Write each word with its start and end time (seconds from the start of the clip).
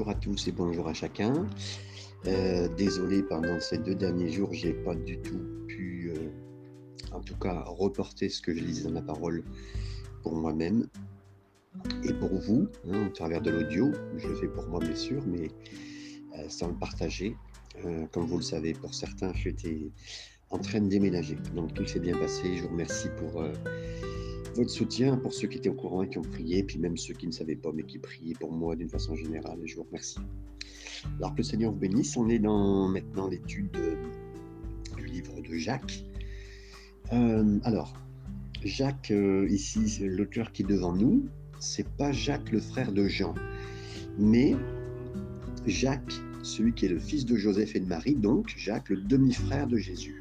bonjour 0.00 0.16
à 0.16 0.18
tous 0.18 0.48
et 0.48 0.52
bonjour 0.52 0.88
à 0.88 0.94
chacun. 0.94 1.46
Euh, 2.26 2.68
désolé, 2.68 3.22
pendant 3.22 3.60
ces 3.60 3.76
deux 3.76 3.94
derniers 3.94 4.30
jours, 4.30 4.48
j'ai 4.50 4.72
pas 4.72 4.94
du 4.94 5.20
tout 5.20 5.42
pu, 5.68 6.10
euh, 6.16 6.30
en 7.12 7.20
tout 7.20 7.36
cas, 7.36 7.64
reporter 7.66 8.30
ce 8.30 8.40
que 8.40 8.54
je 8.54 8.64
lisais 8.64 8.84
dans 8.84 8.94
la 8.94 9.02
parole 9.02 9.44
pour 10.22 10.34
moi-même 10.34 10.86
et 12.02 12.14
pour 12.14 12.34
vous, 12.34 12.66
hein, 12.90 13.08
au 13.08 13.10
travers 13.10 13.42
de 13.42 13.50
l'audio. 13.50 13.92
Je 14.16 14.28
le 14.28 14.36
fais 14.36 14.48
pour 14.48 14.66
moi, 14.68 14.80
bien 14.80 14.96
sûr, 14.96 15.22
mais 15.26 15.50
euh, 16.38 16.48
sans 16.48 16.68
le 16.68 16.78
partager. 16.78 17.36
comme 18.10 18.24
vous 18.24 18.38
le 18.38 18.42
savez, 18.42 18.72
pour 18.72 18.94
certains, 18.94 19.34
j'étais 19.34 19.92
en 20.48 20.60
train 20.60 20.80
de 20.80 20.88
déménager. 20.88 21.36
Donc 21.54 21.74
tout 21.74 21.84
s'est 21.84 22.00
bien 22.00 22.16
passé. 22.16 22.56
Je 22.56 22.62
vous 22.62 22.70
remercie 22.70 23.10
pour 23.18 23.44
votre 24.54 24.70
soutien 24.70 25.16
pour 25.16 25.32
ceux 25.32 25.48
qui 25.48 25.58
étaient 25.58 25.68
au 25.68 25.74
courant 25.74 26.02
et 26.02 26.08
qui 26.08 26.18
ont 26.18 26.22
prié, 26.22 26.62
puis 26.62 26.78
même 26.78 26.96
ceux 26.96 27.14
qui 27.14 27.26
ne 27.26 27.32
savaient 27.32 27.56
pas 27.56 27.70
mais 27.74 27.82
qui 27.82 27.98
priaient 27.98 28.34
pour 28.38 28.52
moi 28.52 28.76
d'une 28.76 28.88
façon 28.88 29.14
générale. 29.14 29.58
je 29.64 29.76
vous 29.76 29.84
remercie. 29.84 30.18
Alors 31.18 31.32
que 31.32 31.38
le 31.38 31.44
Seigneur 31.44 31.72
vous 31.72 31.78
bénisse. 31.78 32.16
On 32.16 32.28
est 32.28 32.38
dans 32.38 32.88
maintenant 32.88 33.28
l'étude 33.28 33.76
du 34.96 35.06
livre 35.06 35.40
de 35.40 35.54
Jacques. 35.54 36.04
Euh, 37.12 37.58
alors, 37.64 37.94
Jacques, 38.64 39.10
euh, 39.10 39.48
ici, 39.48 39.98
l'auteur 40.02 40.52
qui 40.52 40.62
est 40.62 40.66
devant 40.66 40.92
nous, 40.92 41.24
c'est 41.58 41.88
pas 41.96 42.12
Jacques 42.12 42.52
le 42.52 42.60
frère 42.60 42.92
de 42.92 43.08
Jean, 43.08 43.34
mais 44.18 44.54
Jacques, 45.66 46.14
celui 46.42 46.72
qui 46.72 46.86
est 46.86 46.90
le 46.90 46.98
fils 46.98 47.24
de 47.24 47.36
Joseph 47.36 47.74
et 47.74 47.80
de 47.80 47.86
Marie, 47.86 48.14
donc 48.14 48.52
Jacques, 48.56 48.90
le 48.90 49.00
demi-frère 49.00 49.66
de 49.66 49.76
Jésus. 49.76 50.19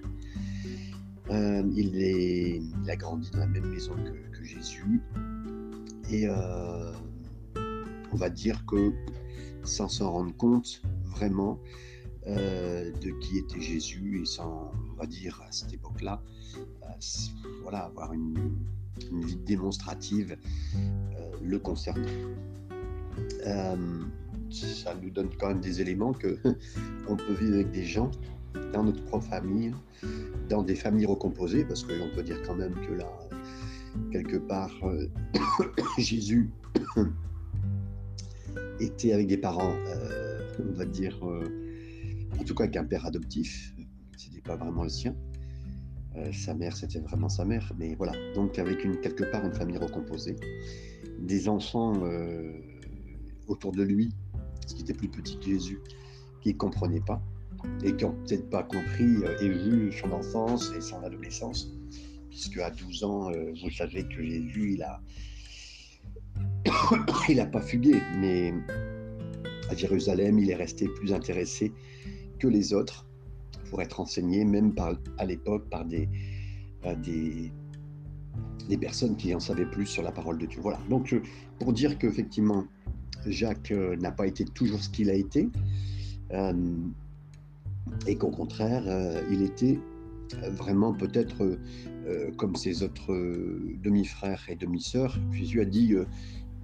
Euh, 1.32 1.64
il, 1.76 2.90
a 2.90 2.96
grandi 2.96 3.30
dans 3.32 3.40
la 3.40 3.48
même 3.48 3.68
maison 3.68 3.94
que, 4.32 4.44
Jésus. 4.44 5.02
Et 6.10 6.28
euh, 6.28 6.92
on 8.12 8.16
va 8.16 8.30
dire 8.30 8.66
que 8.66 8.94
sans 9.64 9.88
s'en 9.88 10.12
rendre 10.12 10.36
compte 10.36 10.82
vraiment 11.06 11.60
euh, 12.26 12.92
de 13.00 13.12
qui 13.20 13.38
était 13.38 13.62
Jésus 13.62 14.22
et 14.22 14.26
sans, 14.26 14.72
on 14.92 14.96
va 14.96 15.06
dire 15.06 15.40
à 15.48 15.52
cette 15.52 15.72
époque-là, 15.72 16.24
voilà, 17.62 17.80
avoir 17.80 18.14
une, 18.14 18.56
vie 19.12 19.38
démonstrative 19.38 20.36
le 21.44 21.60
concernant. 21.60 22.08
ça 24.50 24.96
nous 24.96 25.12
donne 25.12 25.30
quand 25.40 25.50
même 25.50 25.62
des 25.62 25.80
éléments 25.80 26.12
que 26.12 26.40
on 27.08 27.16
peut 27.16 27.34
vivre 27.34 27.54
avec 27.54 27.72
des 27.72 27.86
gens 27.86 28.10
dans 28.74 28.84
notre 28.84 29.04
propre 29.06 29.26
famille, 29.26 29.74
dans 30.50 30.64
des 30.64 30.76
familles 30.76 31.06
recomposées, 31.06 31.66
parce 31.66 31.84
qu'on 31.84 32.10
peut 32.16 32.24
dire 32.24 32.42
quand 32.46 32.56
même 32.56 32.74
que 32.88 32.94
là, 32.94 33.08
quelque 34.12 34.38
part, 34.38 34.74
euh, 34.84 35.08
Jésus 35.98 36.50
était 38.80 39.14
avec 39.14 39.28
des 39.28 39.38
parents, 39.38 39.76
euh, 39.88 40.40
on 40.60 40.74
va 40.74 40.86
dire, 40.86 41.18
euh, 41.28 41.44
en 42.40 42.44
tout 42.44 42.56
cas 42.56 42.64
avec 42.66 42.76
un 42.78 42.86
père 42.86 43.06
adoptif, 43.06 43.74
c'était 44.18 44.42
pas 44.42 44.56
vraiment 44.56 44.84
le 44.84 44.90
sien. 44.90 45.16
sa 46.34 46.54
mère, 46.54 46.76
c'était 46.76 47.00
vraiment 47.00 47.30
sa 47.30 47.46
mère, 47.46 47.72
mais 47.78 47.96
voilà. 47.96 48.14
Donc 48.36 48.60
avec 48.60 48.84
une 48.84 49.00
quelque 49.00 49.24
part 49.32 49.46
une 49.46 49.54
famille 49.54 49.78
recomposée, 49.78 50.36
des 51.20 51.48
enfants 51.48 51.94
autour 53.48 53.72
de 53.72 53.84
lui, 53.84 54.10
ce 54.68 54.76
qui 54.76 54.82
était 54.82 54.94
plus 54.94 55.10
petit 55.10 55.38
que 55.38 55.46
Jésus, 55.46 55.80
qui 56.42 56.50
ne 56.54 56.58
comprenaient 56.58 57.06
pas 57.06 57.22
et 57.84 57.96
qui 57.96 58.06
n'ont 58.06 58.16
peut-être 58.28 58.50
pas 58.50 58.64
compris 58.64 59.24
euh, 59.24 59.38
et 59.42 59.50
vu 59.50 59.92
son 59.92 60.12
enfance 60.12 60.72
et 60.76 60.82
son 60.82 61.02
adolescence, 61.04 61.72
puisque 62.30 62.58
à 62.58 62.70
12 62.70 63.04
ans, 63.04 63.32
euh, 63.32 63.54
vous 63.62 63.72
savez 63.72 64.04
que 64.04 64.24
Jésus, 64.24 64.74
il 64.74 64.84
a, 64.84 65.02
il 67.30 67.38
n'a 67.38 67.46
pas 67.46 67.62
fugué, 67.62 68.02
mais 68.18 68.54
à 69.70 69.76
Jérusalem, 69.76 70.40
il 70.40 70.50
est 70.50 70.56
resté 70.56 70.88
plus 70.88 71.14
intéressé 71.14 71.72
que 72.40 72.48
les 72.48 72.74
autres 72.74 73.06
pour 73.70 73.82
être 73.82 74.00
enseigné, 74.00 74.46
même 74.46 74.74
à 75.18 75.26
l'époque 75.26 75.70
par 75.70 75.86
des, 75.86 76.10
des, 77.04 77.52
des, 78.68 78.78
personnes 78.78 79.16
qui 79.16 79.36
en 79.36 79.40
savaient 79.40 79.70
plus 79.70 79.86
sur 79.86 80.02
la 80.02 80.12
parole 80.12 80.40
de 80.40 80.48
Dieu. 80.48 80.60
Voilà, 80.62 80.80
donc 80.90 81.16
pour 81.60 81.72
dire 81.74 82.00
qu'effectivement, 82.00 82.66
Jacques 83.28 83.72
euh, 83.72 83.96
n'a 83.98 84.12
pas 84.12 84.28
été 84.28 84.46
toujours 84.46 84.82
ce 84.82 84.90
qu'il 84.90 85.10
a 85.10 85.14
été, 85.14 85.50
et 88.08 88.16
qu'au 88.16 88.30
contraire, 88.30 88.84
euh, 88.88 89.22
il 89.32 89.42
était 89.42 89.80
euh, 90.36 90.50
vraiment 90.52 90.94
peut-être 90.94 91.58
euh, 92.08 92.32
comme 92.38 92.56
ses 92.56 92.84
autres 92.84 93.14
demi-frères 93.84 94.44
et 94.50 94.56
demi-sœurs. 94.56 95.18
Jésus 95.32 95.62
a 95.62 95.66
dit 95.66 95.94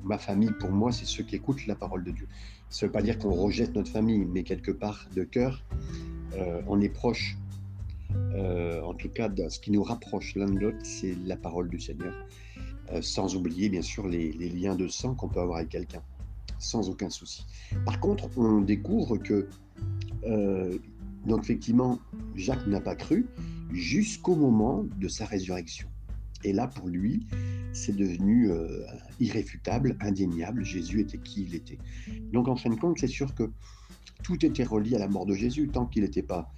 Ma 0.04 0.18
famille, 0.18 0.52
pour 0.60 0.72
moi, 0.72 0.92
c'est 0.92 1.06
ceux 1.06 1.24
qui 1.24 1.36
écoutent 1.36 1.66
la 1.68 1.76
parole 1.76 2.04
de 2.04 2.12
Dieu. 2.12 2.28
Ça 2.70 2.86
ne 2.86 2.90
veut 2.90 2.94
pas 2.94 3.02
dire 3.02 3.18
qu'on 3.18 3.34
rejette 3.34 3.76
notre 3.76 3.92
famille, 3.92 4.26
mais 4.26 4.44
quelque 4.44 4.72
part 4.72 5.08
de 5.16 5.24
cœur, 5.24 5.64
on 6.68 6.80
est 6.82 6.90
proche. 6.90 7.38
en 8.36 8.94
tout 8.94 9.10
cas, 9.10 9.30
ce 9.50 9.60
qui 9.60 9.72
nous 9.72 9.84
rapproche 9.84 10.36
l'un 10.36 10.48
de 10.48 10.60
l'autre, 10.60 10.78
c'est 10.84 11.16
la 11.26 11.36
parole 11.36 11.70
du 11.70 11.80
Seigneur. 11.80 12.14
sans 13.02 13.36
oublier, 13.36 13.70
bien 13.70 13.82
sûr, 13.82 14.08
les, 14.08 14.32
les 14.32 14.50
liens 14.50 14.76
de 14.76 14.88
sang 14.88 15.16
qu'on 15.16 15.28
peut 15.28 15.40
avoir 15.40 15.58
avec 15.58 15.70
quelqu'un, 15.70 16.02
sans 16.60 16.90
aucun 16.90 17.10
souci. 17.10 17.46
Par 17.86 18.00
contre, 18.00 18.30
on 18.38 18.62
découvre 18.62 19.18
que 19.18 19.48
donc 21.26 21.44
effectivement, 21.44 22.00
Jacques 22.36 22.68
n'a 22.68 22.82
pas 22.82 22.96
cru 22.96 23.26
jusqu'au 23.72 24.36
moment 24.36 24.86
de 25.00 25.08
sa 25.08 25.26
résurrection. 25.26 25.88
Et 26.44 26.54
là, 26.54 26.68
pour 26.68 26.88
lui, 26.88 27.26
c'est 27.74 27.96
devenu 27.96 28.52
euh, 28.52 28.86
irréfutable, 29.20 29.98
indéniable. 30.00 30.64
Jésus 30.64 31.02
était 31.02 31.18
qui 31.18 31.44
il 31.44 31.56
était. 31.56 31.80
Donc 32.32 32.48
en 32.48 32.56
fin 32.56 32.70
de 32.70 32.76
compte, 32.76 33.00
c'est 33.00 33.08
sûr 33.08 33.34
que 33.34 33.50
tout 34.24 34.46
était 34.46 34.64
relié 34.64 34.96
à 34.96 35.00
la 35.00 35.08
mort 35.08 35.26
de 35.26 35.34
Jésus. 35.34 35.68
Tant 35.68 35.86
qu'il 35.88 36.04
n'était 36.04 36.22
pas 36.22 36.52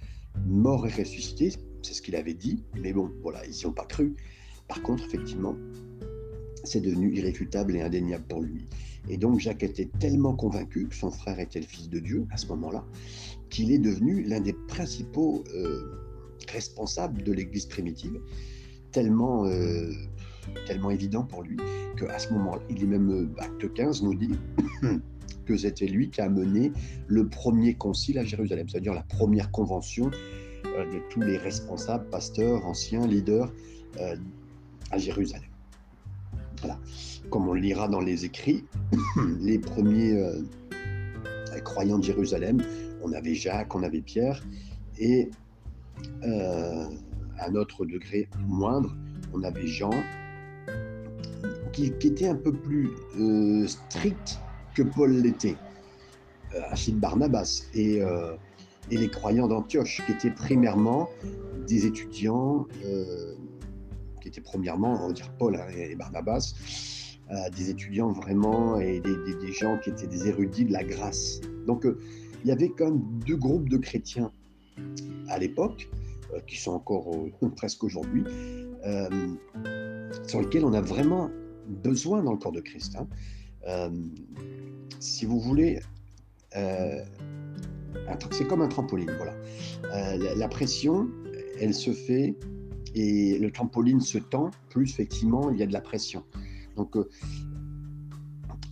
mort 0.46 0.86
et 0.86 0.90
ressuscité, 0.90 1.52
c'est 1.82 1.94
ce 1.94 2.02
qu'il 2.02 2.16
avait 2.16 2.34
dit. 2.34 2.62
Mais 2.80 2.92
bon, 2.92 3.10
voilà, 3.22 3.44
ils 3.46 3.52
n'y 3.56 3.66
ont 3.66 3.72
pas 3.72 3.86
cru. 3.86 4.14
Par 4.68 4.82
contre, 4.82 5.04
effectivement, 5.04 5.56
c'est 6.64 6.80
devenu 6.80 7.14
irréfutable 7.14 7.76
et 7.76 7.80
indéniable 7.80 8.24
pour 8.28 8.42
lui. 8.42 8.66
Et 9.08 9.16
donc 9.16 9.40
Jacques 9.40 9.62
était 9.62 9.88
tellement 9.98 10.34
convaincu 10.34 10.88
que 10.88 10.94
son 10.94 11.10
frère 11.10 11.40
était 11.40 11.60
le 11.60 11.66
Fils 11.66 11.88
de 11.88 11.98
Dieu 11.98 12.26
à 12.30 12.36
ce 12.36 12.46
moment-là, 12.48 12.84
qu'il 13.50 13.72
est 13.72 13.78
devenu 13.78 14.22
l'un 14.22 14.40
des 14.40 14.52
principaux 14.52 15.44
euh, 15.54 15.82
responsables 16.52 17.22
de 17.22 17.32
l'Église 17.32 17.66
primitive, 17.66 18.20
tellement, 18.92 19.46
euh, 19.46 19.92
tellement 20.66 20.90
évident 20.90 21.24
pour 21.24 21.42
lui 21.42 21.56
qu'à 21.98 22.18
ce 22.18 22.32
moment-là, 22.32 22.62
il 22.70 22.82
est 22.82 22.86
même, 22.86 23.10
euh, 23.10 23.28
acte 23.38 23.72
15 23.72 24.02
nous 24.02 24.14
dit 24.14 24.30
que 25.46 25.56
c'était 25.56 25.86
lui 25.86 26.10
qui 26.10 26.20
a 26.20 26.28
mené 26.28 26.72
le 27.06 27.28
premier 27.28 27.74
concile 27.74 28.18
à 28.18 28.24
Jérusalem, 28.24 28.68
c'est-à-dire 28.68 28.94
la 28.94 29.02
première 29.02 29.50
convention 29.50 30.10
de 30.64 31.00
tous 31.10 31.20
les 31.20 31.36
responsables, 31.36 32.08
pasteurs, 32.08 32.64
anciens, 32.64 33.04
leaders 33.04 33.52
à 34.92 34.98
Jérusalem. 34.98 35.48
Voilà. 36.60 36.78
Comme 37.30 37.48
on 37.48 37.54
le 37.54 37.60
lira 37.60 37.88
dans 37.88 38.00
les 38.00 38.24
écrits, 38.24 38.64
les 39.40 39.58
premiers 39.58 40.22
croyants 41.64 41.98
de 41.98 42.04
Jérusalem 42.04 42.62
on 43.02 43.12
avait 43.12 43.34
Jacques, 43.34 43.74
on 43.74 43.82
avait 43.82 44.00
Pierre, 44.00 44.42
et 44.98 45.30
euh, 46.24 46.84
à 47.38 47.48
un 47.48 47.54
autre 47.54 47.84
degré 47.84 48.28
moindre, 48.46 48.96
on 49.32 49.42
avait 49.44 49.66
Jean, 49.66 49.90
qui, 51.72 51.86
était 51.86 52.26
un 52.26 52.34
peu 52.34 52.52
plus 52.52 52.90
euh, 53.18 53.66
strict 53.66 54.40
que 54.74 54.82
Paul 54.82 55.12
l'était, 55.12 55.56
euh, 56.54 56.60
Achille 56.70 56.96
Barnabas, 56.96 57.66
et, 57.74 58.00
et, 58.90 58.96
les 58.96 59.08
croyants 59.08 59.46
d'Antioche, 59.46 60.02
qui 60.04 60.12
étaient 60.12 60.30
primairement 60.30 61.08
des 61.68 61.86
étudiants, 61.86 62.66
qui 64.20 64.28
étaient 64.28 64.40
premièrement, 64.40 65.04
on 65.04 65.08
va 65.08 65.12
dire 65.12 65.30
Paul 65.38 65.60
et 65.76 65.94
Barnabas, 65.94 66.54
des 67.54 67.70
étudiants 67.70 68.10
vraiment 68.10 68.80
et 68.80 69.00
des, 69.00 69.34
des, 69.34 69.52
gens 69.52 69.78
qui 69.78 69.90
étaient 69.90 70.06
des 70.06 70.28
érudits 70.28 70.64
de 70.64 70.72
la 70.72 70.82
grâce. 70.82 71.40
Donc 71.66 71.86
il 72.42 72.48
y 72.48 72.52
avait 72.52 72.70
quand 72.70 72.86
même 72.86 73.02
deux 73.26 73.36
groupes 73.36 73.68
de 73.68 73.76
chrétiens 73.76 74.30
à 75.28 75.38
l'époque, 75.38 75.88
euh, 76.34 76.40
qui 76.46 76.58
sont 76.58 76.72
encore 76.72 77.10
euh, 77.14 77.48
presque 77.56 77.84
aujourd'hui, 77.84 78.24
euh, 78.84 79.08
sur 80.26 80.40
lesquels 80.40 80.64
on 80.64 80.74
a 80.74 80.80
vraiment 80.80 81.30
besoin 81.66 82.22
dans 82.22 82.32
le 82.32 82.38
corps 82.38 82.52
de 82.52 82.60
Christ. 82.60 82.96
Hein. 82.96 83.92
si 85.00 85.26
vous 85.26 85.38
voulez, 85.40 85.80
c'est 86.52 88.46
comme 88.48 88.62
un 88.62 88.68
trampoline. 88.68 89.10
Voilà. 89.16 89.34
La, 90.34 90.48
pression, 90.48 91.08
elle 91.60 91.74
se 91.74 91.92
fait 91.92 92.36
et 92.94 93.38
le 93.38 93.50
trampoline 93.50 94.00
se 94.00 94.18
tend, 94.18 94.50
plus 94.70 94.90
effectivement 94.90 95.50
il 95.50 95.58
y 95.58 95.62
a 95.62 95.66
de 95.66 95.74
la 95.74 95.82
pression. 95.82 96.24
Donc, 96.76 96.96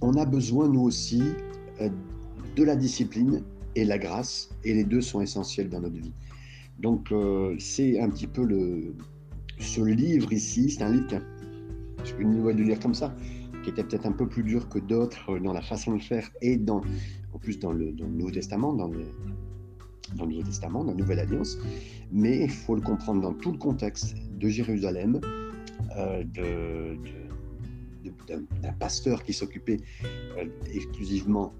on 0.01 0.15
a 0.15 0.25
besoin, 0.25 0.69
nous 0.69 0.83
aussi, 0.83 1.23
de 1.81 2.65
la 2.65 2.77
discipline 2.77 3.43
et 3.77 3.85
la 3.85 3.99
grâce, 3.99 4.51
et 4.65 4.75
les 4.75 4.85
deux 4.85 5.03
sont 5.03 5.21
essentiels 5.21 5.69
dans 5.69 5.81
notre 5.81 6.01
vie. 6.01 6.13
Donc 6.81 7.13
euh, 7.13 7.55
c'est 7.59 8.01
un 8.01 8.11
petit 8.11 8.27
peu 8.27 8.45
le, 8.45 8.95
ce 9.59 9.83
livre 9.83 10.33
ici, 10.33 10.71
c'est 10.71 10.83
un 10.83 10.93
livre 10.93 11.07
qui 11.07 12.13
une 12.19 12.43
de 12.43 12.63
lire 12.63 12.81
comme 12.81 12.95
ça, 12.95 13.15
qui 13.63 13.71
était 13.71 13.85
peut-être 13.85 14.07
un 14.07 14.13
peu 14.13 14.29
plus 14.29 14.43
dur 14.43 14.69
que 14.69 14.79
d'autres 14.79 15.39
dans 15.39 15.53
la 15.53 15.63
façon 15.63 15.97
de 15.97 16.03
faire 16.03 16.31
et 16.41 16.57
dans, 16.57 16.81
en 17.33 17.39
plus 17.39 17.59
dans 17.59 17.73
le, 17.73 17.93
Nouveau 17.93 18.31
Testament, 18.31 18.73
dans 18.73 18.89
le, 18.89 19.05
Nouveau 20.17 20.43
Testament, 20.43 20.85
dans 20.85 20.93
la 20.93 20.97
Nouvelle 20.97 21.19
Alliance, 21.19 21.59
mais 22.13 22.45
il 22.45 22.51
faut 22.51 22.75
le 22.77 22.81
comprendre 22.81 23.21
dans 23.21 23.35
tout 23.35 23.53
le 23.53 23.59
contexte 23.59 24.15
de 24.39 24.49
Jérusalem, 24.49 25.21
euh, 25.97 26.23
d'un 28.29 28.73
pasteur 28.79 29.23
qui 29.23 29.33
s'occupait 29.33 29.81
euh, 30.39 30.47
exclusivement 30.73 31.53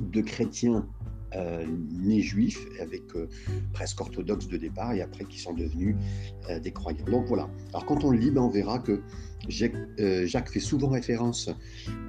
de 0.00 0.20
chrétiens 0.20 0.86
euh, 1.36 1.64
nés 1.92 2.22
juifs, 2.22 2.66
avec 2.80 3.02
presque 3.72 4.00
orthodoxes 4.00 4.48
de 4.48 4.56
départ, 4.56 4.92
et 4.92 5.02
après 5.02 5.24
qui 5.24 5.38
sont 5.38 5.54
devenus 5.54 5.96
des 6.62 6.72
croyants. 6.72 7.04
Donc 7.04 7.26
voilà. 7.26 7.48
Alors 7.70 7.86
quand 7.86 8.04
on 8.04 8.10
le 8.10 8.18
lit, 8.18 8.30
ben, 8.30 8.42
on 8.42 8.48
verra 8.48 8.78
que 8.78 9.00
Jacques, 9.48 10.50
fait 10.50 10.60
souvent 10.60 10.88
référence 10.88 11.50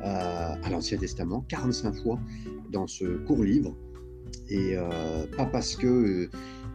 à 0.02 0.70
l'Ancien 0.70 0.98
Testament, 0.98 1.46
45 1.48 1.96
fois 2.02 2.20
dans 2.72 2.88
ce 2.88 3.18
court 3.26 3.44
livre, 3.44 3.76
et 4.50 4.76
pas 5.38 5.46
parce 5.46 5.76
que 5.76 6.30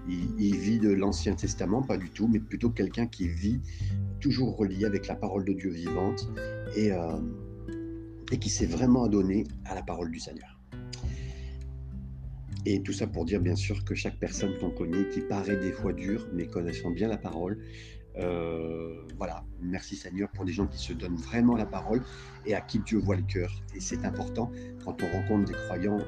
il, 0.09 0.57
vit 0.57 0.79
de 0.79 0.91
l'Ancien 0.91 1.35
Testament, 1.35 1.83
pas 1.83 1.97
du 1.97 2.11
tout, 2.11 2.29
mais 2.29 2.39
plutôt 2.39 2.71
quelqu'un 2.71 3.07
qui 3.07 3.29
vit 3.29 3.61
toujours 4.21 4.57
relié 4.57 4.85
avec 4.85 5.07
la 5.07 5.15
parole 5.15 5.45
de 5.45 5.53
Dieu 5.53 5.71
vivante 5.71 6.29
et, 6.77 6.93
euh, 6.93 7.19
et 8.33 8.39
qui 8.39 8.51
s'est 8.51 8.67
vraiment 8.67 9.05
adonné 9.05 9.45
à 9.65 9.75
la 9.75 9.83
parole 9.83 10.11
du 10.11 10.21
Seigneur. 10.21 10.56
Et 12.69 12.83
tout 12.83 12.93
ça 12.93 13.07
pour 13.07 13.25
dire 13.25 13.41
bien 13.41 13.55
sûr 13.55 13.85
que 13.85 13.95
chaque 13.95 14.19
personne 14.19 14.59
qu'on 14.59 14.71
connaît, 14.71 15.09
qui 15.11 15.21
paraît 15.21 15.57
des 15.57 15.71
fois 15.71 15.93
dure, 15.93 16.27
mais 16.35 16.49
connaissant 16.49 16.91
bien 16.91 17.07
la 17.07 17.17
parole, 17.17 17.59
euh, 18.19 19.07
voilà, 19.19 19.45
merci 19.63 19.95
Seigneur 19.95 20.29
pour 20.33 20.45
des 20.45 20.53
gens 20.53 20.67
qui 20.67 20.79
se 20.79 20.93
donnent 20.93 21.15
vraiment 21.15 21.57
la 21.57 21.65
parole 21.65 22.03
et 22.45 22.55
à 22.55 22.61
qui 22.61 22.81
Dieu 22.81 22.99
voit 22.99 23.15
le 23.15 23.23
cœur. 23.23 23.63
Et 23.77 23.81
c'est 23.81 24.05
important 24.05 24.51
quand 24.85 25.01
on 25.01 25.13
rencontre 25.13 25.45
des 25.45 25.57
croyants 25.57 26.01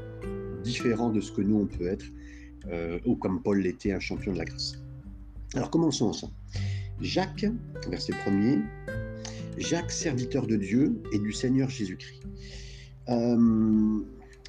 différents 0.64 1.10
de 1.10 1.20
ce 1.20 1.31
que 1.31 1.43
nous 1.43 1.60
on 1.60 1.66
peut 1.66 1.87
être, 1.87 2.06
euh, 2.66 2.99
ou 3.06 3.14
comme 3.14 3.40
Paul 3.40 3.60
l'était, 3.60 3.93
un 3.93 4.00
champion 4.00 4.32
de 4.32 4.38
la 4.38 4.44
grâce. 4.44 4.82
Alors 5.55 5.70
commençons 5.70 6.06
ensemble. 6.06 6.34
Jacques, 7.00 7.46
verset 7.88 8.14
1er, 8.14 8.64
Jacques, 9.58 9.93
serviteur 9.93 10.49
de 10.49 10.56
Dieu 10.56 11.00
et 11.12 11.20
du 11.20 11.32
Seigneur 11.32 11.70
Jésus-Christ. 11.70 12.25
Euh, 13.10 14.02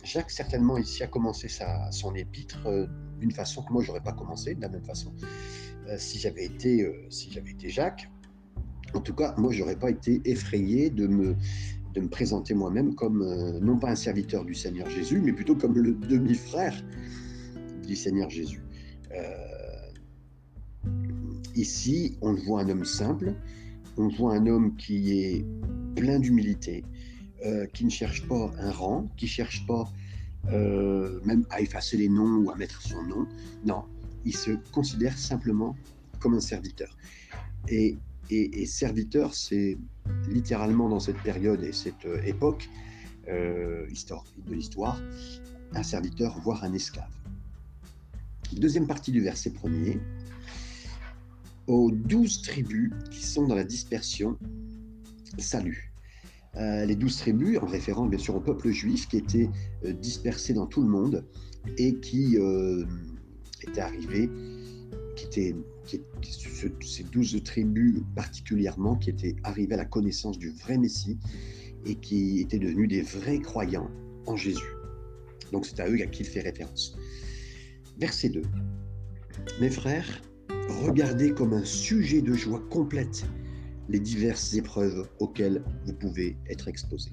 Jacques, 0.04 0.32
certainement, 0.32 0.78
ici, 0.78 1.04
a 1.04 1.08
commencé 1.08 1.48
sa, 1.50 1.92
son 1.92 2.16
épître 2.16 2.66
euh, 2.66 2.88
d'une 3.20 3.32
façon 3.32 3.64
que 3.64 3.74
moi, 3.74 3.82
je 3.84 3.88
n'aurais 3.88 4.04
pas 4.04 4.14
commencé 4.14 4.56
de 4.56 4.62
la 4.62 4.70
même 4.70 4.84
façon. 4.84 5.14
si 5.98 6.20
j'avais 6.20 6.46
été, 6.46 6.88
si 7.10 7.32
j'avais 7.32 7.52
été 7.52 7.70
Jacques, 7.70 8.10
en 8.94 9.02
tout 9.02 9.14
cas, 9.14 9.36
moi, 9.38 9.52
j'aurais 9.52 9.76
pas 9.76 9.90
été 9.90 10.22
effrayé 10.26 10.90
de 10.90 11.08
me, 11.08 11.36
de 11.94 12.02
me 12.02 12.08
présenter 12.08 12.54
moi-même 12.54 12.96
comme 12.96 13.24
non 13.60 13.78
pas 13.78 13.90
un 13.90 13.96
serviteur 13.96 14.46
du 14.46 14.54
Seigneur 14.54 14.90
Jésus, 14.90 15.20
mais 15.20 15.34
plutôt 15.34 15.56
comme 15.56 15.76
le 15.76 15.94
demi-frère 15.94 16.76
Seigneur 17.96 18.30
Jésus. 18.30 18.62
Euh, 19.12 19.92
ici, 21.56 22.18
on 22.22 22.34
voit 22.34 22.62
un 22.62 22.70
homme 22.70 22.86
simple, 22.86 23.34
on 23.98 24.08
voit 24.08 24.36
un 24.36 24.48
homme 24.48 24.76
qui 24.76 25.20
est 25.20 25.46
plein 25.96 26.20
d'humilité, 26.20 26.84
euh, 27.46 27.66
qui 27.68 27.86
ne 27.86 27.90
cherche 27.90 28.28
pas 28.28 28.52
un 28.60 28.72
rang, 28.72 29.08
qui 29.18 29.26
ne 29.26 29.30
cherche 29.30 29.66
pas 29.66 29.90
euh, 30.52 31.20
même 31.26 31.46
à 31.50 31.62
effacer 31.62 31.98
les 31.98 32.10
noms 32.10 32.44
ou 32.44 32.52
à 32.52 32.56
mettre 32.56 32.82
son 32.82 33.04
nom. 33.04 33.28
Non, 33.66 33.84
il 34.26 34.36
se 34.36 34.52
considère 34.72 35.18
simplement 35.18 35.76
comme 36.20 36.34
un 36.34 36.42
serviteur. 36.42 36.96
Et, 37.68 37.98
serviteur, 38.68 39.34
c'est 39.34 39.78
littéralement 40.28 40.88
dans 40.88 41.00
cette 41.00 41.18
période 41.24 41.64
et 41.64 41.74
cette 41.74 42.06
époque 42.26 42.70
histoire, 43.92 44.24
de 44.48 44.54
l'histoire, 44.54 45.02
un 45.74 45.84
serviteur, 45.84 46.40
voire 46.40 46.64
un 46.64 46.74
esclave 46.74 47.10
deuxième 48.58 48.88
partie 48.88 49.12
du 49.12 49.22
verset 49.22 49.52
premier, 49.52 50.00
aux 51.68 51.92
douze 51.92 52.42
tribus 52.42 52.92
qui 53.12 53.24
sont 53.26 53.48
dans 53.48 53.56
la 53.56 53.64
dispersion, 53.64 54.38
salut. 55.38 55.89
Euh, 56.56 56.86
les 56.86 56.96
douze 56.96 57.18
tribus, 57.18 57.60
en 57.60 57.66
référence 57.68 58.10
bien 58.10 58.18
sûr 58.18 58.36
au 58.36 58.40
peuple 58.40 58.72
juif 58.72 59.08
qui 59.08 59.18
était 59.18 59.50
euh, 59.86 59.94
dispersé 59.94 60.54
dans 60.54 60.66
tout 60.66 60.82
le 60.82 60.90
monde 60.90 61.24
et 61.78 62.00
qui 62.00 62.38
euh, 62.38 62.86
était 63.68 63.82
arrivé, 63.82 64.30
qui 65.16 65.26
était, 65.26 65.56
ces 66.82 67.04
douze 67.04 67.42
tribus 67.44 68.02
particulièrement, 68.16 68.96
qui 68.96 69.12
étaient 69.12 69.36
arrivées 69.44 69.76
à 69.76 69.78
la 69.78 69.86
connaissance 69.86 70.40
du 70.40 70.50
vrai 70.50 70.78
Messie 70.78 71.20
et 71.86 71.96
qui 71.96 72.40
étaient 72.40 72.60
devenus 72.60 72.90
des 72.90 73.02
vrais 73.04 73.40
croyants 73.40 73.90
en 74.26 74.36
Jésus. 74.36 74.74
Donc 75.52 75.66
c'est 75.66 75.80
à 75.80 75.88
eux 75.88 76.02
à 76.02 76.08
qui 76.08 76.24
il 76.24 76.30
fait 76.30 76.42
référence. 76.42 76.98
Verset 78.00 78.30
2. 78.30 78.42
Mes 79.62 79.70
frères, 79.70 80.22
regardez 80.84 81.32
comme 81.32 81.54
un 81.54 81.66
sujet 81.66 82.22
de 82.22 82.34
joie 82.34 82.62
complète 82.70 83.26
les 83.90 84.00
diverses 84.00 84.54
épreuves 84.54 85.10
auxquelles 85.20 85.64
vous 85.86 85.94
pouvez 85.94 86.38
être 86.50 86.68
exposés. 86.68 87.12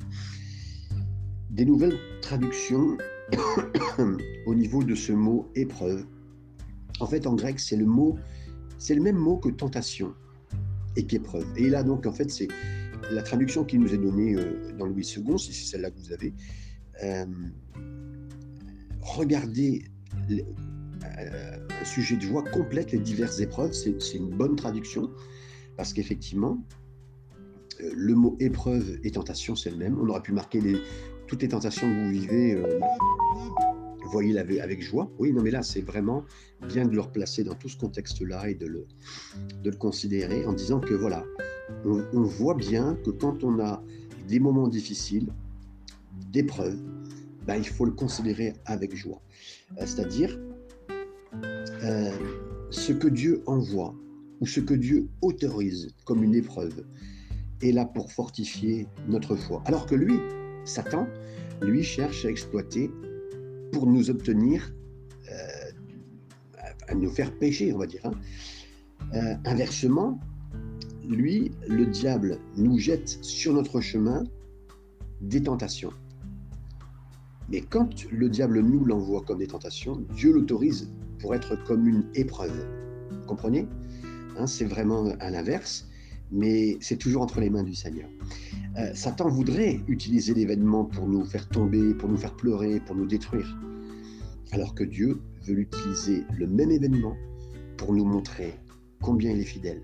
Des 1.50 1.64
nouvelles 1.64 1.98
traductions 2.20 2.98
au 4.46 4.54
niveau 4.54 4.82
de 4.82 4.94
ce 4.94 5.12
mot 5.12 5.50
épreuve. 5.54 6.04
En 7.00 7.06
fait, 7.06 7.26
en 7.26 7.34
grec, 7.34 7.58
c'est 7.58 7.76
le 7.76 7.86
mot, 7.86 8.18
c'est 8.78 8.94
le 8.94 9.02
même 9.02 9.16
mot 9.16 9.38
que 9.38 9.48
tentation 9.48 10.14
et 10.96 11.04
qu'épreuve. 11.04 11.46
Et 11.56 11.68
là, 11.68 11.82
donc, 11.82 12.06
en 12.06 12.12
fait, 12.12 12.30
c'est 12.30 12.48
la 13.10 13.22
traduction 13.22 13.64
qui 13.64 13.78
nous 13.78 13.92
est 13.94 13.98
donnée 13.98 14.34
euh, 14.34 14.72
dans 14.78 14.86
Louis 14.86 15.06
II, 15.16 15.38
si 15.38 15.52
c'est 15.52 15.70
celle-là 15.70 15.90
que 15.90 15.98
vous 15.98 16.12
avez. 16.12 16.34
Euh, 17.02 17.26
regardez 19.00 19.84
euh, 20.30 21.68
un 21.80 21.84
sujet 21.84 22.16
de 22.16 22.22
joie 22.22 22.42
complète 22.42 22.92
les 22.92 22.98
diverses 22.98 23.40
épreuves. 23.40 23.72
C'est 23.72 24.16
une 24.16 24.30
bonne 24.30 24.56
traduction 24.56 25.10
parce 25.76 25.92
qu'effectivement, 25.92 26.62
euh, 27.80 27.90
le 27.94 28.14
mot 28.14 28.36
épreuve 28.40 28.98
et 29.04 29.10
tentation, 29.10 29.54
c'est 29.54 29.70
le 29.70 29.76
même. 29.76 29.98
On 30.00 30.08
aurait 30.08 30.22
pu 30.22 30.32
marquer 30.32 30.60
toutes 31.26 31.42
les 31.42 31.48
tentations 31.48 31.88
que 31.88 32.04
vous 32.04 32.10
vivez, 32.10 32.54
euh, 32.54 32.80
voyez 34.10 34.38
avec, 34.38 34.82
joie. 34.82 35.10
Oui, 35.18 35.32
non, 35.32 35.42
mais 35.42 35.50
là, 35.50 35.62
c'est 35.62 35.80
vraiment 35.80 36.24
bien 36.68 36.86
de 36.86 36.94
le 36.94 37.00
replacer 37.00 37.44
dans 37.44 37.54
tout 37.54 37.68
ce 37.68 37.76
contexte-là 37.76 38.48
et 38.48 38.54
de 38.54 38.66
le, 38.66 38.86
considérer 39.72 40.46
en 40.46 40.52
disant 40.52 40.80
que 40.80 40.94
voilà, 40.94 41.24
on, 41.84 42.22
voit 42.22 42.54
bien 42.54 42.96
que 43.04 43.10
quand 43.10 43.44
on 43.44 43.60
a 43.60 43.82
des 44.28 44.40
moments 44.40 44.68
difficiles, 44.68 45.28
d'épreuves, 46.32 46.78
ben, 47.46 47.56
il 47.56 47.66
faut 47.66 47.84
le 47.84 47.92
considérer 47.92 48.54
avec 48.64 48.94
joie. 48.94 49.20
C'est-à-dire, 49.78 50.38
euh, 51.82 52.10
ce 52.70 52.92
que 52.92 53.08
Dieu 53.08 53.42
envoie 53.46 53.94
ou 54.40 54.46
ce 54.46 54.60
que 54.60 54.74
Dieu 54.74 55.08
autorise 55.22 55.88
comme 56.04 56.22
une 56.22 56.34
épreuve 56.34 56.84
est 57.62 57.72
là 57.72 57.84
pour 57.84 58.12
fortifier 58.12 58.86
notre 59.08 59.36
foi. 59.36 59.62
Alors 59.66 59.86
que 59.86 59.94
lui, 59.94 60.18
Satan, 60.64 61.06
lui 61.62 61.82
cherche 61.82 62.24
à 62.24 62.30
exploiter 62.30 62.90
pour 63.72 63.86
nous 63.86 64.10
obtenir, 64.10 64.72
euh, 65.30 66.62
à 66.88 66.94
nous 66.94 67.10
faire 67.10 67.36
pécher, 67.38 67.72
on 67.72 67.78
va 67.78 67.86
dire. 67.86 68.02
Hein. 68.04 68.12
Euh, 69.14 69.34
inversement, 69.44 70.20
lui, 71.08 71.52
le 71.68 71.86
diable, 71.86 72.38
nous 72.56 72.78
jette 72.78 73.08
sur 73.22 73.54
notre 73.54 73.80
chemin 73.80 74.24
des 75.20 75.42
tentations. 75.42 75.92
Mais 77.48 77.60
quand 77.60 78.10
le 78.10 78.28
diable 78.28 78.60
nous 78.60 78.84
l'envoie 78.84 79.22
comme 79.22 79.38
des 79.38 79.46
tentations, 79.46 80.04
Dieu 80.14 80.32
l'autorise 80.32 80.90
pour 81.20 81.34
être 81.34 81.62
comme 81.64 81.86
une 81.86 82.04
épreuve. 82.14 82.66
Vous 83.10 83.26
comprenez? 83.26 83.68
Hein, 84.38 84.46
C'est 84.46 84.64
vraiment 84.64 85.06
à 85.20 85.30
l'inverse, 85.30 85.88
mais 86.30 86.76
c'est 86.80 86.96
toujours 86.96 87.22
entre 87.22 87.40
les 87.40 87.50
mains 87.50 87.62
du 87.62 87.74
Seigneur. 87.74 88.08
Euh, 88.78 88.92
Satan 88.94 89.28
voudrait 89.28 89.80
utiliser 89.88 90.34
l'événement 90.34 90.84
pour 90.84 91.08
nous 91.08 91.24
faire 91.24 91.48
tomber, 91.48 91.94
pour 91.94 92.08
nous 92.08 92.16
faire 92.16 92.34
pleurer, 92.34 92.80
pour 92.80 92.96
nous 92.96 93.06
détruire, 93.06 93.56
alors 94.52 94.74
que 94.74 94.84
Dieu 94.84 95.20
veut 95.46 95.58
utiliser 95.58 96.24
le 96.38 96.46
même 96.46 96.70
événement 96.70 97.16
pour 97.76 97.92
nous 97.92 98.04
montrer 98.04 98.54
combien 99.00 99.30
il 99.30 99.40
est 99.40 99.44
fidèle 99.44 99.82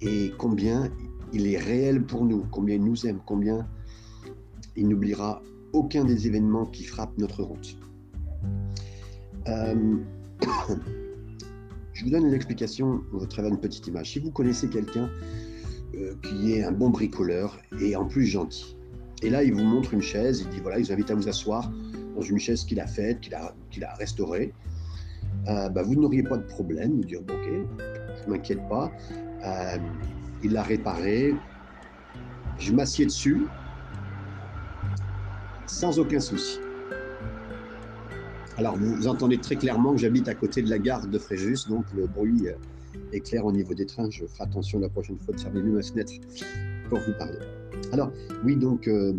et 0.00 0.32
combien 0.38 0.90
il 1.32 1.46
est 1.46 1.58
réel 1.58 2.04
pour 2.04 2.24
nous, 2.24 2.44
combien 2.50 2.76
il 2.76 2.84
nous 2.84 3.06
aime, 3.06 3.20
combien 3.26 3.68
il 4.76 4.88
n'oubliera 4.88 5.42
aucun 5.72 6.04
des 6.04 6.26
événements 6.26 6.66
qui 6.66 6.84
frappent 6.84 7.18
notre 7.18 7.42
route. 7.42 7.78
Euh, 9.48 9.96
je 11.98 12.04
vous 12.04 12.10
donne 12.10 12.26
une 12.26 12.34
explication 12.34 13.02
au 13.12 13.26
travers 13.26 13.50
d'une 13.50 13.60
petite 13.60 13.88
image. 13.88 14.12
Si 14.12 14.20
vous 14.20 14.30
connaissez 14.30 14.68
quelqu'un 14.68 15.10
euh, 15.96 16.14
qui 16.22 16.52
est 16.52 16.62
un 16.62 16.70
bon 16.70 16.90
bricoleur 16.90 17.58
et 17.80 17.96
en 17.96 18.04
plus 18.04 18.24
gentil, 18.24 18.76
et 19.20 19.30
là 19.30 19.42
il 19.42 19.52
vous 19.52 19.64
montre 19.64 19.94
une 19.94 20.00
chaise, 20.00 20.42
il 20.42 20.48
dit 20.48 20.60
voilà, 20.60 20.78
il 20.78 20.84
vous 20.84 20.92
invite 20.92 21.10
à 21.10 21.16
vous 21.16 21.28
asseoir 21.28 21.72
dans 22.14 22.22
une 22.22 22.38
chaise 22.38 22.64
qu'il 22.64 22.78
a 22.78 22.86
faite, 22.86 23.20
qu'il 23.20 23.34
a, 23.34 23.52
qu'il 23.72 23.82
a 23.82 23.92
restaurée, 23.94 24.54
euh, 25.48 25.68
bah, 25.70 25.82
vous 25.82 25.96
n'auriez 25.96 26.22
pas 26.22 26.36
de 26.36 26.44
problème, 26.44 26.92
vous 26.92 27.04
dire 27.04 27.20
bon, 27.20 27.34
ok, 27.34 27.48
je 28.24 28.30
m'inquiète 28.30 28.68
pas, 28.68 28.92
euh, 29.44 29.78
il 30.44 30.52
l'a 30.52 30.62
réparée, 30.62 31.34
je 32.60 32.72
m'assieds 32.72 33.06
dessus 33.06 33.48
sans 35.66 35.98
aucun 35.98 36.20
souci. 36.20 36.60
Alors, 38.58 38.76
vous 38.76 39.06
entendez 39.06 39.38
très 39.38 39.54
clairement 39.54 39.92
que 39.92 40.00
j'habite 40.00 40.26
à 40.26 40.34
côté 40.34 40.62
de 40.62 40.68
la 40.68 40.80
gare 40.80 41.06
de 41.06 41.16
Fréjus, 41.16 41.68
donc 41.68 41.84
le 41.94 42.08
bruit 42.08 42.48
euh, 42.48 42.54
est 43.12 43.20
clair 43.20 43.46
au 43.46 43.52
niveau 43.52 43.72
des 43.72 43.86
trains. 43.86 44.10
Je 44.10 44.26
ferai 44.26 44.42
attention 44.42 44.80
la 44.80 44.88
prochaine 44.88 45.16
fois 45.16 45.32
de 45.32 45.40
fermer 45.40 45.62
mieux 45.62 45.74
ma 45.74 45.82
fenêtre 45.82 46.12
pour 46.88 46.98
vous 46.98 47.12
parler. 47.16 47.38
Alors, 47.92 48.10
oui, 48.44 48.56
donc, 48.56 48.88
euh, 48.88 49.12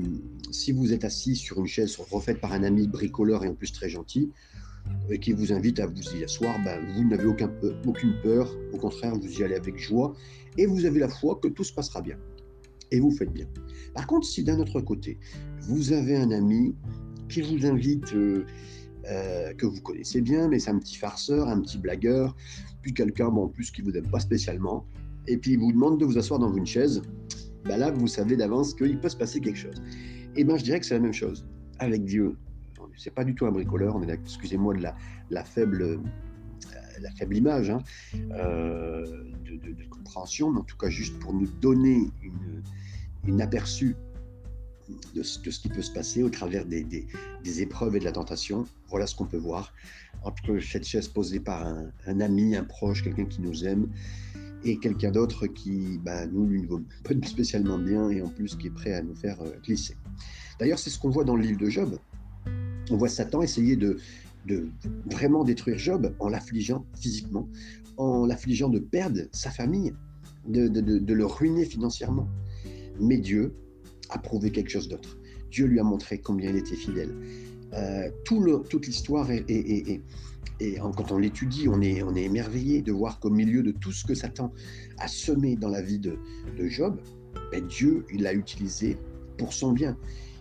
si 0.51 0.73
vous 0.73 0.91
êtes 0.91 1.05
assis 1.05 1.37
sur 1.37 1.57
une 1.57 1.67
chaise 1.67 1.95
refaite 2.11 2.41
par 2.41 2.51
un 2.51 2.63
ami 2.63 2.85
bricoleur 2.85 3.45
et 3.45 3.47
en 3.47 3.53
plus 3.53 3.71
très 3.71 3.87
gentil, 3.87 4.29
et 5.09 5.19
qui 5.19 5.31
vous 5.31 5.53
invite 5.53 5.79
à 5.79 5.87
vous 5.87 6.17
y 6.17 6.25
asseoir, 6.25 6.61
ben, 6.65 6.77
vous 6.93 7.07
n'avez 7.07 7.25
aucun, 7.25 7.49
aucune 7.87 8.15
peur, 8.21 8.53
au 8.73 8.77
contraire, 8.77 9.15
vous 9.15 9.39
y 9.39 9.43
allez 9.45 9.55
avec 9.55 9.77
joie, 9.77 10.13
et 10.57 10.65
vous 10.65 10.83
avez 10.83 10.99
la 10.99 11.07
foi 11.07 11.39
que 11.41 11.47
tout 11.47 11.63
se 11.63 11.71
passera 11.71 12.01
bien. 12.01 12.17
Et 12.91 12.99
vous 12.99 13.11
faites 13.11 13.31
bien. 13.31 13.45
Par 13.93 14.05
contre, 14.05 14.27
si 14.27 14.43
d'un 14.43 14.59
autre 14.59 14.81
côté, 14.81 15.17
vous 15.61 15.93
avez 15.93 16.17
un 16.17 16.31
ami 16.31 16.75
qui 17.29 17.39
vous 17.39 17.65
invite... 17.65 18.13
Euh, 18.13 18.45
euh, 19.07 19.53
que 19.53 19.65
vous 19.65 19.81
connaissez 19.81 20.21
bien, 20.21 20.47
mais 20.47 20.59
c'est 20.59 20.71
un 20.71 20.79
petit 20.79 20.97
farceur, 20.97 21.47
un 21.47 21.61
petit 21.61 21.77
blagueur, 21.77 22.35
puis 22.81 22.93
quelqu'un 22.93 23.27
en 23.27 23.47
plus 23.47 23.71
qui 23.71 23.81
vous 23.81 23.95
aime 23.95 24.09
pas 24.09 24.19
spécialement, 24.19 24.85
et 25.27 25.37
puis 25.37 25.51
il 25.51 25.59
vous 25.59 25.71
demande 25.71 25.99
de 25.99 26.05
vous 26.05 26.17
asseoir 26.17 26.39
dans 26.39 26.53
une 26.53 26.65
chaise, 26.65 27.01
bah 27.65 27.77
là 27.77 27.91
vous 27.91 28.07
savez 28.07 28.35
d'avance 28.35 28.73
qu'il 28.73 28.99
peut 28.99 29.09
se 29.09 29.17
passer 29.17 29.39
quelque 29.39 29.57
chose. 29.57 29.81
Et 30.35 30.43
ben 30.43 30.57
je 30.57 30.63
dirais 30.63 30.79
que 30.79 30.85
c'est 30.85 30.95
la 30.95 30.99
même 30.99 31.13
chose 31.13 31.47
avec 31.79 32.03
Dieu. 32.03 32.35
C'est 32.97 33.13
pas 33.13 33.23
du 33.23 33.33
tout 33.33 33.45
un 33.45 33.51
bricoleur, 33.51 33.97
excusez-moi 34.09 34.73
de 34.73 34.81
la, 34.81 34.95
euh, 35.31 35.97
faible 37.15 37.37
image 37.37 37.69
hein, 37.69 37.79
euh, 38.33 39.05
de, 39.45 39.87
compréhension, 39.89 40.51
mais 40.51 40.59
en 40.59 40.63
tout 40.63 40.75
cas 40.75 40.89
juste 40.89 41.17
pour 41.19 41.33
nous 41.33 41.47
donner 41.61 42.11
une, 42.21 42.61
une 43.25 43.41
aperçu 43.41 43.95
de, 45.15 45.23
ce 45.23 45.39
qui 45.39 45.69
peut 45.69 45.81
se 45.81 45.91
passer 45.91 46.23
au 46.23 46.29
travers 46.29 46.65
des, 46.65 47.07
épreuves 47.61 47.95
et 47.95 47.99
de 47.99 48.05
la 48.05 48.11
tentation. 48.11 48.65
Voilà 48.89 49.07
ce 49.07 49.15
qu'on 49.15 49.25
peut 49.25 49.37
voir 49.37 49.73
entre 50.23 50.59
cette 50.59 50.85
chaise 50.85 51.07
posée 51.07 51.39
par 51.39 51.65
un, 52.05 52.19
ami, 52.19 52.55
un 52.55 52.63
proche, 52.63 53.03
quelqu'un 53.03 53.25
qui 53.25 53.41
nous 53.41 53.65
aime, 53.65 53.87
et 54.63 54.77
quelqu'un 54.77 55.11
d'autre 55.11 55.47
qui, 55.47 55.99
bah, 56.03 56.27
nous, 56.27 56.45
lui 56.45 56.65
vaut 56.65 56.81
pas 57.03 57.13
spécialement 57.25 57.77
bien 57.77 58.09
et 58.09 58.21
en 58.21 58.27
plus 58.27 58.55
qui 58.55 58.67
est 58.67 58.71
prêt 58.71 58.93
à 58.93 59.01
nous 59.01 59.15
faire 59.15 59.41
euh, 59.41 59.51
glisser. 59.63 59.95
D'ailleurs, 60.59 60.79
c'est 60.79 60.89
ce 60.89 60.99
qu'on 60.99 61.09
voit 61.09 61.23
dans 61.23 61.35
le 61.35 61.43
livre 61.43 61.59
de 61.59 61.69
Job. 61.69 61.97
On 62.91 62.97
voit 62.97 63.09
Satan 63.09 63.41
essayer 63.41 63.75
de, 63.75 63.97
vraiment 65.05 65.43
détruire 65.43 65.77
Job 65.77 66.13
en 66.19 66.27
l'affligeant 66.27 66.85
physiquement, 66.95 67.47
en 67.97 68.25
l'affligeant 68.25 68.69
de 68.69 68.79
perdre 68.79 69.21
sa 69.31 69.51
famille, 69.51 69.93
de, 70.47 70.67
de, 70.67 71.13
le 71.13 71.25
ruiner 71.25 71.65
financièrement. 71.65 72.27
Mais 72.99 73.17
Dieu, 73.17 73.53
a 74.09 74.17
prouvé 74.17 74.51
quelque 74.51 74.69
chose 74.69 74.87
d'autre. 74.87 75.17
Dieu 75.51 75.65
lui 75.65 75.79
a 75.79 75.83
montré 75.83 76.19
combien 76.19 76.49
il 76.49 76.57
était 76.57 76.75
fidèle. 76.75 77.15
Euh, 77.73 78.09
tout 78.25 78.41
le, 78.41 78.61
toute 78.69 78.87
l'histoire 78.87 79.29
est, 79.31 79.45
et 79.49 80.75
quand 80.75 81.11
on 81.11 81.17
l'étudie, 81.17 81.67
on 81.69 81.81
est, 81.81 82.03
on 82.03 82.15
est 82.15 82.23
émerveillé 82.23 82.81
de 82.81 82.91
voir 82.91 83.19
qu'au 83.19 83.29
milieu 83.29 83.63
de 83.63 83.71
tout 83.71 83.91
ce 83.91 84.05
que 84.05 84.13
Satan 84.13 84.51
a 84.97 85.07
semé 85.07 85.55
dans 85.55 85.69
la 85.69 85.81
vie 85.81 85.99
de, 85.99 86.17
de 86.57 86.67
Job, 86.67 86.99
ben 87.51 87.65
Dieu, 87.67 88.05
il 88.11 88.23
l'a 88.23 88.33
utilisé 88.33 88.97
pour 89.37 89.53
son 89.53 89.71
bien. 89.71 89.97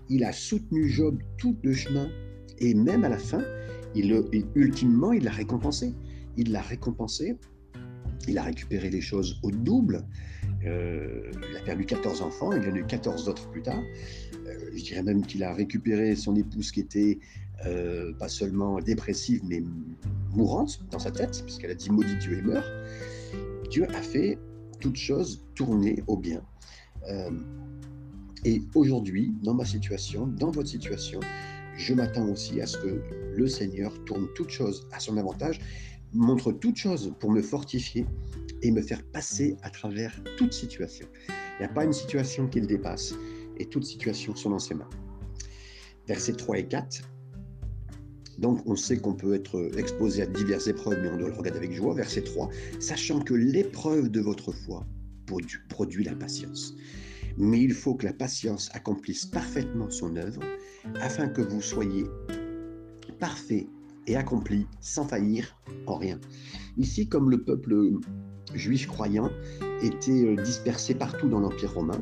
Il 0.09 0.25
a 0.25 0.33
soutenu 0.33 0.89
Job 0.89 1.19
tout 1.37 1.57
le 1.63 1.73
chemin 1.73 2.09
et 2.59 2.75
même 2.75 3.05
à 3.05 3.09
la 3.09 3.19
fin, 3.19 3.45
il, 3.95 4.25
ultimement, 4.55 5.13
il 5.13 5.25
l'a 5.25 5.31
récompensé. 5.31 5.95
Il 6.37 6.53
l'a 6.53 6.63
récompensé, 6.63 7.37
il 8.29 8.39
a 8.39 8.45
récupéré 8.45 8.91
les 8.91 9.01
choses 9.01 9.41
au 9.43 9.51
double, 9.51 10.05
euh, 10.69 11.31
il 11.51 11.57
a 11.57 11.61
perdu 11.61 11.85
14 11.85 12.23
enfants, 12.23 12.53
il 12.53 12.61
en 12.69 12.75
a 12.75 12.77
eu 12.77 12.85
14 12.85 13.29
autres 13.29 13.49
plus 13.51 13.63
tard. 13.63 13.83
Euh, 14.47 14.71
je 14.75 14.83
dirais 14.83 15.03
même 15.03 15.25
qu'il 15.25 15.43
a 15.45 15.53
récupéré 15.53 16.15
son 16.17 16.37
épouse 16.37 16.71
qui 16.71 16.81
était 16.81 17.19
euh, 17.67 18.13
pas 18.15 18.29
seulement 18.29 18.81
dépressive, 18.81 19.41
mais 19.45 19.63
mourante 20.31 20.81
dans 20.91 20.99
sa 20.99 21.11
tête, 21.11 21.43
puisqu'elle 21.45 21.71
a 21.71 21.75
dit 21.75 21.91
maudit 21.91 22.17
Dieu 22.19 22.39
et 22.39 22.43
meurt. 22.43 22.67
Dieu 23.71 23.87
a 23.95 24.03
fait 24.03 24.39
toutes 24.81 24.97
choses 24.97 25.45
tourner 25.55 26.03
au 26.07 26.17
bien. 26.17 26.43
et 28.45 28.63
aujourd'hui, 28.75 29.35
dans 29.43 29.55
ma 29.55 29.65
situation, 29.65 30.27
dans 30.27 30.51
votre 30.51 30.69
situation, 30.69 31.21
je 31.77 31.95
m'attends 31.95 32.29
aussi 32.29 32.61
à 32.61 32.67
ce 32.67 32.77
que 32.79 33.03
le 33.35 33.49
Seigneur 33.49 33.93
tourne 34.05 34.29
toutes 34.35 34.51
choses 34.51 34.87
à 34.93 35.01
son 35.01 35.17
avantage, 35.17 35.61
montre 36.13 36.53
toutes 36.53 36.77
choses 36.77 37.15
pour 37.21 37.31
me 37.31 37.43
fortifier 37.43 38.07
et 38.63 38.71
me 38.71 38.83
faire 38.83 39.03
passer 39.13 39.57
à 39.63 39.71
travers 39.71 40.19
toute 40.37 40.53
situation. 40.53 41.07
Il 41.29 41.61
n'y 41.61 41.67
a 41.67 41.73
pas 41.73 41.85
une 41.85 41.93
situation 41.93 42.49
qui 42.49 42.61
le 42.61 42.67
dépasse 42.67 43.15
et 43.59 43.67
toutes 43.67 43.85
situations 43.85 44.35
sont 44.35 44.51
dans 44.51 44.59
ses 44.59 44.75
mains. 44.75 44.89
Versets 46.07 46.35
3 46.35 46.59
et 46.59 46.69
4. 46.69 47.03
Donc 48.39 48.63
on 48.67 48.77
sait 48.77 48.97
qu'on 48.99 49.15
peut 49.15 49.35
être 49.35 49.71
exposé 49.77 50.23
à 50.23 50.27
diverses 50.27 50.69
épreuves, 50.69 51.01
mais 51.03 51.11
on 51.11 51.19
doit 51.19 51.29
le 51.29 51.35
regarder 51.35 51.59
avec 51.59 51.73
joie. 51.73 51.95
Verset 51.95 52.23
3. 52.23 52.49
Sachant 52.79 53.21
que 53.21 53.35
l'épreuve 53.35 54.09
de 54.09 54.21
votre 54.21 54.53
foi 54.53 54.87
produit 55.69 56.05
la 56.05 56.15
patience. 56.15 56.75
Mais 57.37 57.61
il 57.61 57.73
faut 57.73 57.95
que 57.95 58.07
la 58.07 58.13
patience 58.13 58.71
accomplisse 58.73 59.27
parfaitement 59.27 59.91
son 59.91 60.17
œuvre, 60.17 60.41
afin 61.01 61.29
que 61.29 61.43
vous 61.43 61.61
soyez 61.61 62.05
parfait 63.21 63.69
et 64.09 64.17
accompli 64.17 64.67
sans 64.81 65.05
faillir 65.05 65.57
en 65.87 65.97
rien. 65.97 66.19
Ici, 66.77 67.09
comme 67.09 67.31
le 67.31 67.43
peuple 67.43 67.99
juifs 68.55 68.87
croyants 68.87 69.31
étaient 69.83 70.25
euh, 70.25 70.37
dispersés 70.43 70.95
partout 70.95 71.29
dans 71.29 71.41
l'Empire 71.41 71.75
romain. 71.75 72.01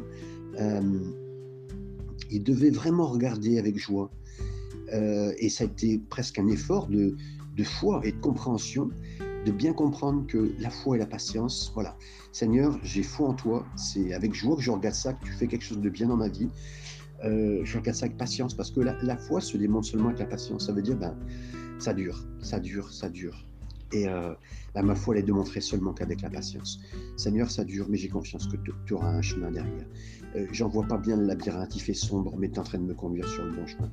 Euh, 0.58 1.00
ils 2.30 2.42
devaient 2.42 2.70
vraiment 2.70 3.06
regarder 3.06 3.58
avec 3.58 3.78
joie. 3.78 4.10
Euh, 4.92 5.32
et 5.38 5.48
ça 5.48 5.64
a 5.64 5.66
été 5.66 6.00
presque 6.08 6.38
un 6.38 6.46
effort 6.46 6.86
de, 6.86 7.16
de, 7.56 7.64
foi 7.64 8.00
et 8.04 8.12
de 8.12 8.18
compréhension, 8.18 8.90
de 9.44 9.50
bien 9.50 9.72
comprendre 9.72 10.26
que 10.26 10.52
la 10.58 10.70
foi 10.70 10.96
et 10.96 10.98
la 10.98 11.06
patience, 11.06 11.72
voilà, 11.74 11.96
Seigneur, 12.32 12.78
j'ai 12.82 13.02
foi 13.02 13.28
en 13.28 13.34
toi, 13.34 13.66
c'est 13.76 14.12
avec 14.12 14.34
joie 14.34 14.56
que 14.56 14.62
je 14.62 14.70
regarde 14.70 14.94
ça, 14.94 15.12
que 15.12 15.24
tu 15.24 15.32
fais 15.32 15.46
quelque 15.46 15.64
chose 15.64 15.80
de 15.80 15.90
bien 15.90 16.06
dans 16.06 16.16
ma 16.16 16.28
vie. 16.28 16.48
je 17.22 17.78
regarde 17.78 17.96
ça 17.96 18.06
avec 18.06 18.16
patience 18.16 18.54
parce 18.54 18.70
que 18.70 18.80
la, 18.80 18.96
la, 19.02 19.16
foi 19.16 19.40
se 19.40 19.56
démontre 19.56 19.88
seulement 19.88 20.08
avec 20.08 20.20
la 20.20 20.26
patience. 20.26 20.66
Ça 20.66 20.72
veut 20.72 20.82
dire, 20.82 20.96
ben, 20.96 21.16
ça 21.78 21.94
dure, 21.94 22.24
ça 22.40 22.60
dure, 22.60 22.92
ça 22.92 23.08
dure. 23.08 23.46
Et 23.92 24.08
euh, 24.08 24.34
ma 24.74 24.94
foi, 24.94 25.14
elle 25.14 25.22
est 25.22 25.26
de 25.26 25.32
montrer 25.32 25.60
seulement 25.60 25.92
qu'avec 25.92 26.20
la 26.22 26.30
patience. 26.30 26.80
Seigneur, 27.16 27.50
ça 27.50 27.64
dure, 27.64 27.86
mais 27.88 27.96
j'ai 27.96 28.08
confiance 28.08 28.46
que 28.48 28.56
tu 28.84 28.94
auras 28.94 29.10
un 29.10 29.22
chemin 29.22 29.50
derrière. 29.50 29.86
Euh, 30.34 30.46
J'en 30.52 30.68
vois 30.68 30.84
pas 30.84 30.98
bien 30.98 31.16
le 31.16 31.24
labyrinthe, 31.24 31.76
il 31.76 31.80
fait 31.80 31.94
sombre, 31.94 32.34
mais 32.36 32.48
tu 32.48 32.54
es 32.54 32.58
en 32.58 32.64
train 32.64 32.78
de 32.78 32.84
me 32.84 32.94
conduire 32.94 33.28
sur 33.28 33.44
le 33.44 33.52
bon 33.52 33.66
chemin. 33.66 33.90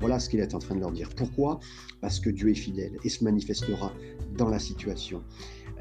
Voilà 0.00 0.18
ce 0.18 0.28
qu'il 0.28 0.40
est 0.40 0.54
en 0.54 0.58
train 0.58 0.74
de 0.74 0.80
leur 0.80 0.92
dire. 0.92 1.10
Pourquoi? 1.14 1.60
Parce 2.00 2.20
que 2.20 2.30
Dieu 2.30 2.50
est 2.50 2.54
fidèle 2.54 2.96
et 3.04 3.08
se 3.08 3.22
manifestera 3.22 3.92
dans 4.36 4.48
la 4.48 4.58
situation. 4.58 5.22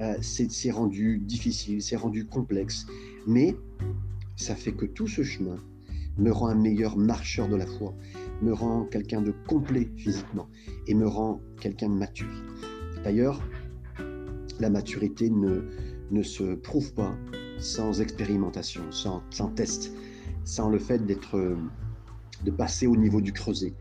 Euh, 0.01 0.15
c'est 0.22 0.72
rendu 0.72 1.19
difficile, 1.19 1.81
c'est 1.81 1.95
rendu 1.95 2.25
complexe, 2.25 2.86
mais 3.27 3.55
ça 4.36 4.55
fait 4.55 4.74
que 4.74 4.86
tout 4.86 5.07
ce 5.07 5.24
chemin 5.24 5.57
me 6.17 6.31
rend 6.31 6.48
un 6.48 6.55
meilleur 6.55 6.98
marcheur 6.98 7.48
de 7.48 7.55
la 7.55 7.65
foi, 7.65 7.95
me 8.42 8.54
rend 8.54 8.86
quelqu'un 8.86 9.22
de 9.22 9.34
complet 9.48 9.90
physiquement 9.98 10.50
et 10.88 10.94
me 10.94 11.08
rend 11.08 11.42
quelqu'un 11.60 11.90
de 11.90 11.96
mature. 11.96 12.44
D'ailleurs, 13.04 13.42
la 14.60 14.70
maturité 14.70 15.30
ne, 15.30 15.63
ne 16.12 16.24
se 16.24 16.56
prouve 16.56 16.94
pas 16.94 17.16
sans 17.58 18.02
expérimentation, 18.02 18.84
sans, 18.92 19.22
test, 19.56 19.94
sans 20.44 20.70
le 20.70 20.80
fait 20.80 21.06
d'être, 21.06 21.58
de 22.44 22.52
passer 22.52 22.88
au 22.88 22.96
niveau 22.96 23.22
du 23.22 23.34
creuset, 23.34 23.74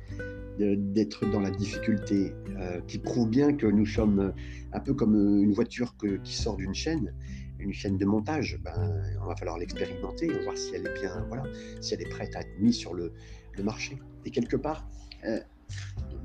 d'être 0.59 1.27
dans 1.31 1.41
la 1.41 1.51
difficulté, 1.51 2.33
euh, 2.59 2.81
qui 2.87 2.99
prouve 2.99 3.29
bien 3.29 3.53
que 3.53 3.67
nous 3.67 3.87
sommes 3.87 4.33
un 4.73 4.81
peu 4.81 4.95
comme 4.95 5.15
une 5.15 5.53
voiture 5.53 5.95
qui 6.23 6.35
sort 6.35 6.57
d'une 6.57 6.75
chaîne, 6.75 7.15
une 7.59 7.73
chaîne 7.73 7.97
de 7.97 8.05
montage. 8.05 8.61
Ben, 8.63 9.03
on 9.23 9.27
va 9.27 9.37
falloir 9.37 9.59
l'expérimenter, 9.59 10.29
voir 10.45 10.57
si 10.57 10.75
elle 10.75 10.87
est 10.87 11.01
bien, 11.01 11.25
voilà, 11.29 11.45
si 11.81 11.95
elle 11.95 12.03
est 12.03 12.11
prête 12.11 12.37
à 12.37 12.41
être 12.41 12.61
mise 12.61 12.77
sur 12.77 12.95
le, 12.95 13.13
le 13.57 13.63
marché. 13.63 13.99
Et 14.25 14.31
quelque 14.31 14.57
part, 14.57 14.89
euh, 15.25 15.41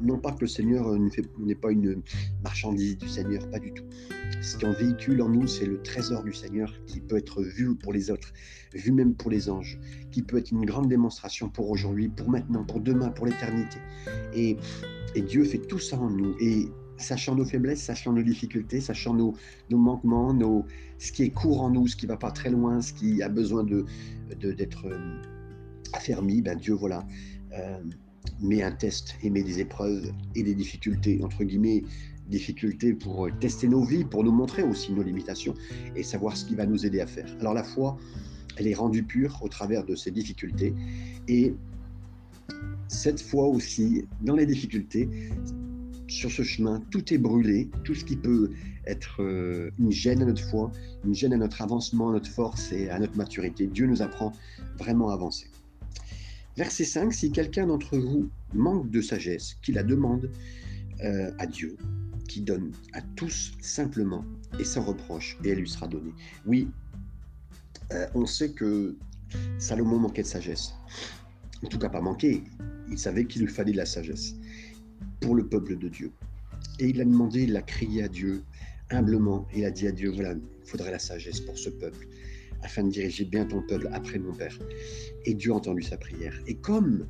non 0.02 0.20
pas 0.20 0.32
que 0.32 0.42
le 0.42 0.48
Seigneur 0.48 0.96
n'est 1.40 1.56
pas 1.56 1.72
une 1.72 2.02
marchandise 2.44 2.98
du 2.98 3.08
Seigneur, 3.08 3.50
pas 3.50 3.60
du 3.60 3.74
tout. 3.74 3.86
Ce 4.42 4.58
qu'on 4.58 4.72
véhicule 4.72 5.22
en 5.22 5.30
nous, 5.30 5.48
c'est 5.48 5.66
le 5.66 5.82
trésor 5.82 6.24
du 6.24 6.34
Seigneur 6.34 6.72
qui 6.86 7.00
peut 7.00 7.18
être 7.18 7.42
vu 7.42 7.76
pour 7.76 7.94
les 7.94 8.12
autres, 8.12 8.32
vu 8.74 8.92
même 8.92 9.16
pour 9.16 9.32
les 9.32 9.50
anges, 9.50 9.80
qui 10.12 10.22
peut 10.22 10.38
être 10.38 10.52
une 10.52 10.66
grande 10.66 10.88
démonstration 10.88 11.50
pour 11.50 11.70
aujourd'hui, 11.70 12.10
pour 12.10 12.30
maintenant, 12.30 12.64
pour 12.64 12.80
demain, 12.80 13.10
pour 13.10 13.26
l'éternité. 13.26 13.80
Et, 14.34 14.58
Dieu 15.16 15.44
fait 15.46 15.58
tout 15.58 15.80
ça 15.80 15.98
en 15.98 16.12
nous. 16.12 16.36
Et 16.40 16.68
sachant 16.98 17.34
nos 17.34 17.46
faiblesses, 17.46 17.82
sachant 17.82 18.14
nos 18.14 18.22
difficultés, 18.22 18.82
sachant 18.82 19.16
nos, 19.16 19.34
manquements, 19.72 20.32
nos, 20.32 20.64
ce 21.00 21.12
qui 21.12 21.24
est 21.24 21.32
court 21.32 21.62
en 21.62 21.72
nous, 21.72 21.88
ce 21.88 21.96
qui 21.96 22.06
va 22.06 22.18
pas 22.18 22.30
très 22.30 22.52
loin, 22.52 22.82
ce 22.82 22.94
qui 22.94 23.24
a 23.24 23.30
besoin 23.30 23.64
de 23.64 23.86
d'être 24.36 24.86
euh, 24.86 24.98
affermi, 25.94 26.42
ben 26.42 26.58
Dieu, 26.58 26.74
voilà. 26.74 27.06
Euh, 27.54 27.82
met 28.42 28.62
un 28.62 28.72
test 28.72 29.16
et 29.24 29.30
met 29.30 29.42
des 29.42 29.60
épreuves 29.60 30.12
et 30.36 30.44
des 30.44 30.54
difficultés, 30.54 31.20
entre 31.24 31.44
guillemets, 31.44 31.84
difficultés 32.28 32.94
pour 32.94 33.30
tester 33.40 33.68
nos 33.68 33.84
vies, 33.84 34.04
pour 34.04 34.24
nous 34.24 34.34
montrer 34.34 34.64
aussi 34.64 34.92
nos 34.92 35.04
limitations 35.04 35.54
et 35.96 36.04
savoir 36.04 36.36
ce 36.36 36.46
qui 36.46 36.56
va 36.56 36.66
nous 36.66 36.86
aider 36.86 37.00
à 37.00 37.08
faire. 37.08 37.34
Alors 37.40 37.54
la 37.54 37.64
foi, 37.64 37.98
elle 38.58 38.68
est 38.68 38.74
rendue 38.74 39.04
pure 39.04 39.40
au 39.42 39.48
travers 39.48 39.86
de 39.86 39.96
ces 39.96 40.12
difficultés 40.12 40.74
et 41.28 41.54
cette 42.88 43.22
foi 43.22 43.46
aussi, 43.46 44.06
dans 44.22 44.36
les 44.36 44.46
difficultés, 44.46 45.10
sur 46.08 46.32
ce 46.32 46.44
chemin, 46.44 46.82
tout 46.90 47.14
est 47.14 47.18
brûlé, 47.18 47.70
tout 47.84 47.94
ce 47.94 48.06
qui 48.06 48.16
peut 48.16 48.52
être 48.86 49.22
euh, 49.22 49.72
une 49.78 49.92
gêne 49.92 50.22
à 50.22 50.26
notre 50.26 50.42
foi, 50.42 50.72
une 51.04 51.14
gêne 51.14 51.34
à 51.34 51.38
notre 51.38 51.62
avancement, 51.62 52.10
à 52.10 52.14
notre 52.14 52.30
force 52.30 52.72
et 52.72 52.90
à 52.90 52.98
notre 52.98 53.18
maturité. 53.18 53.68
Dieu 53.68 53.88
nous 53.88 54.02
apprend 54.02 54.32
vraiment 54.78 55.10
à 55.10 55.14
avancer. 55.16 55.48
Verset 56.58 56.86
5, 56.86 57.14
si 57.14 57.32
quelqu'un 57.32 57.68
d'entre 57.68 58.00
vous 58.00 58.30
manque 58.54 58.90
de 58.90 59.00
sagesse, 59.00 59.56
qu'il 59.62 59.76
la 59.76 59.84
demande 59.84 60.32
euh, 61.04 61.32
à 61.38 61.46
Dieu, 61.46 61.78
qui 62.28 62.42
donne 62.42 62.72
à 62.94 63.02
tous 63.16 63.54
simplement 63.62 64.26
et 64.60 64.64
sans 64.64 64.84
reproche, 64.84 65.38
et 65.44 65.50
elle 65.50 65.60
lui 65.60 65.70
sera 65.70 65.88
donnée. 65.88 66.14
Oui, 66.48 66.68
euh, 67.94 68.08
on 68.16 68.26
sait 68.26 68.52
que 68.52 68.96
Salomon 69.60 70.00
manquait 70.00 70.24
de 70.24 70.28
sagesse. 70.28 70.74
En 71.64 71.68
tout 71.68 71.78
cas, 71.78 71.90
pas 71.90 72.02
manqué. 72.02 72.44
Il 72.90 72.98
savait 72.98 73.26
qu'il 73.26 73.44
lui 73.44 73.54
fallait 73.54 73.74
de 73.74 73.78
la 73.78 73.86
sagesse 73.86 74.34
pour 75.22 75.36
le 75.36 75.48
peuple 75.48 75.78
de 75.78 75.90
Dieu. 75.90 76.12
Et 76.80 76.88
il 76.88 77.00
a 77.02 77.06
demandé, 77.06 77.44
il 77.44 77.56
a 77.56 77.62
crié 77.62 78.04
à 78.04 78.08
Dieu 78.08 78.44
humblement. 78.90 79.48
Il 79.54 79.64
a 79.64 79.70
dit 79.72 79.86
à 79.86 79.92
Dieu, 79.92 80.10
voilà, 80.10 80.34
il 80.34 80.68
faudrait 80.70 80.92
la 80.92 81.00
sagesse 81.00 81.40
pour 81.42 81.58
ce 81.58 81.70
peuple, 81.70 82.08
afin 82.62 82.84
de 82.84 82.90
diriger 82.90 83.26
bien 83.26 83.46
ton 83.46 83.62
peuple 83.62 83.90
après 83.92 84.20
mon 84.20 84.34
Père. 84.34 84.58
Et 85.26 85.34
Dieu 85.34 85.52
a 85.52 85.56
entendu 85.56 85.82
sa 85.82 85.98
prière. 85.98 86.34
Et 86.48 86.56
comme, 86.56 87.08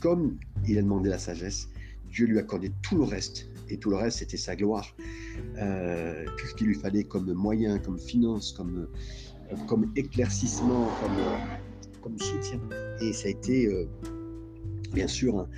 comme 0.00 0.38
il 0.66 0.78
a 0.78 0.82
demandé 0.82 1.08
la 1.08 1.18
sagesse, 1.18 1.68
Dieu 2.10 2.26
lui 2.26 2.38
a 2.38 2.40
accordé 2.40 2.70
tout 2.82 2.96
le 2.96 3.04
reste. 3.04 3.48
Et 3.68 3.76
tout 3.76 3.90
le 3.90 3.96
reste, 3.96 4.18
c'était 4.18 4.36
sa 4.36 4.56
gloire. 4.56 4.96
Euh, 5.58 6.24
tout 6.36 6.46
ce 6.46 6.54
qu'il 6.54 6.66
lui 6.66 6.74
fallait 6.74 7.04
comme 7.04 7.32
moyen, 7.32 7.78
comme 7.78 7.98
finance, 7.98 8.52
comme, 8.52 8.88
euh, 9.52 9.56
comme 9.68 9.92
éclaircissement, 9.94 10.88
comme, 11.00 11.18
euh, 11.18 12.00
comme 12.02 12.18
soutien. 12.18 12.60
Et 13.00 13.12
ça 13.12 13.28
a 13.28 13.30
été, 13.30 13.68
bien 14.92 15.06
sûr, 15.06 15.38
un, 15.38 15.48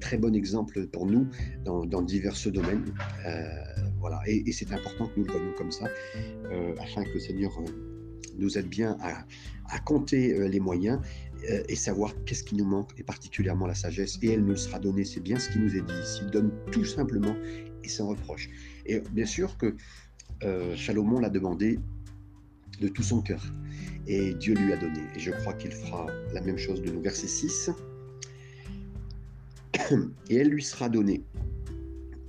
très 0.00 0.18
bon 0.18 0.34
exemple 0.34 0.86
pour 0.88 1.06
nous 1.06 1.28
dans, 1.64 2.02
divers 2.02 2.36
domaines. 2.52 2.92
Voilà, 4.00 4.20
et, 4.26 4.50
c'est 4.50 4.72
important 4.72 5.06
que 5.06 5.20
nous 5.20 5.24
le 5.26 5.32
voyons 5.32 5.52
comme 5.56 5.70
ça, 5.70 5.86
afin 6.80 7.04
que 7.04 7.14
le 7.14 7.20
Seigneur 7.20 7.52
nous 8.38 8.58
aide 8.58 8.68
bien 8.68 8.96
à, 9.00 9.24
compter 9.80 10.48
les 10.48 10.60
moyens 10.60 11.00
et 11.68 11.76
savoir 11.76 12.12
qu'est-ce 12.26 12.44
qui 12.44 12.54
nous 12.56 12.66
manque, 12.66 12.90
et 12.98 13.02
particulièrement 13.02 13.66
la 13.66 13.74
sagesse. 13.74 14.18
Et 14.22 14.32
elle 14.32 14.44
nous 14.44 14.56
sera 14.56 14.78
donnée, 14.78 15.04
c'est 15.04 15.20
bien 15.20 15.38
ce 15.38 15.48
qui 15.48 15.58
nous 15.58 15.74
est 15.74 15.80
dit 15.80 16.00
ici. 16.02 16.22
Donne 16.30 16.50
tout 16.70 16.84
simplement 16.84 17.34
et 17.82 17.88
sans 17.88 18.08
reproche. 18.08 18.50
Et 18.84 19.00
bien 19.12 19.24
sûr 19.24 19.56
que 19.56 19.74
Salomon 20.76 21.20
l'a 21.20 21.30
demandé 21.30 21.78
de 22.80 22.88
tout 22.88 23.02
son 23.02 23.22
cœur. 23.22 23.42
Et 24.06 24.34
Dieu 24.34 24.54
lui 24.54 24.72
a 24.72 24.76
donné. 24.76 25.00
Et 25.16 25.20
je 25.20 25.30
crois 25.30 25.54
qu'il 25.54 25.72
fera 25.72 26.06
la 26.34 26.42
même 26.42 26.58
chose 26.58 26.82
de 26.82 26.90
nous. 26.90 27.00
Verset 27.00 27.28
6 27.28 27.70
et 30.30 30.36
elle 30.36 30.48
lui 30.48 30.62
sera 30.62 30.88
donnée, 30.88 31.22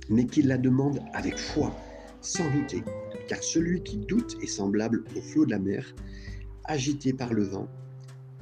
mais 0.08 0.26
qu'il 0.26 0.48
la 0.48 0.58
demande 0.58 1.00
avec 1.12 1.38
foi, 1.38 1.74
sans 2.20 2.48
douter, 2.50 2.82
car 3.28 3.42
celui 3.42 3.82
qui 3.82 3.96
doute 3.96 4.36
est 4.42 4.46
semblable 4.46 5.04
au 5.16 5.20
flot 5.20 5.46
de 5.46 5.50
la 5.50 5.58
mer, 5.58 5.94
agité 6.64 7.12
par 7.12 7.32
le 7.32 7.44
vent 7.44 7.68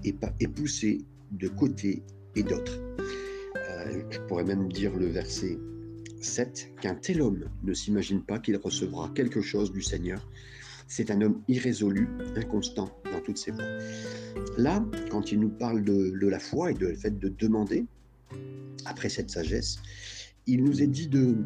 et, 0.04 0.14
poussé 0.48 1.04
de 1.30 1.48
côté 1.48 2.02
et 2.34 2.42
d'autre. 2.42 2.78
Euh, 3.56 4.02
je 4.10 4.18
pourrais 4.20 4.44
même 4.44 4.70
dire 4.72 4.94
le 4.96 5.06
verset 5.06 5.58
7, 6.20 6.72
qu'un 6.80 6.94
tel 6.94 7.20
homme 7.20 7.44
ne 7.62 7.74
s'imagine 7.74 8.22
pas 8.22 8.38
qu'il 8.38 8.56
recevra 8.56 9.10
quelque 9.14 9.40
chose 9.40 9.72
du 9.72 9.82
Seigneur. 9.82 10.28
C'est 10.86 11.10
un 11.10 11.20
homme 11.22 11.40
irrésolu, 11.48 12.08
inconstant 12.36 12.90
dans 13.12 13.20
toutes 13.20 13.38
ses 13.38 13.50
voies. 13.50 13.64
Là, 14.56 14.84
quand 15.10 15.32
il 15.32 15.40
nous 15.40 15.48
parle 15.48 15.82
de, 15.84 16.10
de 16.10 16.28
la 16.28 16.38
foi 16.38 16.70
et 16.70 16.74
de 16.74 16.92
fait 16.94 17.18
de 17.18 17.28
demander, 17.28 17.86
après 18.84 19.08
cette 19.08 19.30
sagesse, 19.30 19.78
il 20.46 20.64
nous 20.64 20.82
est 20.82 20.86
dit 20.86 21.08
de, 21.08 21.36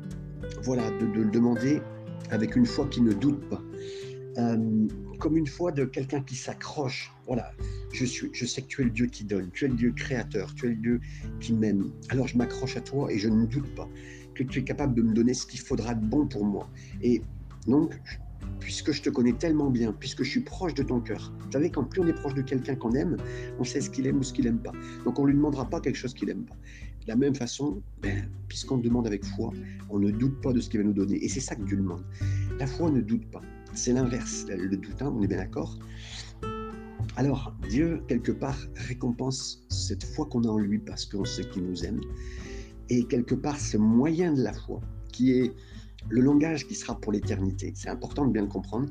voilà, 0.62 0.90
de, 0.90 1.04
le 1.06 1.30
demander 1.30 1.80
avec 2.30 2.56
une 2.56 2.66
foi 2.66 2.86
qui 2.86 3.00
ne 3.00 3.12
doute 3.12 3.48
pas. 3.48 3.62
Euh, 4.38 4.86
comme 5.18 5.36
une 5.36 5.46
foi 5.46 5.72
de 5.72 5.84
quelqu'un 5.84 6.20
qui 6.20 6.34
s'accroche. 6.34 7.10
Voilà, 7.26 7.52
je, 7.92 8.04
suis, 8.04 8.28
je 8.32 8.44
sais 8.44 8.60
que 8.60 8.66
tu 8.66 8.82
es 8.82 8.84
le 8.84 8.90
Dieu 8.90 9.06
qui 9.06 9.24
donne, 9.24 9.50
tu 9.52 9.64
es 9.64 9.68
le 9.68 9.74
Dieu 9.74 9.92
créateur, 9.92 10.54
tu 10.54 10.66
es 10.66 10.68
le 10.70 10.76
Dieu 10.76 11.00
qui 11.40 11.54
m'aime. 11.54 11.90
Alors 12.10 12.28
je 12.28 12.36
m'accroche 12.36 12.76
à 12.76 12.82
toi 12.82 13.10
et 13.10 13.18
je 13.18 13.28
ne 13.28 13.46
doute 13.46 13.74
pas 13.74 13.88
que 14.34 14.42
tu 14.42 14.58
es 14.58 14.64
capable 14.64 14.94
de 14.94 15.02
me 15.02 15.14
donner 15.14 15.32
ce 15.32 15.46
qu'il 15.46 15.60
faudra 15.60 15.94
de 15.94 16.04
bon 16.04 16.26
pour 16.26 16.44
moi. 16.44 16.68
Et 17.02 17.22
donc, 17.66 17.98
puisque 18.60 18.92
je 18.92 19.02
te 19.02 19.10
connais 19.10 19.32
tellement 19.32 19.70
bien, 19.70 19.92
puisque 19.92 20.22
je 20.22 20.30
suis 20.30 20.40
proche 20.40 20.74
de 20.74 20.82
ton 20.82 21.00
cœur. 21.00 21.32
Vous 21.38 21.52
savez, 21.52 21.70
quand 21.70 21.84
plus 21.84 22.02
on 22.02 22.06
est 22.06 22.12
proche 22.12 22.34
de 22.34 22.42
quelqu'un 22.42 22.76
qu'on 22.76 22.92
aime, 22.92 23.16
on 23.58 23.64
sait 23.64 23.80
ce 23.80 23.90
qu'il 23.90 24.06
aime 24.06 24.18
ou 24.18 24.22
ce 24.22 24.32
qu'il 24.32 24.44
n'aime 24.44 24.58
pas. 24.58 24.72
Donc 25.04 25.18
on 25.18 25.22
ne 25.22 25.28
lui 25.28 25.36
demandera 25.36 25.64
pas 25.68 25.80
quelque 25.80 25.96
chose 25.96 26.14
qu'il 26.14 26.28
n'aime 26.28 26.44
pas. 26.44 26.56
De 27.06 27.12
la 27.12 27.16
même 27.16 27.36
façon, 27.36 27.82
ben, 28.02 28.28
puisqu'on 28.48 28.78
demande 28.78 29.06
avec 29.06 29.24
foi, 29.24 29.52
on 29.90 30.00
ne 30.00 30.10
doute 30.10 30.40
pas 30.40 30.52
de 30.52 30.60
ce 30.60 30.68
qu'il 30.68 30.80
va 30.80 30.86
nous 30.86 30.92
donner. 30.92 31.24
Et 31.24 31.28
c'est 31.28 31.40
ça 31.40 31.54
que 31.54 31.62
Dieu 31.62 31.76
demande. 31.76 32.04
La 32.58 32.66
foi 32.66 32.90
ne 32.90 33.00
doute 33.00 33.30
pas. 33.30 33.42
C'est 33.74 33.92
l'inverse, 33.92 34.44
le 34.48 34.76
doute, 34.76 35.00
hein, 35.00 35.14
on 35.16 35.22
est 35.22 35.28
bien 35.28 35.36
d'accord. 35.36 35.78
Alors, 37.14 37.54
Dieu, 37.68 38.02
quelque 38.08 38.32
part, 38.32 38.58
récompense 38.74 39.64
cette 39.68 40.02
foi 40.02 40.26
qu'on 40.26 40.42
a 40.42 40.48
en 40.48 40.58
lui 40.58 40.80
parce 40.80 41.06
qu'on 41.06 41.24
sait 41.24 41.48
qu'il 41.48 41.64
nous 41.64 41.84
aime. 41.84 42.00
Et 42.88 43.04
quelque 43.04 43.36
part, 43.36 43.60
ce 43.60 43.76
moyen 43.76 44.32
de 44.34 44.42
la 44.42 44.52
foi, 44.52 44.80
qui 45.12 45.30
est 45.30 45.54
le 46.08 46.20
langage 46.20 46.66
qui 46.66 46.74
sera 46.74 47.00
pour 47.00 47.12
l'éternité. 47.12 47.72
C'est 47.76 47.88
important 47.88 48.26
de 48.26 48.32
bien 48.32 48.42
le 48.42 48.48
comprendre. 48.48 48.88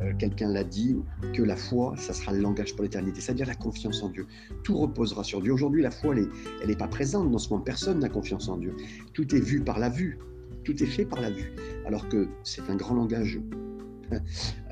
Euh, 0.00 0.12
quelqu'un 0.18 0.48
l'a 0.48 0.64
dit, 0.64 0.96
que 1.32 1.42
la 1.42 1.56
foi, 1.56 1.94
ça 1.96 2.12
sera 2.12 2.32
le 2.32 2.40
langage 2.40 2.74
pour 2.74 2.82
l'éternité, 2.82 3.20
c'est-à-dire 3.20 3.46
la 3.46 3.54
confiance 3.54 4.02
en 4.02 4.10
Dieu. 4.10 4.26
Tout 4.62 4.76
reposera 4.76 5.24
sur 5.24 5.40
Dieu. 5.40 5.52
Aujourd'hui, 5.52 5.82
la 5.82 5.90
foi, 5.90 6.14
elle 6.16 6.68
n'est 6.68 6.76
pas 6.76 6.88
présente 6.88 7.30
dans 7.30 7.38
ce 7.38 7.50
monde. 7.50 7.64
Personne 7.64 8.00
n'a 8.00 8.08
confiance 8.08 8.48
en 8.48 8.58
Dieu. 8.58 8.74
Tout 9.14 9.34
est 9.34 9.40
vu 9.40 9.60
par 9.60 9.78
la 9.78 9.88
vue. 9.88 10.18
Tout 10.64 10.82
est 10.82 10.86
fait 10.86 11.04
par 11.04 11.20
la 11.20 11.30
vue. 11.30 11.52
Alors 11.86 12.08
que 12.08 12.28
c'est 12.42 12.68
un 12.68 12.76
grand 12.76 12.94
langage 12.94 13.40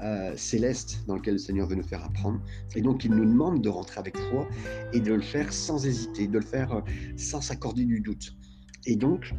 euh, 0.03 0.33
céleste 0.37 1.03
dans 1.07 1.17
lequel 1.17 1.35
le 1.35 1.39
Seigneur 1.39 1.67
veut 1.67 1.77
nous 1.77 1.83
faire 1.83 2.05
apprendre. 2.05 2.41
Et 2.75 2.83
donc, 2.83 3.05
il 3.05 3.13
nous 3.13 3.25
demande 3.25 3.63
de 3.63 3.69
rentrer 3.69 4.01
avec 4.01 4.17
foi 4.17 4.47
et 4.93 5.01
de 5.01 5.15
le 5.15 5.23
faire 5.23 5.53
sans 5.53 5.87
hésiter, 5.87 6.27
de 6.27 6.39
le 6.39 6.45
faire 6.45 6.73
euh, 6.73 6.81
sans 7.17 7.41
s'accorder 7.41 7.85
du 7.85 8.01
doute. 8.01 8.37
Et 8.87 8.97
donc, 8.97 9.33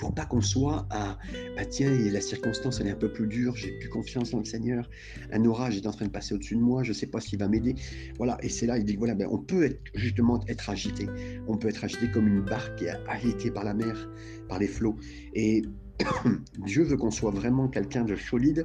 pour 0.00 0.14
pas 0.14 0.24
qu'on 0.24 0.40
soit 0.40 0.86
à 0.90 1.18
bah 1.56 1.64
tiens, 1.64 1.90
la 1.90 2.20
circonstance 2.20 2.80
elle 2.80 2.88
est 2.88 2.92
un 2.92 2.96
peu 2.96 3.12
plus 3.12 3.26
dure, 3.26 3.54
j'ai 3.54 3.70
plus 3.78 3.88
confiance 3.88 4.30
dans 4.30 4.38
le 4.38 4.44
Seigneur, 4.44 4.88
un 5.32 5.44
orage 5.44 5.76
est 5.76 5.86
en 5.86 5.92
train 5.92 6.06
de 6.06 6.10
passer 6.10 6.34
au-dessus 6.34 6.56
de 6.56 6.60
moi, 6.60 6.82
je 6.82 6.92
sais 6.92 7.06
pas 7.06 7.20
s'il 7.20 7.38
va 7.38 7.48
m'aider. 7.48 7.74
Voilà, 8.16 8.38
et 8.42 8.48
c'est 8.48 8.66
là 8.66 8.78
il 8.78 8.84
dit 8.84 8.96
voilà, 8.96 9.14
ben, 9.14 9.28
on 9.30 9.38
peut 9.38 9.76
justement 9.94 10.42
être 10.48 10.70
agité, 10.70 11.06
on 11.46 11.56
peut 11.56 11.68
être 11.68 11.84
agité 11.84 12.10
comme 12.10 12.26
une 12.26 12.40
barque 12.40 12.76
qui 12.76 12.86
est 12.86 12.94
agitée 13.08 13.50
par 13.50 13.64
la 13.64 13.74
mer, 13.74 14.08
par 14.48 14.58
les 14.58 14.68
flots. 14.68 14.96
Et 15.34 15.62
Dieu 16.66 16.82
veut 16.82 16.96
qu'on 16.96 17.10
soit 17.10 17.30
vraiment 17.30 17.68
quelqu'un 17.68 18.04
de 18.04 18.16
solide 18.16 18.64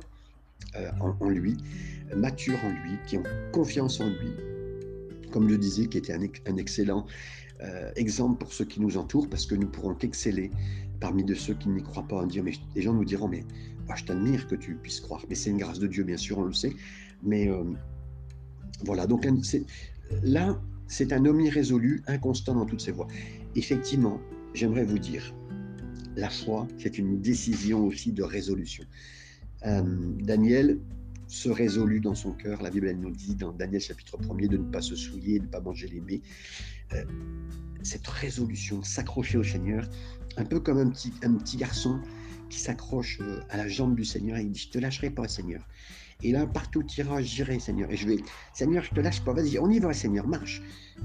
euh, 0.75 0.89
en, 0.99 1.29
lui, 1.29 1.57
mature 2.15 2.57
en 2.63 2.69
lui, 2.69 2.97
qui 3.07 3.17
a 3.17 3.23
confiance 3.51 3.99
en 3.99 4.07
lui, 4.07 4.31
comme 5.31 5.47
le 5.47 5.57
disait, 5.57 5.87
qui 5.87 5.97
était 5.97 6.13
un, 6.13 6.57
excellent 6.57 7.05
euh, 7.61 7.91
exemple 7.95 8.39
pour 8.39 8.51
ceux 8.51 8.65
qui 8.65 8.81
nous 8.81 8.97
entourent, 8.97 9.29
parce 9.29 9.45
que 9.45 9.55
nous 9.55 9.67
pourrons 9.67 9.95
qu'exceller 9.95 10.51
parmi 10.99 11.23
de 11.23 11.33
ceux 11.33 11.53
qui 11.53 11.69
n'y 11.69 11.81
croient 11.81 12.07
pas 12.07 12.17
en 12.17 12.27
Dieu. 12.27 12.43
Mais 12.43 12.53
les 12.75 12.81
gens 12.81 12.93
nous 12.93 13.05
diront, 13.05 13.27
mais 13.27 13.43
moi, 13.87 13.95
je 13.95 14.05
t'admire 14.05 14.47
que 14.47 14.55
tu 14.55 14.75
puisses 14.75 14.99
croire. 14.99 15.23
Mais 15.29 15.35
c'est 15.35 15.49
une 15.49 15.57
grâce 15.57 15.79
de 15.79 15.87
Dieu, 15.87 16.03
bien 16.03 16.17
sûr, 16.17 16.37
on 16.37 16.43
le 16.43 16.53
sait. 16.53 16.73
Mais 17.23 17.47
euh, 17.49 17.63
voilà, 18.83 19.07
donc 19.07 19.27
là, 20.23 20.61
c'est 20.87 21.13
un 21.13 21.25
homme 21.25 21.41
irrésolu, 21.41 22.03
inconstant 22.07 22.55
dans 22.55 22.65
toutes 22.65 22.81
ses 22.81 22.91
voies. 22.91 23.07
Effectivement, 23.55 24.19
j'aimerais 24.53 24.85
vous 24.85 24.99
dire, 24.99 25.33
la 26.15 26.29
foi, 26.29 26.67
c'est 26.77 26.97
une 26.97 27.21
décision 27.21 27.85
aussi 27.85 28.11
de 28.11 28.23
résolution. 28.23 28.83
Euh, 29.65 29.83
Daniel 30.19 30.79
se 31.27 31.49
résolut 31.49 31.99
dans 31.99 32.15
son 32.15 32.31
cœur, 32.31 32.61
la 32.61 32.69
Bible 32.69 32.91
nous 32.91 33.09
dit 33.09 33.35
dans 33.35 33.51
Daniel 33.51 33.81
chapitre 33.81 34.17
1er 34.17 34.47
de 34.47 34.57
ne 34.57 34.71
pas 34.71 34.81
se 34.81 34.95
souiller, 34.95 35.39
de 35.39 35.45
ne 35.45 35.49
pas 35.49 35.59
manger 35.59 35.87
les 35.87 35.99
mets. 35.99 36.21
Euh, 36.93 37.03
cette 37.81 38.07
résolution, 38.07 38.83
s'accrocher 38.83 39.37
au 39.37 39.43
Seigneur, 39.43 39.89
un 40.37 40.45
peu 40.45 40.59
comme 40.59 40.77
un 40.77 40.89
petit, 40.89 41.57
garçon 41.57 41.99
qui 42.49 42.59
s'accroche 42.59 43.19
euh, 43.21 43.39
à 43.49 43.57
la 43.57 43.67
jambe 43.67 43.95
du 43.95 44.05
Seigneur 44.05 44.37
et 44.37 44.41
il 44.41 44.51
dit, 44.51 44.59
je 44.59 44.69
te 44.69 44.77
lâcherai 44.77 45.09
pas, 45.09 45.27
Seigneur. 45.27 45.61
Et 46.23 46.31
là, 46.31 46.47
partout 46.47 46.81
tu 46.83 47.01
iras, 47.01 47.21
j'irai, 47.21 47.59
Seigneur. 47.59 47.91
Et 47.91 47.97
je 47.97 48.07
vais, 48.07 48.17
Seigneur, 48.53 48.83
je 48.83 48.91
te 48.91 48.99
lâche 48.99 49.23
pas, 49.23 49.33
vas-y, 49.33 49.59
on 49.59 49.69
y 49.69 49.79
va, 49.79 49.93
Seigneur, 49.93 50.27
marche. 50.27 50.61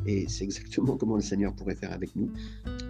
Et 0.06 0.28
c'est 0.28 0.44
exactement 0.44 0.96
comment 0.96 1.16
le 1.16 1.22
Seigneur 1.22 1.54
pourrait 1.54 1.74
faire 1.74 1.92
avec 1.92 2.14
nous, 2.14 2.30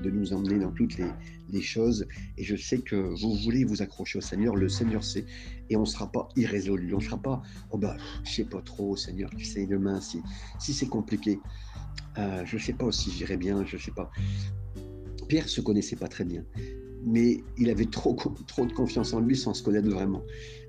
de 0.03 0.11
nous 0.11 0.33
emmener 0.33 0.59
dans 0.59 0.71
toutes 0.71 0.97
les, 0.99 1.63
choses. 1.63 2.07
Et 2.37 2.45
je 2.45 2.57
sais 2.57 2.79
que 2.79 2.95
vous 2.95 3.35
voulez 3.37 3.65
vous 3.65 3.83
accrocher 3.83 4.19
au 4.19 4.21
Seigneur, 4.21 4.55
le 4.55 4.69
Seigneur 4.69 5.03
sait, 5.03 5.25
et 5.69 5.77
on 5.77 5.81
ne 5.81 5.87
sera 5.87 6.13
pas 6.13 6.29
irrésolu, 6.37 6.95
on 6.95 6.99
ne 6.99 7.03
sera 7.03 7.19
pas, 7.19 7.43
oh 7.71 7.79
bah, 7.79 7.97
je 8.25 8.31
sais 8.31 8.45
pas 8.45 8.61
trop, 8.63 8.97
Seigneur, 8.97 9.31
tu 9.37 9.45
sais 9.45 9.67
demain, 9.67 10.01
si, 10.01 10.23
si 10.59 10.73
c'est 10.73 10.89
compliqué. 10.89 11.41
Euh, 12.19 12.45
je 12.45 12.57
ne 12.57 12.61
sais 12.61 12.73
pas 12.73 12.91
si 12.93 13.11
j'irai 13.11 13.37
bien, 13.37 13.65
je 13.65 13.77
ne 13.77 13.81
sais 13.81 13.93
pas. 13.93 14.11
Pierre 15.31 15.49
se 15.49 15.61
connaissait 15.61 15.95
pas 15.95 16.09
très 16.09 16.25
bien. 16.25 16.45
mais 17.05 17.41
il 17.57 17.71
avait 17.71 17.87
trop, 17.87 18.17
trop 18.49 18.67
de 18.67 18.73
confiance 18.73 19.15
en 19.15 19.21
lui 19.21 19.37
sans 19.37 19.55
se 19.55 19.63
connaître 19.63 19.89
vraiment. 19.89 20.23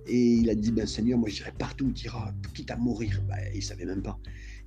Et 0.05 0.35
il 0.35 0.49
a 0.51 0.55
dit, 0.55 0.71
ben 0.71 0.85
Seigneur, 0.85 1.17
moi 1.17 1.29
j'irai 1.29 1.51
partout 1.51 1.91
tu 1.91 2.05
iras, 2.05 2.31
quitte 2.53 2.69
à 2.69 2.77
mourir. 2.77 3.23
Ben, 3.27 3.39
il 3.55 3.63
savait 3.63 3.85
même 3.85 4.03
pas. 4.03 4.19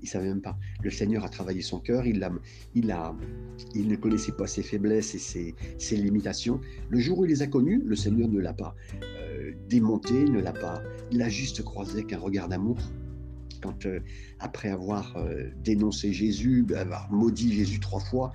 Il 0.02 0.08
savait 0.08 0.26
même 0.26 0.42
pas. 0.42 0.58
Le 0.82 0.90
Seigneur 0.90 1.24
a 1.24 1.28
travaillé 1.28 1.62
son 1.62 1.78
cœur, 1.78 2.08
il, 2.08 2.24
a, 2.24 2.32
il, 2.74 2.90
a, 2.90 3.14
il 3.72 3.86
ne 3.86 3.94
connaissait 3.94 4.32
pas 4.32 4.48
ses 4.48 4.64
faiblesses 4.64 5.14
et 5.14 5.18
ses, 5.18 5.54
ses, 5.78 5.96
limitations. 5.96 6.60
Le 6.90 6.98
jour 6.98 7.20
où 7.20 7.24
il 7.24 7.28
les 7.28 7.42
a 7.42 7.46
connues, 7.46 7.80
le 7.86 7.94
Seigneur 7.94 8.28
ne 8.28 8.40
l'a 8.40 8.52
pas 8.52 8.74
euh, 9.00 9.52
démonté, 9.68 10.24
ne 10.24 10.40
l'a 10.40 10.52
pas. 10.52 10.82
Il 11.12 11.22
a 11.22 11.28
juste 11.28 11.62
croisé 11.62 11.92
avec 12.00 12.12
un 12.12 12.18
regard 12.18 12.48
d'amour. 12.48 12.78
Quand, 13.62 13.86
euh, 13.86 14.00
après 14.40 14.68
avoir 14.68 15.16
euh, 15.16 15.48
dénoncé 15.62 16.12
Jésus, 16.12 16.66
avoir 16.76 17.10
maudit 17.10 17.54
Jésus 17.54 17.80
trois 17.80 18.00
fois, 18.00 18.32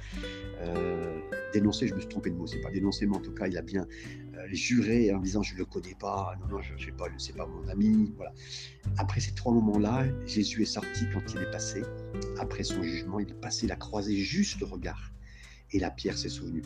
dénoncé, 1.53 1.87
je 1.87 1.95
me 1.95 1.99
suis 1.99 2.09
trompé 2.09 2.29
de 2.29 2.35
mot, 2.35 2.47
c'est 2.47 2.61
pas 2.61 2.71
dénoncé, 2.71 3.05
mais 3.05 3.15
en 3.15 3.21
tout 3.21 3.33
cas, 3.33 3.47
il 3.47 3.57
a 3.57 3.61
bien 3.61 3.87
euh, 4.35 4.47
juré 4.51 5.13
en 5.13 5.19
disant 5.19 5.43
je 5.43 5.53
ne 5.53 5.59
le 5.59 5.65
connais 5.65 5.95
pas, 5.99 6.35
non, 6.41 6.47
non, 6.47 6.61
je 6.61 6.73
ne 6.73 6.79
sais 6.79 6.91
pas, 6.91 7.05
c'est 7.17 7.35
pas 7.35 7.45
mon 7.45 7.67
ami. 7.67 8.13
Voilà. 8.15 8.31
Après 8.97 9.19
ces 9.19 9.33
trois 9.33 9.53
moments-là, 9.53 10.05
Jésus 10.25 10.61
est 10.61 10.65
sorti 10.65 11.05
quand 11.13 11.21
il 11.33 11.41
est 11.41 11.51
passé. 11.51 11.83
Après 12.39 12.63
son 12.63 12.81
jugement, 12.83 13.19
il 13.19 13.29
est 13.29 13.41
passé, 13.41 13.65
il 13.65 13.71
a 13.71 13.75
croisé 13.75 14.15
juste 14.15 14.59
le 14.59 14.65
regard. 14.65 15.11
Et 15.71 15.79
la 15.79 15.91
pierre 15.91 16.17
s'est 16.17 16.29
souvenue. 16.29 16.63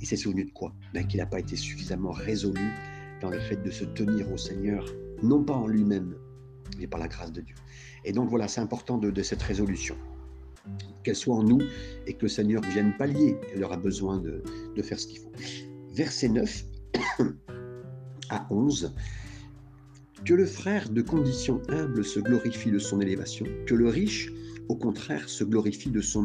Il 0.00 0.06
s'est 0.06 0.16
souvenu 0.16 0.44
de 0.44 0.50
quoi? 0.50 0.72
Ben, 0.92 1.06
Qu'il 1.06 1.18
n'a 1.18 1.26
pas 1.26 1.40
été 1.40 1.56
suffisamment 1.56 2.10
résolu 2.10 2.70
dans 3.20 3.30
le 3.30 3.40
fait 3.40 3.56
de 3.56 3.70
se 3.70 3.84
tenir 3.84 4.30
au 4.32 4.36
Seigneur, 4.36 4.84
non 5.22 5.44
pas 5.44 5.54
en 5.54 5.66
lui-même, 5.66 6.16
mais 6.78 6.86
par 6.86 7.00
la 7.00 7.08
grâce 7.08 7.32
de 7.32 7.40
Dieu. 7.40 7.54
Et 8.04 8.12
donc 8.12 8.28
voilà, 8.28 8.48
c'est 8.48 8.60
important 8.60 8.98
de, 8.98 9.22
cette 9.22 9.42
résolution, 9.42 9.96
qu'elle 11.02 11.16
soit 11.16 11.34
en 11.34 11.42
nous 11.42 11.60
et 12.06 12.14
que 12.14 12.22
le 12.22 12.28
Seigneur 12.28 12.62
vienne 12.62 12.94
pallier. 12.98 13.36
Il 13.54 13.64
aura 13.64 13.76
besoin 13.76 14.18
de, 14.18 14.42
de 14.74 14.82
faire 14.82 14.98
ce 14.98 15.06
qu'il 15.06 15.18
faut. 15.18 15.32
Verset 15.94 16.28
9, 16.28 16.64
à 18.30 18.46
11, 18.50 18.94
que 20.24 20.34
le 20.34 20.46
frère 20.46 20.88
de 20.88 21.02
condition 21.02 21.60
humble 21.68 22.04
se 22.04 22.20
glorifie 22.20 22.70
de 22.70 22.78
son 22.78 23.00
élévation, 23.00 23.46
que 23.66 23.74
le 23.74 23.88
riche, 23.88 24.32
au 24.68 24.76
contraire, 24.76 25.28
se 25.28 25.44
glorifie 25.44 25.90
de 25.90 26.00
son 26.00 26.24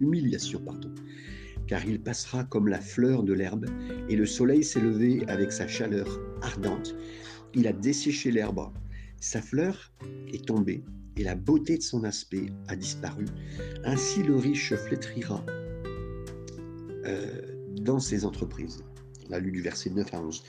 humiliation, 0.00 0.60
pardon. 0.64 0.90
car 1.66 1.84
il 1.86 2.02
passera 2.02 2.44
comme 2.44 2.68
la 2.68 2.80
fleur 2.80 3.22
de 3.22 3.32
l'herbe, 3.32 3.66
et 4.08 4.16
le 4.16 4.26
soleil 4.26 4.64
s'est 4.64 4.80
levé 4.80 5.24
avec 5.28 5.52
sa 5.52 5.68
chaleur 5.68 6.20
ardente. 6.42 6.96
Il 7.54 7.66
a 7.66 7.72
desséché 7.72 8.30
l'herbe, 8.30 8.72
sa 9.20 9.40
fleur 9.40 9.92
est 10.32 10.44
tombée, 10.44 10.84
et 11.16 11.24
la 11.24 11.34
beauté 11.34 11.76
de 11.78 11.82
son 11.82 12.04
aspect 12.04 12.46
a 12.68 12.76
disparu. 12.76 13.26
Ainsi 13.84 14.22
le 14.22 14.36
riche 14.36 14.74
flétrira 14.74 15.44
euh, 17.04 17.42
dans 17.80 17.98
ses 17.98 18.24
entreprises 18.24 18.84
a 19.30 19.38
lu 19.38 19.50
du 19.50 19.62
verset 19.62 19.88
9 19.88 20.12
à 20.12 20.20
11. 20.20 20.44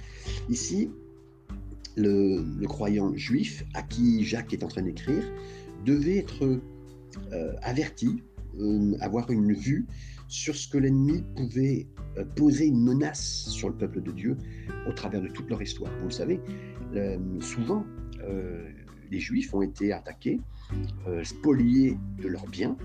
Ici, 0.49 0.91
le, 1.95 2.43
croyant 2.65 3.15
juif 3.15 3.63
à 3.73 3.81
qui 3.81 4.25
Jacques 4.25 4.51
est 4.51 4.61
en 4.61 4.67
train 4.67 4.81
d'écrire 4.81 5.23
devait 5.85 6.17
être 6.17 6.59
euh, 7.31 7.53
averti, 7.61 8.21
euh, 8.59 8.93
avoir 8.99 9.31
une 9.31 9.53
vue 9.53 9.85
sur 10.27 10.53
ce 10.55 10.67
que 10.67 10.77
l'ennemi 10.77 11.23
pouvait 11.37 11.87
poser 12.35 12.65
une 12.65 12.83
menace 12.83 13.47
sur 13.49 13.69
le 13.69 13.75
peuple 13.75 14.01
de 14.01 14.11
Dieu 14.11 14.37
au 14.87 14.91
travers 14.91 15.21
de 15.21 15.27
toute 15.27 15.49
leur 15.49 15.61
histoire. 15.61 15.91
Vous 15.99 16.05
le 16.05 16.11
savez, 16.11 16.41
souvent, 17.39 17.85
les 19.11 19.19
Juifs 19.19 19.53
ont 19.53 19.61
été 19.61 19.93
attaqués, 19.93 20.41
spoliés 21.23 21.97
de 22.21 22.27
leurs 22.27 22.47
biens, 22.47 22.77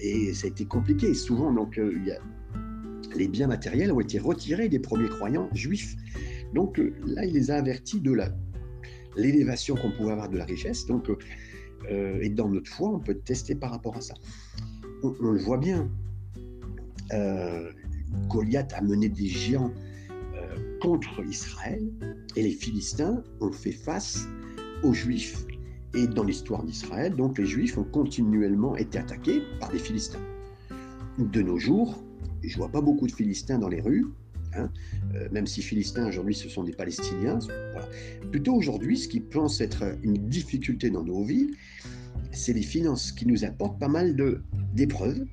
et 0.00 0.32
ça 0.34 0.46
a 0.46 0.50
été 0.50 0.64
compliqué. 0.64 1.14
Souvent, 1.14 1.52
donc, 1.52 1.78
il 1.78 2.06
y 2.06 2.12
a 2.12 2.18
les 3.14 3.28
biens 3.28 3.46
matériels 3.46 3.92
ont 3.92 4.00
été 4.00 4.18
retirés 4.18 4.68
des 4.68 4.78
premiers 4.78 5.08
croyants 5.08 5.48
juifs. 5.52 5.96
Donc 6.54 6.78
euh, 6.78 6.94
là, 7.06 7.24
il 7.24 7.34
les 7.34 7.50
a 7.50 7.56
avertis 7.56 8.00
de 8.00 8.16
l'élévation 9.16 9.74
qu'on 9.76 9.90
pouvait 9.92 10.12
avoir 10.12 10.28
de 10.28 10.38
la 10.38 10.44
richesse. 10.44 10.86
Donc, 10.86 11.10
euh, 11.90 12.18
et 12.20 12.28
dans 12.28 12.48
notre 12.48 12.70
foi, 12.70 12.90
on 12.90 13.00
peut 13.00 13.14
tester 13.14 13.54
par 13.54 13.70
rapport 13.70 13.96
à 13.96 14.00
ça. 14.00 14.14
On, 15.02 15.32
le 15.32 15.38
voit 15.38 15.58
bien. 15.58 15.90
Euh, 17.12 17.70
Goliath 18.28 18.72
a 18.74 18.80
mené 18.80 19.08
des 19.08 19.26
géants 19.26 19.72
contre 20.80 21.24
Israël 21.28 21.82
et 22.36 22.42
les 22.42 22.52
Philistins 22.52 23.24
ont 23.40 23.50
fait 23.50 23.72
face 23.72 24.28
aux 24.84 24.94
Juifs. 24.94 25.44
Et 25.94 26.06
dans 26.06 26.24
l'histoire 26.24 26.62
d'Israël, 26.62 27.14
donc 27.14 27.38
les 27.38 27.46
Juifs 27.46 27.78
ont 27.78 27.84
continuellement 27.84 28.76
été 28.76 28.98
attaqués 28.98 29.42
par 29.58 29.70
des 29.70 29.78
Philistins. 29.78 30.20
De 31.18 31.42
nos 31.42 31.58
jours, 31.58 32.02
je 32.42 32.56
vois 32.56 32.68
pas 32.68 32.80
beaucoup 32.80 33.06
de 33.06 33.12
Philistins 33.12 33.58
dans 33.58 33.68
les 33.68 33.80
rues, 33.80 34.06
hein, 34.54 34.70
euh, 35.14 35.28
même 35.32 35.46
si 35.46 35.62
Philistins 35.62 36.06
aujourd'hui 36.06 36.34
ce 36.34 36.48
sont 36.48 36.62
des 36.62 36.72
Palestiniens. 36.72 37.38
Plutôt 38.30 38.54
aujourd'hui, 38.54 38.98
ce 38.98 39.08
qui 39.08 39.20
pense 39.20 39.60
être 39.60 39.84
une 40.02 40.28
difficulté 40.28 40.90
dans 40.90 41.04
nos 41.04 41.24
vies, 41.24 41.50
c'est 42.32 42.52
les 42.52 42.62
finances 42.62 43.12
qui 43.12 43.26
nous 43.26 43.44
apportent 43.44 43.78
pas 43.78 43.88
mal 43.88 44.14
d'épreuves, 44.74 45.24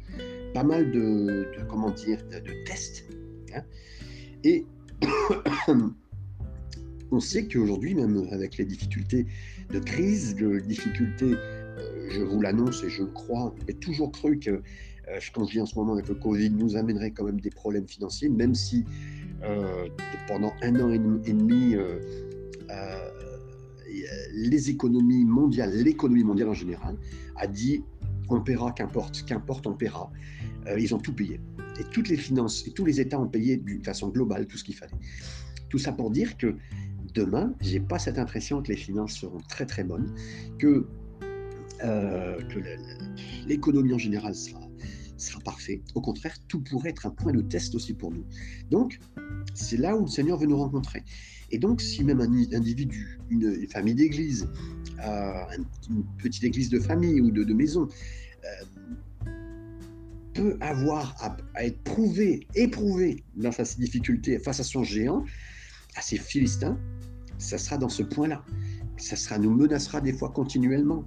pas 0.54 0.64
mal 0.64 0.92
de, 0.92 1.48
comment 1.70 1.92
dire 1.92 2.20
de, 2.32 2.64
tests. 2.66 3.06
Hein. 3.54 3.62
Et 4.44 4.66
on 7.12 7.20
sait 7.20 7.48
qu'aujourd'hui, 7.48 7.96
même 7.96 8.28
avec 8.32 8.58
les 8.58 8.66
difficultés 8.66 9.26
de 9.72 9.80
crise, 9.80 10.36
de 10.36 10.60
difficultés, 10.60 11.34
euh, 11.34 12.10
je 12.10 12.22
vous 12.22 12.42
l'annonce 12.42 12.84
et 12.84 12.90
je 12.90 13.04
le 13.04 13.10
crois, 13.10 13.54
j'ai 13.68 13.76
toujours 13.76 14.12
cru 14.12 14.40
que 14.40 14.62
euh, 15.10 15.20
qu'on 15.34 15.44
vit 15.44 15.62
en 15.62 15.66
ce 15.66 15.76
moment 15.76 15.94
avec 15.94 16.08
le 16.08 16.16
Covid 16.16 16.50
nous 16.50 16.76
amènerait 16.76 17.12
quand 17.12 17.26
même 17.26 17.40
des 17.40 17.50
problèmes 17.50 17.88
financiers, 17.88 18.30
même 18.30 18.56
si 18.56 18.86
euh, 19.44 19.88
pendant 20.28 20.54
un 20.64 20.80
an 20.80 20.92
et 20.92 20.98
demi, 20.98 21.76
euh, 21.76 22.00
les 24.34 24.70
économies 24.70 25.24
mondiales, 25.24 25.76
l'économie 25.76 26.24
mondiale 26.24 26.50
en 26.50 26.54
général, 26.54 26.98
a 27.36 27.48
dit 27.48 27.84
on 28.30 28.42
paiera, 28.42 28.72
qu'importe, 28.72 29.24
qu'importe, 29.26 29.68
on 29.68 29.74
paiera. 29.74 30.12
ils 30.78 30.96
ont 30.96 30.98
tout 30.98 31.14
payé. 31.14 31.40
Et 31.80 31.84
toutes 31.84 32.10
les 32.10 32.18
finances 32.18 32.66
et 32.68 32.72
tous 32.72 32.86
les 32.86 33.00
États 33.00 33.20
ont 33.20 33.28
payé 33.28 33.58
d'une 33.58 33.84
façon 33.84 34.10
globale 34.10 34.48
tout 34.48 34.58
ce 34.58 34.64
qu'il 34.64 34.76
fallait. 34.76 34.98
Tout 35.70 35.78
ça 35.78 35.92
pour 35.92 36.12
dire 36.12 36.38
que 36.38 36.56
demain, 37.14 37.54
j'ai 37.62 37.80
pas 37.80 38.00
cette 38.00 38.20
impression 38.20 38.62
que 38.62 38.70
les 38.70 38.78
finances 38.78 39.14
seront 39.14 39.42
très 39.50 39.66
très 39.66 39.84
bonnes, 39.84 40.14
que, 40.60 40.86
que 41.80 42.60
l'économie 43.48 43.94
en 43.94 43.98
général 43.98 44.36
sera 44.36 44.66
sera 45.18 45.40
parfait. 45.42 45.82
Au 45.94 46.02
contraire, 46.02 46.36
tout 46.48 46.62
pourrait 46.62 46.90
être 46.90 47.06
un 47.06 47.10
point 47.10 47.34
de 47.34 47.42
test 47.42 47.76
aussi 47.76 47.94
pour 47.94 48.12
nous. 48.12 48.26
Donc, 48.70 49.00
c'est 49.54 49.78
là 49.78 49.96
où 49.96 50.02
le 50.02 50.08
Seigneur 50.10 50.38
veut 50.38 50.48
nous 50.48 50.58
rencontrer. 50.58 51.04
Et 51.52 51.58
donc, 51.58 51.82
si 51.82 52.04
même 52.04 52.22
un 52.22 52.32
individu, 52.54 53.20
une, 53.30 53.68
famille 53.68 53.96
d'église, 53.96 54.48
euh, 55.04 55.32
une 55.90 56.04
petite 56.18 56.44
église 56.44 56.70
de 56.70 56.80
famille 56.80 57.22
ou 57.22 57.32
de, 57.32 57.54
maison, 57.54 57.88
euh, 57.88 59.30
peut 60.34 60.58
avoir 60.60 61.16
à, 61.22 61.64
être 61.64 61.82
prouvé, 61.84 62.48
éprouvé 62.56 63.24
dans 63.36 63.52
sa 63.52 63.64
difficulté 63.64 64.40
face 64.40 64.60
à 64.60 64.64
son 64.64 64.84
géant, 64.84 65.24
à 65.96 66.02
ses 66.02 66.18
Philistins, 66.18 66.78
ça 67.38 67.58
sera 67.58 67.78
dans 67.78 67.90
ce 67.90 68.04
point-là. 68.04 68.44
Ça 68.98 69.16
sera, 69.16 69.38
nous 69.38 69.54
menacera 69.54 70.02
des 70.02 70.14
fois 70.14 70.30
continuellement. 70.30 71.04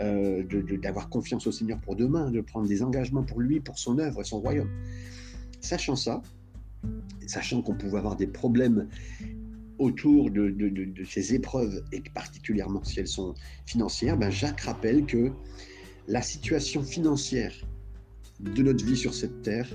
Euh, 0.00 0.44
d'avoir 0.80 1.08
confiance 1.08 1.48
au 1.48 1.52
Seigneur 1.52 1.80
pour 1.80 1.96
demain, 1.96 2.30
de 2.30 2.40
prendre 2.40 2.68
des 2.68 2.84
engagements 2.84 3.24
pour 3.24 3.40
lui, 3.40 3.58
pour 3.58 3.80
son 3.80 3.98
œuvre 3.98 4.20
et 4.20 4.24
son 4.24 4.38
royaume. 4.38 4.70
Sachant 5.60 5.96
ça, 5.96 6.22
sachant 7.26 7.62
qu'on 7.62 7.74
pouvait 7.74 7.98
avoir 7.98 8.14
des 8.14 8.28
problèmes 8.28 8.88
autour 9.78 10.30
de, 10.30 10.54
ces 11.04 11.34
épreuves, 11.34 11.82
et 11.90 12.00
particulièrement 12.14 12.84
si 12.84 13.00
elles 13.00 13.08
sont 13.08 13.34
financières, 13.66 14.16
ben 14.16 14.30
Jacques 14.30 14.60
rappelle 14.60 15.04
que 15.04 15.32
la 16.06 16.22
situation 16.22 16.84
financière 16.84 17.54
de 18.38 18.62
notre 18.62 18.84
vie 18.84 18.96
sur 18.96 19.12
cette 19.12 19.42
terre 19.42 19.68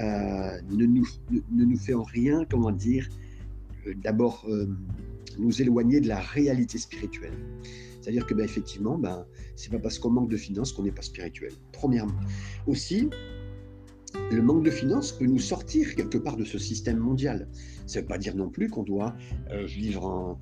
euh, 0.00 0.60
ne, 0.70 0.86
nous, 0.86 1.06
ne, 1.30 1.64
nous, 1.64 1.76
fait 1.76 1.94
en 1.94 2.02
rien, 2.02 2.44
comment 2.50 2.72
dire, 2.72 3.08
euh, 3.86 3.94
d'abord 4.02 4.46
nous 5.38 5.60
éloigner 5.60 6.00
de 6.00 6.08
la 6.08 6.20
réalité 6.20 6.78
spirituelle. 6.78 7.34
C'est-à-dire 8.00 8.26
que, 8.26 8.34
ben, 8.34 8.44
effectivement, 8.44 8.98
ben, 8.98 9.26
c'est 9.56 9.70
pas 9.70 9.78
parce 9.78 9.98
qu'on 9.98 10.10
manque 10.10 10.30
de 10.30 10.36
finances 10.36 10.72
qu'on 10.72 10.82
n'est 10.82 10.92
pas 10.92 11.02
spirituel. 11.02 11.52
Premièrement. 11.72 12.18
Aussi, 12.66 13.08
le 14.30 14.42
manque 14.42 14.62
de 14.62 14.70
finances 14.70 15.12
peut 15.12 15.26
nous 15.26 15.38
sortir 15.38 15.94
quelque 15.94 16.18
part 16.18 16.36
de 16.36 16.44
ce 16.44 16.58
système 16.58 16.98
mondial. 16.98 17.48
Ça 17.86 17.98
ne 17.98 18.02
veut 18.02 18.08
pas 18.08 18.18
dire 18.18 18.36
non 18.36 18.48
plus 18.48 18.68
qu'on 18.68 18.82
doit 18.82 19.14
euh, 19.50 19.64
vivre 19.64 20.04
en, 20.06 20.38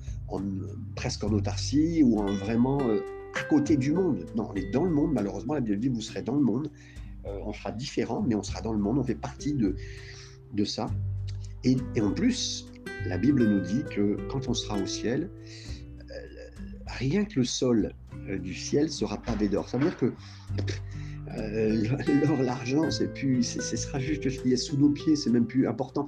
presque 0.95 1.23
en 1.23 1.31
autarcie 1.31 2.03
ou 2.03 2.19
en 2.19 2.33
vraiment 2.33 2.81
euh, 2.81 2.99
à 3.35 3.43
côté 3.43 3.77
du 3.77 3.91
monde. 3.91 4.25
Non, 4.35 4.49
on 4.51 4.53
est 4.55 4.71
dans 4.71 4.83
le 4.83 4.91
monde. 4.91 5.11
Malheureusement, 5.13 5.53
la 5.53 5.61
Bible 5.61 5.79
dit 5.79 5.89
vous 5.89 6.01
serez 6.01 6.21
dans 6.21 6.35
le 6.35 6.43
monde. 6.43 6.69
Euh, 7.25 7.39
on 7.45 7.53
sera 7.53 7.71
différent, 7.71 8.23
mais 8.25 8.35
on 8.35 8.43
sera 8.43 8.61
dans 8.61 8.73
le 8.73 8.79
monde. 8.79 8.97
On 8.99 9.03
fait 9.03 9.15
partie 9.15 9.53
de, 9.53 9.75
de 10.53 10.65
ça. 10.65 10.89
Et, 11.63 11.77
en 12.01 12.11
plus, 12.11 12.67
la 13.05 13.17
Bible 13.17 13.47
nous 13.47 13.61
dit 13.61 13.83
que 13.89 14.17
quand 14.29 14.49
on 14.49 14.53
sera 14.53 14.77
au 14.77 14.85
ciel, 14.85 15.29
rien 16.87 17.25
que 17.25 17.39
le 17.39 17.45
sol 17.45 17.93
euh, 18.29 18.37
du 18.37 18.53
ciel 18.53 18.89
sera 18.89 19.21
pavé 19.21 19.47
d'or. 19.49 19.69
Ça 19.69 19.77
veut 19.77 19.85
dire 19.85 19.97
que 19.97 20.13
euh, 21.37 21.87
l'or, 22.25 22.41
l'argent, 22.41 22.91
c'est 22.91 23.13
plus, 23.13 23.43
ce 23.43 23.77
sera 23.77 23.99
juste 23.99 24.29
ce 24.29 24.39
qui 24.41 24.53
est 24.53 24.57
sous 24.57 24.77
nos 24.77 24.89
pieds, 24.89 25.15
c'est 25.15 25.29
même 25.29 25.47
plus 25.47 25.67
important. 25.67 26.05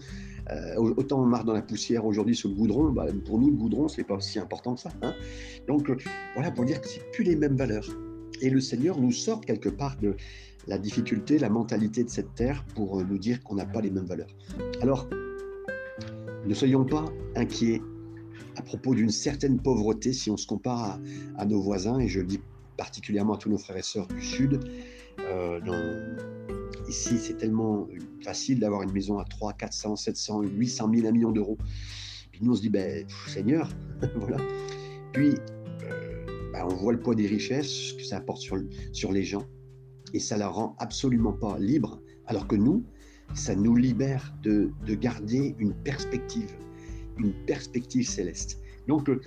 Euh, 0.51 0.75
autant 0.77 1.23
on 1.23 1.25
marche 1.25 1.45
dans 1.45 1.53
la 1.53 1.63
poussière 1.63 2.05
aujourd'hui 2.05 2.35
sur 2.35 2.49
le 2.49 2.55
goudron, 2.55 2.91
bah, 2.91 3.07
pour 3.25 3.39
nous 3.39 3.49
le 3.49 3.55
goudron 3.55 3.87
c'est 3.87 4.03
pas 4.03 4.13
aussi 4.13 4.37
important 4.37 4.75
que 4.75 4.81
ça. 4.81 4.91
Hein. 5.01 5.15
Donc 5.67 5.89
euh, 5.89 5.97
voilà 6.35 6.51
pour 6.51 6.65
dire 6.65 6.79
que 6.81 6.87
c'est 6.87 7.11
plus 7.11 7.23
les 7.23 7.35
mêmes 7.35 7.55
valeurs. 7.55 7.87
Et 8.41 8.49
le 8.51 8.59
Seigneur 8.59 8.99
nous 8.99 9.11
sort 9.11 9.41
quelque 9.41 9.69
part 9.69 9.97
de 9.97 10.15
la 10.67 10.77
difficulté, 10.77 11.37
la 11.37 11.49
mentalité 11.49 12.03
de 12.03 12.09
cette 12.09 12.33
terre 12.35 12.65
pour 12.75 13.03
nous 13.03 13.17
dire 13.17 13.43
qu'on 13.43 13.55
n'a 13.55 13.65
pas 13.65 13.81
les 13.81 13.91
mêmes 13.91 14.05
valeurs. 14.05 14.35
Alors 14.81 15.07
ne 16.45 16.53
soyons 16.53 16.85
pas 16.85 17.05
inquiets 17.35 17.81
à 18.55 18.61
propos 18.61 18.95
d'une 18.95 19.09
certaine 19.09 19.59
pauvreté 19.59 20.13
si 20.13 20.29
on 20.29 20.37
se 20.37 20.47
compare 20.47 20.99
à, 21.37 21.45
nos 21.45 21.61
voisins, 21.61 21.99
et 21.99 22.07
je 22.07 22.19
le 22.19 22.27
dis 22.27 22.39
particulièrement 22.77 23.33
à 23.33 23.37
tous 23.37 23.49
nos 23.49 23.57
frères 23.57 23.77
et 23.77 23.81
sœurs 23.81 24.07
du 24.07 24.21
Sud. 24.21 24.59
Euh, 25.19 25.59
ici, 26.87 27.17
c'est 27.17 27.37
tellement 27.37 27.87
facile 28.23 28.59
d'avoir 28.59 28.83
une 28.83 28.91
maison 28.91 29.17
à 29.17 29.25
3, 29.25 29.53
400, 29.53 29.95
700, 29.95 30.43
800 30.43 30.91
000, 30.93 31.07
1 31.07 31.11
million 31.11 31.31
d'euros. 31.31 31.57
Puis 32.31 32.41
nous, 32.43 32.51
on 32.51 32.55
se 32.55 32.61
dit, 32.61 32.69
ben, 32.69 33.05
Seigneur, 33.27 33.69
voilà. 34.15 34.37
Puis, 35.13 35.35
euh, 35.83 36.25
ben, 36.53 36.65
on 36.69 36.75
voit 36.75 36.93
le 36.93 36.99
poids 36.99 37.15
des 37.15 37.27
richesses 37.27 37.93
que 37.93 38.03
ça 38.03 38.17
apporte 38.17 38.41
sur, 38.41 38.57
sur 38.91 39.11
les 39.11 39.23
gens, 39.23 39.45
et 40.15 40.19
ça 40.19 40.37
la 40.37 40.47
rend 40.47 40.77
absolument 40.79 41.33
pas 41.33 41.59
libre, 41.59 42.01
alors 42.25 42.47
que 42.47 42.55
nous, 42.55 42.85
ça 43.33 43.53
nous 43.53 43.75
libère 43.75 44.33
de, 44.43 44.71
de 44.85 44.95
garder 44.95 45.55
une 45.59 45.73
perspective, 45.73 46.55
une 47.17 47.33
perspective 47.45 48.07
céleste. 48.07 48.61
Donc, 48.87 49.09
euh, 49.09 49.19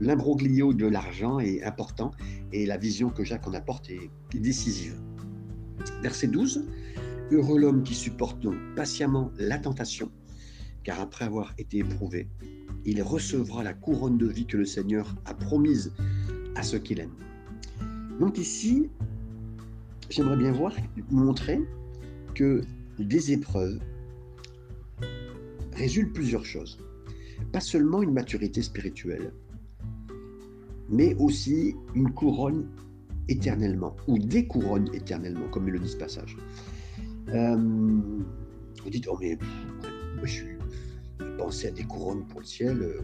l'imbroglio 0.00 0.74
de 0.74 0.86
l'argent 0.86 1.38
est 1.38 1.62
important 1.62 2.10
et 2.52 2.66
la 2.66 2.78
vision 2.78 3.10
que 3.10 3.22
Jacques 3.22 3.46
en 3.46 3.54
apporte 3.54 3.90
est 3.90 4.10
décisive. 4.34 5.00
Verset 6.02 6.26
12. 6.26 6.66
Heureux 7.30 7.60
l'homme 7.60 7.84
qui 7.84 7.94
supporte 7.94 8.40
donc 8.40 8.56
patiemment 8.74 9.30
la 9.38 9.58
tentation, 9.58 10.10
car 10.82 11.00
après 11.00 11.26
avoir 11.26 11.54
été 11.58 11.78
éprouvé, 11.78 12.28
il 12.84 13.00
recevra 13.02 13.62
la 13.62 13.72
couronne 13.72 14.18
de 14.18 14.26
vie 14.26 14.46
que 14.46 14.56
le 14.56 14.64
Seigneur 14.64 15.14
a 15.26 15.34
promise 15.34 15.92
à 16.56 16.64
ceux 16.64 16.80
qu'il 16.80 16.98
aime. 16.98 17.14
Donc 18.18 18.36
ici, 18.36 18.90
j'aimerais 20.14 20.36
bien 20.36 20.52
voir, 20.52 20.72
montrer 21.10 21.60
que 22.34 22.60
des 23.00 23.32
épreuves 23.32 23.80
résultent 25.72 26.12
plusieurs 26.12 26.44
choses. 26.44 26.78
Pas 27.50 27.58
seulement 27.58 28.00
une 28.00 28.12
maturité 28.12 28.62
spirituelle, 28.62 29.32
mais 30.88 31.16
aussi 31.16 31.74
une 31.96 32.12
couronne 32.12 32.68
éternellement, 33.28 33.96
ou 34.06 34.16
des 34.18 34.46
couronnes 34.46 34.88
éternellement, 34.94 35.48
comme 35.50 35.68
le 35.68 35.80
dit 35.80 35.88
ce 35.88 35.96
passage. 35.96 36.36
Euh, 37.30 37.56
vous 37.56 38.90
dites, 38.90 39.08
oh 39.10 39.18
mais 39.20 39.36
moi 40.14 40.26
je 40.26 40.32
suis 40.32 40.58
pensé 41.38 41.68
à 41.68 41.70
des 41.72 41.84
couronnes 41.84 42.24
pour 42.26 42.38
le 42.38 42.46
ciel, 42.46 42.80
euh, 42.80 43.00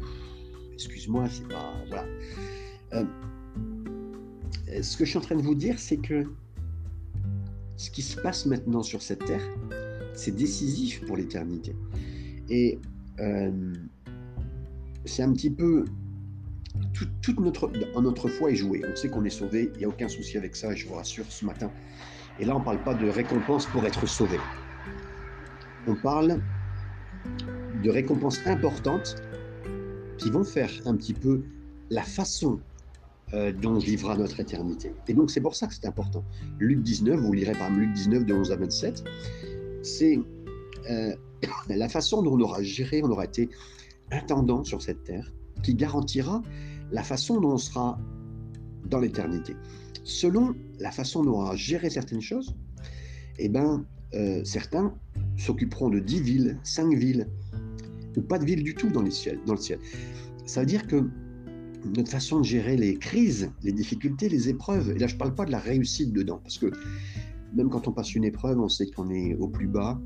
excuse-moi, 0.74 1.28
c'est 1.28 1.48
pas... 1.48 1.74
Voilà. 1.88 2.06
Euh, 2.92 3.04
ce 4.80 4.96
que 4.96 5.04
je 5.04 5.10
suis 5.10 5.18
en 5.18 5.22
train 5.22 5.34
de 5.34 5.42
vous 5.42 5.56
dire, 5.56 5.76
c'est 5.80 5.96
que 5.96 6.24
ce 7.80 7.90
qui 7.90 8.02
se 8.02 8.20
passe 8.20 8.44
maintenant 8.44 8.82
sur 8.82 9.00
cette 9.00 9.24
terre, 9.24 9.42
c'est 10.12 10.36
décisif 10.36 11.00
pour 11.06 11.16
l'éternité. 11.16 11.74
Et 12.50 12.78
c'est 15.06 15.22
un 15.22 15.32
petit 15.32 15.48
peu 15.48 15.86
toute 17.22 17.40
notre, 17.40 17.70
notre 17.98 18.28
foi 18.28 18.50
est 18.50 18.54
jouée. 18.54 18.82
On 18.86 18.94
sait 18.94 19.08
qu'on 19.08 19.24
est 19.24 19.30
sauvé, 19.30 19.70
il 19.74 19.78
n'y 19.78 19.84
a 19.84 19.88
aucun 19.88 20.08
souci 20.08 20.36
avec 20.36 20.56
ça, 20.56 20.74
je 20.74 20.86
vous 20.86 20.94
rassure 20.94 21.24
ce 21.30 21.46
matin. 21.46 21.70
Et 22.38 22.44
là, 22.44 22.54
on 22.54 22.58
ne 22.58 22.64
parle 22.64 22.82
pas 22.84 22.92
de 22.92 23.08
récompense 23.08 23.64
pour 23.64 23.86
être 23.86 24.06
sauvé. 24.06 24.36
On 25.86 25.94
parle 25.94 26.42
de 27.82 27.90
récompenses 27.90 28.46
importantes 28.46 29.16
qui 30.18 30.30
vont 30.30 30.44
faire 30.44 30.70
un 30.84 30.96
petit 30.96 31.14
peu 31.14 31.42
la 31.88 32.02
façon 32.02 32.60
euh, 33.34 33.52
dont 33.52 33.78
vivra 33.78 34.16
notre 34.16 34.40
éternité. 34.40 34.92
Et 35.08 35.14
donc, 35.14 35.30
c'est 35.30 35.40
pour 35.40 35.54
ça 35.54 35.66
que 35.66 35.74
c'est 35.74 35.86
important. 35.86 36.24
Luc 36.58 36.82
19, 36.82 37.20
vous 37.20 37.32
lirez 37.32 37.52
par 37.52 37.70
Luc 37.70 37.92
19 37.92 38.24
de 38.24 38.34
11 38.34 38.52
à 38.52 38.56
27, 38.56 39.04
c'est 39.82 40.18
euh, 40.90 41.14
la 41.68 41.88
façon 41.88 42.22
dont 42.22 42.32
on 42.32 42.40
aura 42.40 42.62
géré, 42.62 43.02
on 43.04 43.10
aura 43.10 43.24
été 43.24 43.48
intendant 44.10 44.64
sur 44.64 44.82
cette 44.82 45.04
terre, 45.04 45.32
qui 45.62 45.74
garantira 45.74 46.42
la 46.90 47.02
façon 47.02 47.40
dont 47.40 47.52
on 47.52 47.58
sera 47.58 47.98
dans 48.86 48.98
l'éternité. 48.98 49.54
Selon 50.02 50.54
la 50.78 50.90
façon 50.90 51.22
dont 51.22 51.34
on 51.34 51.42
aura 51.42 51.56
géré 51.56 51.90
certaines 51.90 52.20
choses, 52.20 52.56
eh 53.38 53.48
ben, 53.48 53.84
euh, 54.14 54.42
certains 54.44 54.92
s'occuperont 55.36 55.88
de 55.88 56.00
10 56.00 56.20
villes, 56.20 56.58
5 56.64 56.94
villes, 56.94 57.28
ou 58.16 58.22
pas 58.22 58.38
de 58.38 58.44
villes 58.44 58.64
du 58.64 58.74
tout 58.74 58.88
dans, 58.88 59.02
les 59.02 59.12
dans 59.46 59.54
le 59.54 59.60
ciel. 59.60 59.78
Ça 60.46 60.60
veut 60.60 60.66
dire 60.66 60.86
que 60.86 61.08
notre 61.84 62.10
façon 62.10 62.40
de 62.40 62.44
gérer 62.44 62.76
les 62.76 62.96
crises, 62.96 63.50
les 63.62 63.72
difficultés, 63.72 64.28
les 64.28 64.48
épreuves, 64.48 64.90
et 64.90 64.98
là 64.98 65.06
je 65.06 65.14
ne 65.14 65.18
parle 65.18 65.34
pas 65.34 65.44
de 65.44 65.50
la 65.50 65.58
réussite 65.58 66.12
dedans, 66.12 66.40
parce 66.42 66.58
que 66.58 66.70
même 67.54 67.68
quand 67.68 67.88
on 67.88 67.92
passe 67.92 68.14
une 68.14 68.24
épreuve, 68.24 68.60
on 68.60 68.68
sait 68.68 68.86
qu'on 68.86 69.10
est 69.10 69.34
au 69.34 69.48
plus 69.48 69.66
bas, 69.66 70.00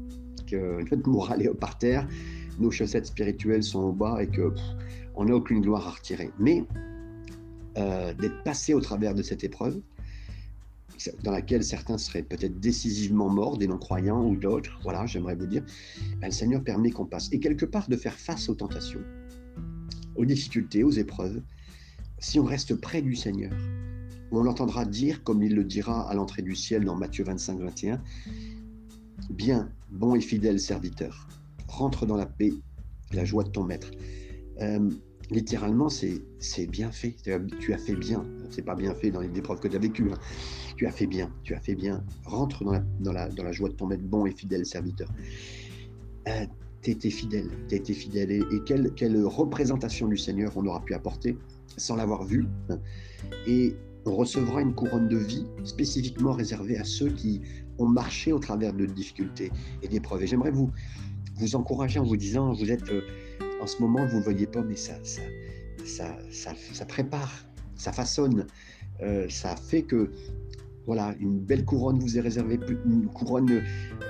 que 0.46 0.78
notre 0.90 1.08
morale 1.08 1.42
est 1.42 1.54
par 1.54 1.78
terre, 1.78 2.06
nos 2.58 2.70
chaussettes 2.70 3.06
spirituelles 3.06 3.62
sont 3.62 3.80
au 3.80 3.92
bas 3.92 4.22
et 4.22 4.28
que 4.28 4.52
on 5.16 5.26
n'a 5.26 5.34
aucune 5.34 5.60
gloire 5.60 5.86
à 5.86 5.90
retirer. 5.90 6.30
Mais 6.38 6.64
euh, 7.78 8.14
d'être 8.14 8.42
passé 8.44 8.74
au 8.74 8.80
travers 8.80 9.14
de 9.14 9.22
cette 9.22 9.44
épreuve, 9.44 9.80
dans 11.22 11.32
laquelle 11.32 11.64
certains 11.64 11.98
seraient 11.98 12.22
peut-être 12.22 12.60
décisivement 12.60 13.28
morts, 13.28 13.58
des 13.58 13.66
non-croyants 13.66 14.24
ou 14.24 14.36
d'autres, 14.36 14.78
voilà, 14.82 15.06
j'aimerais 15.06 15.34
vous 15.34 15.46
dire, 15.46 15.64
ben, 16.20 16.28
le 16.28 16.32
Seigneur 16.32 16.62
permet 16.62 16.90
qu'on 16.90 17.04
passe. 17.04 17.28
Et 17.32 17.40
quelque 17.40 17.66
part 17.66 17.88
de 17.88 17.96
faire 17.96 18.14
face 18.14 18.48
aux 18.48 18.54
tentations, 18.54 19.02
aux 20.16 20.24
difficultés, 20.24 20.84
aux 20.84 20.92
épreuves, 20.92 21.42
si 22.24 22.40
on 22.40 22.44
reste 22.44 22.74
près 22.74 23.02
du 23.02 23.14
Seigneur, 23.14 23.52
on 24.32 24.42
l'entendra 24.42 24.86
dire, 24.86 25.22
comme 25.22 25.42
il 25.42 25.54
le 25.54 25.62
dira 25.62 26.08
à 26.08 26.14
l'entrée 26.14 26.40
du 26.40 26.56
ciel 26.56 26.84
dans 26.84 26.96
Matthieu 26.96 27.22
25, 27.22 27.60
21, 27.60 28.02
Bien, 29.30 29.70
bon 29.90 30.14
et 30.14 30.20
fidèle 30.20 30.58
serviteur, 30.58 31.28
rentre 31.68 32.06
dans 32.06 32.16
la 32.16 32.26
paix 32.26 32.52
et 33.12 33.16
la 33.16 33.24
joie 33.24 33.44
de 33.44 33.50
ton 33.50 33.62
maître. 33.62 33.90
Euh, 34.60 34.90
littéralement, 35.30 35.88
c'est 35.88 36.66
bien 36.66 36.90
fait. 36.90 37.14
Tu 37.60 37.72
as 37.74 37.78
fait 37.78 37.94
bien. 37.94 38.24
C'est 38.50 38.64
pas 38.64 38.74
bien 38.74 38.94
fait 38.94 39.10
dans 39.10 39.20
les 39.20 39.38
épreuves 39.38 39.60
que 39.60 39.68
tu 39.68 39.76
as 39.76 39.80
vécues. 39.80 40.10
Hein. 40.10 40.18
Tu 40.76 40.86
as 40.86 40.92
fait 40.92 41.06
bien. 41.06 41.30
Tu 41.42 41.54
as 41.54 41.60
fait 41.60 41.74
bien. 41.74 42.04
Rentre 42.24 42.64
dans 43.00 43.12
la, 43.12 43.52
joie 43.52 43.68
de 43.68 43.74
ton 43.74 43.86
maître, 43.86 44.02
bon 44.02 44.26
et 44.26 44.32
fidèle 44.32 44.66
serviteur. 44.66 45.08
Euh, 46.28 46.46
tu 46.82 46.90
été 46.90 47.10
fidèle. 47.10 47.48
Tu 47.68 47.76
été 47.76 47.92
fidèle. 47.92 48.30
Et, 48.30 48.46
quelle, 48.64 49.24
représentation 49.24 50.08
du 50.08 50.16
Seigneur 50.16 50.52
on 50.56 50.66
aura 50.66 50.82
pu 50.84 50.94
apporter 50.94 51.36
sans 51.76 51.96
l'avoir 51.96 52.24
vu. 52.24 52.46
Et 53.46 53.74
on 54.06 54.14
recevra 54.14 54.60
une 54.60 54.74
couronne 54.74 55.08
de 55.08 55.16
vie 55.16 55.46
spécifiquement 55.64 56.32
réservée 56.32 56.76
à 56.76 56.84
ceux 56.84 57.10
qui 57.10 57.40
ont 57.78 57.86
marché 57.86 58.32
au 58.32 58.38
travers 58.38 58.72
de 58.72 58.86
difficultés 58.86 59.50
et 59.82 59.88
d'épreuves. 59.88 60.22
Et 60.22 60.26
j'aimerais 60.26 60.50
vous, 60.50 60.70
vous 61.36 61.56
encourager 61.56 61.98
en 61.98 62.04
vous 62.04 62.16
disant, 62.16 62.52
vous 62.52 62.70
êtes 62.70 62.88
euh, 62.90 63.02
en 63.60 63.66
ce 63.66 63.80
moment, 63.80 64.06
vous 64.06 64.18
ne 64.18 64.22
voyez 64.22 64.46
pas, 64.46 64.62
mais 64.62 64.76
ça, 64.76 64.94
ça, 65.02 65.22
ça, 65.84 66.16
ça, 66.30 66.52
ça 66.72 66.84
prépare, 66.84 67.32
ça 67.76 67.92
façonne, 67.92 68.46
euh, 69.02 69.26
ça 69.28 69.56
fait 69.56 69.82
que 69.82 70.10
voilà, 70.86 71.14
une 71.18 71.40
belle 71.40 71.64
couronne 71.64 71.98
vous 71.98 72.18
est 72.18 72.20
réservée, 72.20 72.60
une 72.84 73.06
couronne 73.08 73.62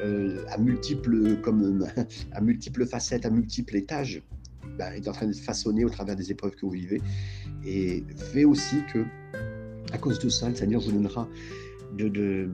euh, 0.02 0.44
à 0.48 0.58
multiples, 0.58 1.40
comme 1.40 1.86
à 2.32 2.40
multiples 2.40 2.84
facettes, 2.84 3.24
à 3.24 3.30
multiples 3.30 3.76
étages, 3.76 4.22
bah, 4.76 4.96
est 4.96 5.06
en 5.06 5.12
train 5.12 5.28
de 5.28 5.32
façonner 5.32 5.84
au 5.84 5.90
travers 5.90 6.16
des 6.16 6.32
épreuves 6.32 6.56
que 6.56 6.62
vous 6.62 6.72
vivez, 6.72 7.00
et 7.66 8.04
fait 8.16 8.44
aussi 8.44 8.76
que, 8.92 9.04
à 9.92 9.98
cause 9.98 10.18
de 10.18 10.28
ça, 10.28 10.48
le 10.48 10.54
Seigneur 10.54 10.80
vous 10.80 10.92
donnera 10.92 11.28
de, 11.96 12.48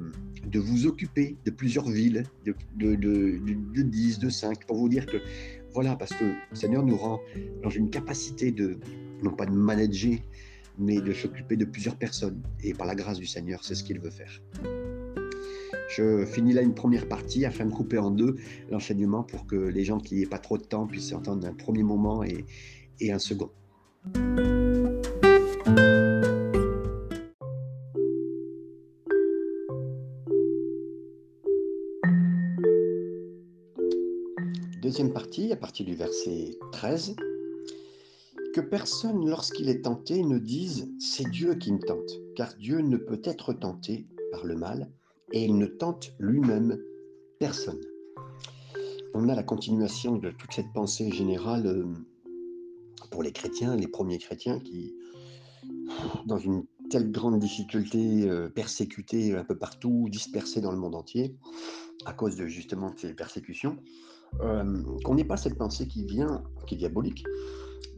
vous 0.55 0.87
occuper 0.87 1.37
de 1.45 1.51
plusieurs 1.51 1.89
villes, 1.89 2.25
de, 2.45 2.55
de, 2.77 2.95
de, 2.95 3.41
de 3.75 3.83
10, 3.83 4.19
de 4.19 4.29
5, 4.29 4.67
pour 4.67 4.77
vous 4.77 4.89
dire 4.89 5.07
que 5.07 5.19
voilà, 5.73 5.97
parce 5.97 6.13
que 6.13 6.25
le 6.25 6.57
Seigneur 6.57 6.85
nous 6.85 6.97
rend 6.97 7.21
dans 7.63 7.71
une 7.71 7.91
capacité 7.91 8.51
de, 8.51 8.79
non 9.23 9.31
pas 9.31 9.47
de 9.47 9.53
manager, 9.53 10.19
mais 10.79 11.01
de 11.01 11.13
s'occuper 11.13 11.57
de 11.57 11.65
plusieurs 11.65 11.97
personnes. 11.97 12.41
Et 12.63 12.75
par 12.75 12.87
la 12.87 12.95
grâce 12.95 13.19
du 13.19 13.27
Seigneur, 13.27 13.63
c'est 13.65 13.75
ce 13.75 13.85
qu'il 13.85 14.01
veut 14.01 14.11
faire. 14.11 14.43
Je 15.89 16.25
finis 16.25 16.53
là 16.53 16.63
une 16.63 16.75
première 16.75 17.09
partie 17.09 17.45
afin 17.45 17.67
de 17.67 17.73
couper 17.73 17.99
en 17.99 18.11
deux 18.11 18.37
l'enseignement 18.71 19.25
pour 19.25 19.47
que 19.47 19.57
les 19.57 19.85
gens 19.85 19.99
qui 19.99 20.17
n'aient 20.17 20.27
pas 20.27 20.39
trop 20.39 20.57
de 20.57 20.63
temps 20.63 20.87
puissent 20.87 21.13
entendre 21.13 21.47
un 21.47 21.53
premier 21.53 21.83
moment 21.83 22.23
et 22.23 23.13
un 23.13 23.19
second. 23.19 23.51
Partie, 35.09 35.53
à 35.53 35.57
partir 35.57 35.87
du 35.87 35.95
verset 35.95 36.59
13, 36.73 37.17
que 38.55 38.61
personne, 38.61 39.29
lorsqu'il 39.29 39.69
est 39.69 39.83
tenté, 39.83 40.23
ne 40.23 40.39
dise⁇ 40.39 40.85
C'est 41.01 41.29
Dieu 41.31 41.55
qui 41.55 41.73
me 41.73 41.79
tente⁇ 41.79 42.11
car 42.35 42.55
Dieu 42.57 42.81
ne 42.81 42.97
peut 42.97 43.21
être 43.25 43.53
tenté 43.53 44.07
par 44.33 44.45
le 44.45 44.57
mal, 44.57 44.91
et 45.33 45.45
il 45.45 45.57
ne 45.57 45.67
tente 45.67 46.13
lui-même 46.19 46.79
personne. 47.39 47.81
On 49.15 49.29
a 49.29 49.35
la 49.35 49.43
continuation 49.43 50.17
de 50.17 50.31
toute 50.31 50.53
cette 50.53 50.73
pensée 50.73 51.11
générale 51.11 51.67
euh, 51.67 51.87
pour 53.11 53.23
les 53.23 53.33
chrétiens, 53.33 53.77
les 53.77 53.89
premiers 53.89 54.19
chrétiens 54.19 54.61
qui, 54.61 54.95
dans 56.27 56.39
une 56.39 56.65
telle 56.91 57.11
grande 57.11 57.39
difficulté, 57.39 58.29
euh, 58.29 58.49
persécutés 58.49 59.35
un 59.35 59.45
peu 59.45 59.57
partout, 59.57 60.09
dispersés 60.11 60.61
dans 60.61 60.73
le 60.73 60.79
monde 60.79 60.95
entier, 60.95 61.37
à 62.07 62.13
cause 62.13 62.37
de 62.37 62.47
justement 62.47 62.93
ces 62.97 63.15
persécutions, 63.15 63.77
euh, 64.43 64.83
qu'on 65.05 65.15
n'ait 65.15 65.25
pas 65.25 65.37
cette 65.37 65.57
pensée 65.57 65.87
qui 65.87 66.05
vient, 66.05 66.45
qui 66.67 66.75
est 66.75 66.79
diabolique, 66.79 67.25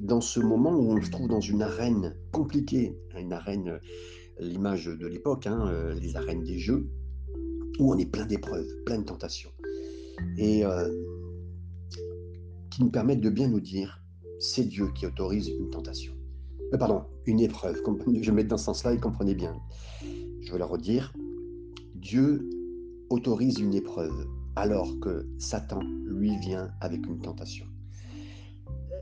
dans 0.01 0.21
ce 0.21 0.41
moment 0.41 0.75
où 0.75 0.93
on 0.93 1.03
se 1.03 1.11
trouve 1.11 1.29
dans 1.29 1.41
une 1.41 1.63
arène 1.63 2.17
compliquée, 2.33 2.97
une 3.17 3.33
arène, 3.33 3.81
l'image 4.39 4.87
de 4.87 5.07
l'époque, 5.07 5.47
hein, 5.47 5.67
euh, 5.69 5.95
les 5.95 6.17
arènes 6.17 6.43
des 6.43 6.59
jeux, 6.59 6.89
où 7.79 7.93
on 7.93 7.99
est 7.99 8.07
plein 8.07 8.27
d'épreuves, 8.27 8.69
plein 8.85 8.99
de 8.99 9.05
tentations, 9.05 9.51
et 10.37 10.63
qui 12.71 12.83
nous 12.83 12.91
permettent 12.91 13.21
de 13.21 13.31
bien 13.31 13.49
nous 13.49 13.61
dire, 13.61 14.03
c'est 14.39 14.65
Dieu 14.65 14.89
qui 14.95 15.07
autorise 15.07 15.49
une 15.49 15.71
tentation. 15.71 16.15
Euh, 16.73 16.79
pardon, 16.79 17.03
une 17.27 17.41
épreuve. 17.41 17.81
Je 18.21 18.31
vais 18.31 18.33
mettre 18.33 18.49
dans 18.49 18.57
ce 18.57 18.65
sens-là 18.65 18.95
et 18.95 18.99
comprenez 18.99 19.35
bien. 19.35 19.57
Je 20.41 20.53
vais 20.53 20.59
le 20.59 20.65
redire. 20.65 21.13
Dieu 21.95 22.49
autorise 23.13 23.59
une 23.59 23.75
épreuve 23.75 24.27
alors 24.57 24.99
que 25.01 25.27
Satan, 25.39 25.81
lui, 26.05 26.37
vient 26.39 26.71
avec 26.81 27.07
une 27.07 27.21
tentation. 27.21 27.67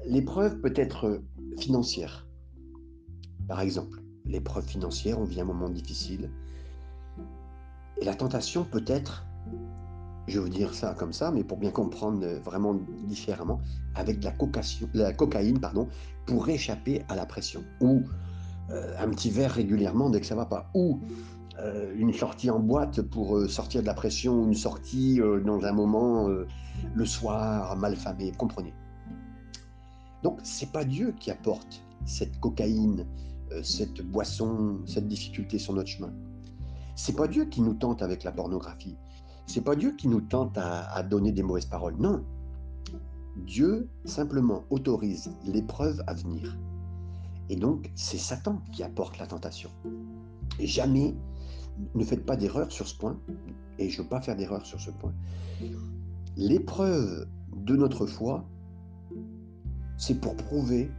L'épreuve 0.05 0.61
peut 0.61 0.73
être 0.77 1.23
financière. 1.59 2.27
Par 3.49 3.61
exemple, 3.61 4.03
l'épreuve 4.25 4.66
financière, 4.66 5.18
on 5.18 5.25
vit 5.25 5.40
un 5.40 5.44
moment 5.44 5.68
difficile. 5.68 6.31
Et 8.01 8.05
la 8.05 8.14
tentation 8.14 8.64
peut 8.64 8.85
être 8.87 9.27
je 10.27 10.38
vais 10.38 10.44
vous 10.44 10.49
dire 10.49 10.75
ça 10.75 10.94
comme 10.94 11.12
ça, 11.12 11.33
mais 11.33 11.42
pour 11.42 11.59
bien 11.59 11.73
comprendre 11.73 12.25
vraiment 12.44 12.79
différemment, 13.09 13.61
avec 13.96 14.23
la, 14.23 14.33
la 14.94 15.12
cocaïne 15.12 15.59
pardon, 15.59 15.88
pour 16.27 16.49
échapper 16.49 17.03
à 17.09 17.16
la 17.16 17.27
pression. 17.27 17.64
Ou 17.81 18.03
euh, 18.70 18.94
un 18.99 19.09
petit 19.09 19.31
verre 19.31 19.51
régulièrement 19.51 20.09
dès 20.09 20.20
que 20.20 20.27
ça 20.27 20.37
va 20.37 20.46
pas. 20.46 20.70
Ou 20.75 21.01
euh, 21.62 21.94
une 21.96 22.12
sortie 22.12 22.51
en 22.51 22.59
boîte 22.59 23.03
pour 23.03 23.40
sortir 23.49 23.83
de 23.83 23.87
la 23.87 23.94
pression, 23.94 24.46
une 24.46 24.55
sortie 24.55 25.20
dans 25.44 25.64
un 25.64 25.73
moment 25.73 26.29
le 26.94 27.07
soir 27.07 27.77
mal 27.77 27.96
famé, 27.96 28.33
comprenez. 28.33 28.75
Donc 30.23 30.38
c'est 30.42 30.73
pas 30.73 30.85
Dieu 30.85 31.14
qui 31.18 31.31
apporte 31.31 31.83
cette 32.05 32.38
cocaïne, 32.40 33.07
cette 33.62 34.03
boisson, 34.03 34.81
cette 34.87 35.09
difficulté 35.09 35.59
sur 35.59 35.73
notre 35.73 35.88
chemin. 35.88 36.12
C'est 36.94 37.16
pas 37.16 37.29
Dieu 37.29 37.46
qui 37.46 37.62
nous 37.62 37.75
tente 37.75 38.03
avec 38.03 38.25
la 38.25 38.33
pornographie. 38.33 38.96
C'est 39.46 39.62
pas 39.62 39.75
Dieu 39.75 39.96
qui 39.96 40.07
nous 40.07 40.20
tente 40.20 40.57
à, 40.59 41.03
donner 41.03 41.33
des 41.33 41.42
mauvaises 41.42 41.66
paroles. 41.66 41.96
Non. 41.99 42.23
Dieu 43.37 43.88
simplement 44.05 44.64
autorise 44.70 45.33
l'épreuve 45.44 46.05
à 46.07 46.14
venir. 46.14 46.57
Et 47.49 47.57
donc, 47.57 47.90
c'est 47.94 48.18
Satan 48.18 48.62
qui 48.70 48.83
apporte 48.83 49.18
la 49.18 49.27
tentation. 49.27 49.70
Jamais, 50.61 51.14
ne 51.95 52.05
faites 52.05 52.25
pas 52.25 52.37
d'erreur 52.37 52.71
sur 52.71 52.87
ce 52.87 52.97
point, 52.97 53.19
et 53.79 53.88
je 53.88 53.99
ne 53.99 54.03
veux 54.03 54.09
pas 54.09 54.21
faire 54.21 54.37
d'erreur 54.37 54.64
sur 54.66 54.81
ce 54.81 54.90
point. 54.90 55.12
L'épreuve 56.37 57.27
de 57.57 57.77
notre 57.77 58.07
foi, 58.07 58.45
c'est 59.97 60.21
pour 60.21 60.37
prouver 60.37 60.90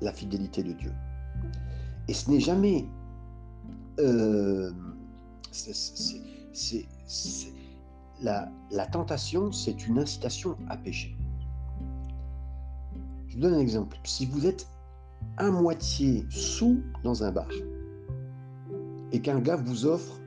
la 0.00 0.12
fidélité 0.12 0.62
de 0.62 0.72
Dieu. 0.72 0.92
Et 2.08 2.14
ce 2.14 2.30
n'est 2.30 2.40
jamais... 2.40 2.86
Euh, 3.98 4.72
la, 8.22 8.50
la 8.70 8.86
tentation, 8.86 9.52
c'est 9.52 9.86
une 9.86 9.98
incitation 9.98 10.56
à 10.68 10.76
pécher. 10.76 11.16
Je 13.28 13.34
vous 13.34 13.40
donne 13.40 13.54
un 13.54 13.60
exemple. 13.60 13.98
Si 14.04 14.26
vous 14.26 14.46
êtes 14.46 14.68
à 15.36 15.50
moitié 15.50 16.26
sous 16.30 16.82
dans 17.04 17.22
un 17.24 17.30
bar 17.30 17.48
et 19.12 19.20
qu'un 19.20 19.40
gars 19.40 19.56
vous 19.56 19.86
offre 19.86 20.20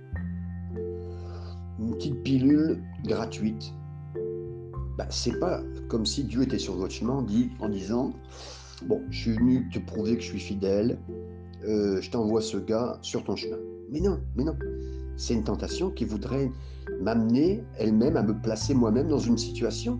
une 1.79 1.95
petite 1.95 2.23
pilule 2.23 2.83
gratuite, 3.03 3.73
bah, 4.97 5.07
c'est 5.09 5.39
pas 5.39 5.61
comme 5.87 6.05
si 6.05 6.23
Dieu 6.23 6.43
était 6.43 6.59
sur 6.59 6.75
votre 6.75 6.93
chemin 6.93 7.25
en 7.59 7.69
disant 7.69 8.13
Bon, 8.87 9.01
je 9.09 9.19
suis 9.19 9.31
venu 9.33 9.69
te 9.69 9.79
prouver 9.79 10.17
que 10.17 10.21
je 10.21 10.27
suis 10.27 10.39
fidèle, 10.39 10.99
euh, 11.65 12.01
je 12.01 12.11
t'envoie 12.11 12.41
ce 12.41 12.57
gars 12.57 12.97
sur 13.01 13.23
ton 13.23 13.35
chemin. 13.35 13.57
Mais 13.91 14.01
non, 14.01 14.19
mais 14.35 14.43
non. 14.43 14.55
C'est 15.15 15.33
une 15.33 15.43
tentation 15.43 15.89
qui 15.89 16.05
voudrait 16.05 16.51
m'amener 17.01 17.63
elle-même 17.77 18.17
à 18.17 18.23
me 18.23 18.33
placer 18.33 18.73
moi-même 18.73 19.07
dans 19.07 19.19
une 19.19 19.37
situation 19.37 19.99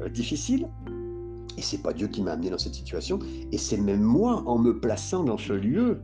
euh, 0.00 0.08
difficile. 0.08 0.68
Et 1.56 1.62
c'est 1.62 1.82
pas 1.82 1.92
Dieu 1.92 2.08
qui 2.08 2.22
m'a 2.22 2.32
amené 2.32 2.50
dans 2.50 2.58
cette 2.58 2.74
situation, 2.74 3.18
et 3.52 3.58
c'est 3.58 3.76
même 3.76 4.02
moi 4.02 4.42
en 4.46 4.58
me 4.58 4.78
plaçant 4.80 5.22
dans 5.22 5.38
ce 5.38 5.52
lieu, 5.52 6.00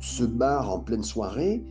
ce 0.00 0.24
bar 0.24 0.70
en 0.70 0.80
pleine 0.80 1.02
soirée, 1.02 1.64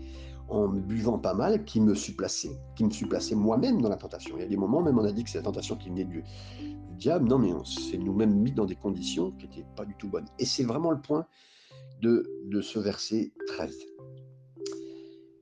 en 0.48 0.68
buvant 0.68 1.18
pas 1.18 1.34
mal, 1.34 1.66
qui 1.66 1.82
me 1.82 1.94
placé, 2.16 2.52
qui 2.76 2.84
me 2.84 3.08
placé 3.08 3.36
moi-même 3.36 3.82
dans 3.82 3.90
la 3.90 3.98
tentation. 3.98 4.36
Il 4.38 4.42
y 4.42 4.46
a 4.46 4.48
des 4.48 4.58
moments, 4.58 4.82
même 4.82 4.98
on 5.00 5.06
a 5.06 5.12
dit 5.12 5.24
que 5.24 5.30
c'est 5.30 5.40
la 5.40 5.44
tentation 5.44 5.76
qui 5.76 5.90
venait 5.90 6.06
du, 6.06 6.24
du 6.60 6.96
diable. 6.98 7.28
Non, 7.28 7.40
mais 7.40 7.52
on 7.54 7.64
s'est 7.64 7.98
nous-mêmes 7.98 8.36
mis 8.36 8.52
dans 8.52 8.66
des 8.66 8.76
conditions 8.76 9.32
qui 9.32 9.48
n'étaient 9.48 9.66
pas 9.76 9.86
du 9.86 9.96
tout 9.96 10.08
bonnes. 10.08 10.28
Et 10.40 10.46
c'est 10.46 10.64
vraiment 10.64 10.92
le 10.92 11.02
point 11.02 11.26
de, 12.02 12.24
de 12.52 12.62
ce 12.62 12.80
verset 12.80 13.32
13 13.48 13.76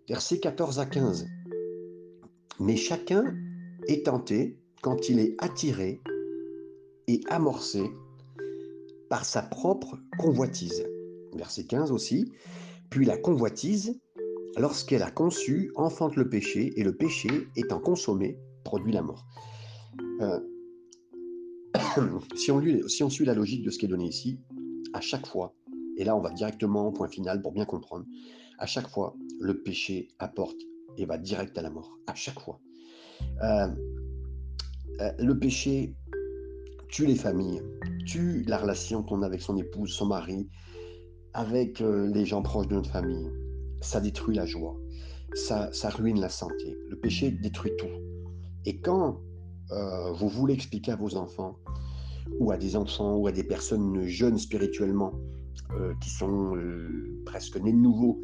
versets 0.08 0.39
14 0.39 0.80
à 0.80 0.86
15. 0.86 1.28
Mais 2.60 2.76
chacun 2.76 3.36
est 3.88 4.06
tenté 4.06 4.60
quand 4.82 5.10
il 5.10 5.19
est 5.19 5.36
attiré 5.39 6.02
et 7.08 7.22
amorcé 7.30 7.84
par 9.10 9.26
sa 9.26 9.41
propre 9.41 9.98
convoitise. 10.17 10.86
Verset 11.36 11.65
15 11.65 11.91
aussi. 11.91 12.32
Puis 12.93 13.06
la 13.08 13.17
convoitise, 13.17 13.99
lorsqu'elle 14.56 15.01
a 15.01 15.10
conçu, 15.10 15.71
enfante 15.73 16.15
le 16.15 16.29
péché, 16.29 16.79
et 16.79 16.84
le 16.84 16.95
péché, 16.95 17.47
étant 17.56 17.79
consommé, 17.79 18.38
produit 18.63 18.93
la 18.93 19.01
mort. 19.01 19.25
Euh, 20.21 20.39
si, 22.36 22.51
on 22.51 23.10
suit 23.10 23.25
la 23.25 23.34
logique 23.34 23.63
de 23.63 23.71
ce 23.71 23.79
qui 23.79 23.86
est 23.86 23.88
donné 23.88 24.06
ici, 24.06 24.39
à 24.93 25.01
chaque 25.01 25.25
fois, 25.25 25.56
et 25.97 26.03
là 26.03 26.15
on 26.15 26.21
va 26.21 26.29
directement 26.29 26.89
au 26.89 26.91
point 26.91 27.08
final 27.08 27.41
pour 27.41 27.51
bien 27.51 27.65
comprendre, 27.65 28.06
à 28.60 28.67
chaque 28.67 28.88
fois, 28.88 29.15
le 29.39 29.63
péché 29.63 30.10
apporte 30.19 30.62
et 30.99 31.06
va 31.08 31.17
direct 31.17 31.58
à 31.58 31.63
la 31.63 31.71
mort. 31.71 31.97
À 32.06 32.13
chaque 32.13 32.39
fois. 32.39 32.60
Euh, 33.41 33.69
euh, 35.01 35.12
le 35.17 35.39
péché 35.39 35.95
tue 36.89 37.08
les 37.08 37.15
familles, 37.15 37.63
tue 38.06 38.43
la 38.43 38.60
relation 38.60 39.01
qu'on 39.01 39.23
a 39.23 39.25
avec 39.25 39.41
son 39.41 39.58
épouse, 39.58 39.89
son 39.89 40.06
mari, 40.06 40.47
avec 41.34 41.82
euh, 41.82 42.08
les 42.08 42.26
gens 42.26 42.41
proches 42.41 42.67
de 42.67 42.76
notre 42.76 42.89
famille. 42.89 43.30
Ça 43.82 44.00
détruit 44.00 44.36
la 44.36 44.46
joie, 44.46 44.78
ça, 45.34 45.69
ruine 45.89 46.19
la 46.19 46.30
santé. 46.30 46.78
Le 46.89 46.98
péché 46.98 47.32
détruit 47.32 47.72
tout. 47.78 47.88
Et 48.65 48.80
quand 48.80 49.19
vous 50.15 50.30
voulez 50.30 50.54
expliquer 50.54 50.91
à 50.91 50.96
vos 50.96 51.15
enfants, 51.15 51.58
ou 52.39 52.52
à 52.52 52.58
des 52.58 52.76
enfants, 52.76 53.15
ou 53.15 53.28
à 53.28 53.32
des 53.32 53.43
personnes 53.43 54.06
jeunes 54.06 54.38
spirituellement, 54.38 55.12
qui 56.00 56.10
sont 56.12 56.54
presque 57.26 57.58
nés 57.58 57.74
de 57.74 57.78
nouveau, 57.78 58.22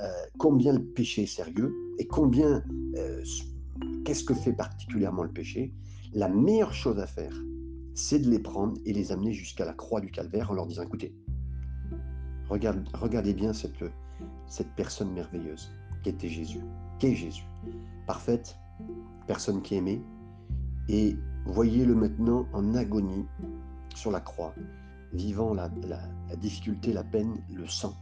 euh, 0.00 0.08
combien 0.38 0.72
le 0.72 0.84
péché 0.84 1.22
est 1.22 1.26
sérieux 1.26 1.74
et 1.98 2.06
combien, 2.06 2.62
euh, 2.96 3.24
qu'est-ce 4.04 4.22
que 4.22 4.34
fait 4.34 4.52
particulièrement 4.52 5.24
le 5.24 5.32
péché, 5.32 5.72
la 6.12 6.28
meilleure 6.28 6.72
chose 6.72 7.00
à 7.00 7.06
faire, 7.06 7.34
c'est 7.94 8.20
de 8.20 8.30
les 8.30 8.38
prendre 8.38 8.80
et 8.84 8.92
les 8.92 9.10
amener 9.10 9.32
jusqu'à 9.32 9.64
la 9.64 9.72
croix 9.72 10.00
du 10.00 10.12
calvaire 10.12 10.52
en 10.52 10.54
leur 10.54 10.66
disant, 10.66 10.82
écoutez, 10.82 11.12
regardez 12.48 13.34
bien 13.34 13.52
cette, 13.52 13.78
personne 14.76 15.12
merveilleuse 15.12 15.70
qui 16.02 16.10
était 16.10 16.28
Jésus, 16.28 16.60
qui 16.98 17.08
est 17.08 17.14
Jésus, 17.14 17.44
parfaite, 18.06 18.56
personne 19.26 19.62
qui 19.62 19.76
aimait, 19.76 20.00
et 20.88 21.16
voyez-le 21.44 21.94
maintenant 21.94 22.46
en 22.52 22.74
agonie 22.74 23.26
sur 23.94 24.10
la 24.10 24.20
croix, 24.20 24.54
vivant 25.12 25.54
la, 25.54 25.70
la 25.88 26.36
difficulté, 26.36 26.92
la 26.92 27.04
peine, 27.04 27.36
le 27.52 27.66
sang. 27.66 27.94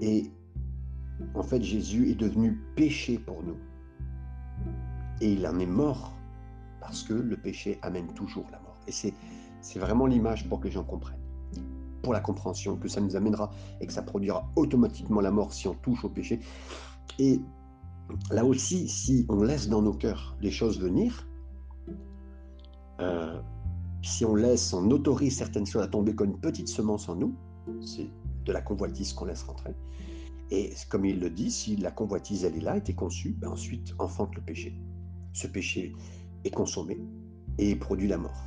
Et 0.00 0.30
en 1.34 1.42
fait, 1.42 1.62
Jésus 1.62 2.10
est 2.10 2.14
devenu 2.14 2.58
péché 2.76 3.18
pour 3.18 3.42
nous. 3.42 3.56
Et 5.20 5.32
il 5.32 5.46
en 5.46 5.58
est 5.58 5.66
mort 5.66 6.16
parce 6.80 7.02
que 7.02 7.14
le 7.14 7.36
péché 7.36 7.78
amène 7.82 8.06
toujours 8.14 8.46
la 8.52 8.60
mort. 8.60 8.76
Et 8.86 8.92
c'est, 8.92 9.12
c'est 9.60 9.78
vraiment 9.78 10.06
l'image 10.06 10.48
pour 10.48 10.60
que 10.60 10.66
les 10.66 10.72
gens 10.72 10.84
comprennent. 10.84 11.18
Pour 12.02 12.12
la 12.12 12.20
compréhension, 12.20 12.76
que 12.76 12.88
ça 12.88 13.00
nous 13.00 13.16
amènera 13.16 13.50
et 13.80 13.86
que 13.86 13.92
ça 13.92 14.02
produira 14.02 14.48
automatiquement 14.56 15.20
la 15.20 15.30
mort 15.30 15.52
si 15.52 15.68
on 15.68 15.74
touche 15.74 16.04
au 16.04 16.08
péché. 16.08 16.40
Et 17.18 17.40
là 18.30 18.44
aussi, 18.44 18.88
si 18.88 19.26
on 19.28 19.42
laisse 19.42 19.68
dans 19.68 19.82
nos 19.82 19.94
cœurs 19.94 20.36
les 20.40 20.50
choses 20.50 20.80
venir, 20.80 21.26
euh, 23.00 23.40
si 24.02 24.24
on 24.24 24.34
laisse, 24.34 24.72
on 24.72 24.90
autorise 24.90 25.36
certaines 25.36 25.66
choses 25.66 25.82
à 25.82 25.88
tomber 25.88 26.14
comme 26.14 26.30
une 26.30 26.40
petite 26.40 26.68
semence 26.68 27.08
en 27.08 27.16
nous, 27.16 27.34
c'est 27.80 28.08
de 28.44 28.52
la 28.52 28.62
convoitise 28.62 29.12
qu'on 29.12 29.26
laisse 29.26 29.42
rentrer, 29.42 29.74
Et 30.50 30.72
comme 30.88 31.04
il 31.04 31.20
le 31.20 31.30
dit, 31.30 31.50
si 31.50 31.76
la 31.76 31.90
convoitise, 31.90 32.44
elle 32.44 32.56
est 32.56 32.60
là, 32.60 32.76
était 32.76 32.94
conçue, 32.94 33.36
ben 33.38 33.50
ensuite 33.50 33.94
enfante 33.98 34.34
le 34.34 34.42
péché. 34.42 34.80
Ce 35.34 35.46
péché 35.46 35.94
est 36.44 36.50
consommé 36.50 36.98
et 37.58 37.76
produit 37.76 38.08
la 38.08 38.16
mort. 38.16 38.44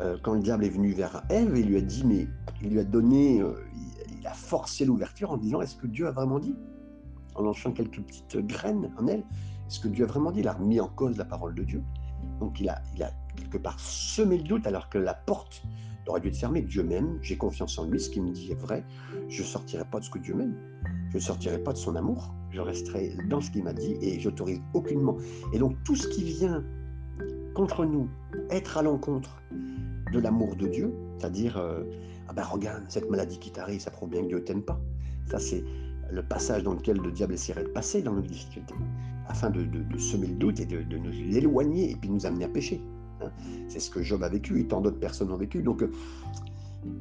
Euh, 0.00 0.16
quand 0.22 0.34
le 0.34 0.40
diable 0.40 0.64
est 0.64 0.70
venu 0.70 0.92
vers 0.92 1.24
Ève, 1.28 1.52
il 1.56 1.66
lui 1.66 1.76
a 1.76 1.80
dit, 1.80 2.04
mais 2.04 2.28
il 2.62 2.70
lui 2.70 2.80
a 2.80 2.84
donné, 2.84 3.40
euh, 3.40 3.54
il, 4.20 4.26
a 4.26 4.32
forcé 4.32 4.84
l'ouverture 4.84 5.30
en 5.30 5.36
disant, 5.36 5.60
est-ce 5.60 5.76
que 5.76 5.86
Dieu 5.86 6.06
a 6.06 6.12
vraiment 6.12 6.38
dit? 6.38 6.54
En 7.34 7.42
lançant 7.42 7.72
quelques 7.72 8.00
petites 8.00 8.38
graines 8.38 8.92
en 8.98 9.06
elle, 9.06 9.24
est-ce 9.66 9.80
que 9.80 9.88
Dieu 9.88 10.04
a 10.04 10.08
vraiment 10.08 10.30
dit? 10.30 10.40
Il 10.40 10.48
a 10.48 10.52
remis 10.52 10.80
en 10.80 10.88
cause 10.88 11.16
la 11.16 11.24
parole 11.24 11.54
de 11.54 11.62
Dieu. 11.62 11.82
Donc 12.40 12.60
il 12.60 12.68
a, 12.68 12.80
il 12.94 13.02
a 13.02 13.10
quelque 13.36 13.58
part 13.58 13.78
semé 13.78 14.38
le 14.38 14.42
doute 14.44 14.66
alors 14.66 14.88
que 14.88 14.98
la 14.98 15.14
porte 15.14 15.62
aurait 16.08 16.20
dû 16.20 16.28
être 16.28 16.36
fermée. 16.36 16.62
Dieu 16.62 16.82
m'aime, 16.82 17.18
j'ai 17.22 17.36
confiance 17.36 17.78
en 17.78 17.84
lui, 17.84 18.00
ce 18.00 18.10
qu'il 18.10 18.22
me 18.22 18.32
dit 18.32 18.50
est 18.50 18.60
vrai. 18.60 18.84
Je 19.28 19.42
ne 19.42 19.46
sortirai 19.46 19.84
pas 19.84 20.00
de 20.00 20.04
ce 20.04 20.10
que 20.10 20.18
Dieu 20.18 20.34
m'aime. 20.34 20.54
Je 21.10 21.16
ne 21.16 21.22
sortirai 21.22 21.58
pas 21.58 21.72
de 21.72 21.78
son 21.78 21.96
amour. 21.96 22.34
Je 22.50 22.60
resterai 22.60 23.16
dans 23.28 23.40
ce 23.40 23.50
qu'il 23.50 23.64
m'a 23.64 23.72
dit 23.72 23.96
et 24.00 24.18
j'autorise 24.18 24.60
aucunement. 24.74 25.16
Et 25.52 25.58
donc 25.58 25.76
tout 25.84 25.96
ce 25.96 26.08
qui 26.08 26.24
vient 26.24 26.64
contre 27.54 27.84
nous, 27.84 28.08
être 28.50 28.78
à 28.78 28.82
l'encontre 28.82 29.42
de 30.12 30.18
l'amour 30.18 30.56
de 30.56 30.66
Dieu, 30.66 30.92
c'est-à-dire, 31.18 31.56
euh, 31.56 31.82
ah 32.28 32.32
ben 32.32 32.42
regarde, 32.42 32.84
cette 32.88 33.10
maladie 33.10 33.38
qui 33.38 33.50
t'arrive, 33.50 33.80
ça 33.80 33.90
prouve 33.90 34.10
bien 34.10 34.22
que 34.22 34.28
Dieu 34.28 34.44
t'aime 34.44 34.62
pas. 34.62 34.80
Ça, 35.30 35.38
c'est 35.38 35.64
le 36.10 36.22
passage 36.22 36.62
dans 36.62 36.74
lequel 36.74 36.98
le 36.98 37.12
diable 37.12 37.34
essaierait 37.34 37.64
de 37.64 37.68
passer 37.68 38.02
dans 38.02 38.14
nos 38.14 38.22
difficultés, 38.22 38.74
afin 39.28 39.50
de, 39.50 39.66
semer 39.98 40.28
le 40.28 40.34
doute 40.34 40.60
et 40.60 40.66
de, 40.66 40.96
nous 40.96 41.36
éloigner 41.36 41.90
et 41.90 41.96
puis 41.96 42.10
nous 42.10 42.24
amener 42.26 42.44
à 42.44 42.48
pécher. 42.48 42.80
Hein. 43.20 43.30
C'est 43.68 43.80
ce 43.80 43.90
que 43.90 44.02
Job 44.02 44.22
a 44.22 44.28
vécu 44.28 44.60
et 44.60 44.66
tant 44.66 44.80
d'autres 44.80 45.00
personnes 45.00 45.30
ont 45.30 45.36
vécu. 45.36 45.62
Donc, 45.62 45.82
euh, 45.82 45.90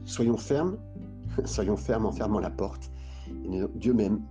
soyons 0.06 0.38
fermes, 0.38 0.78
soyons 1.46 1.78
fermes 1.78 2.06
en 2.06 2.12
fermant 2.12 2.40
la 2.40 2.50
porte. 2.50 2.92
Dieu 3.76 3.94
même, 3.94 4.22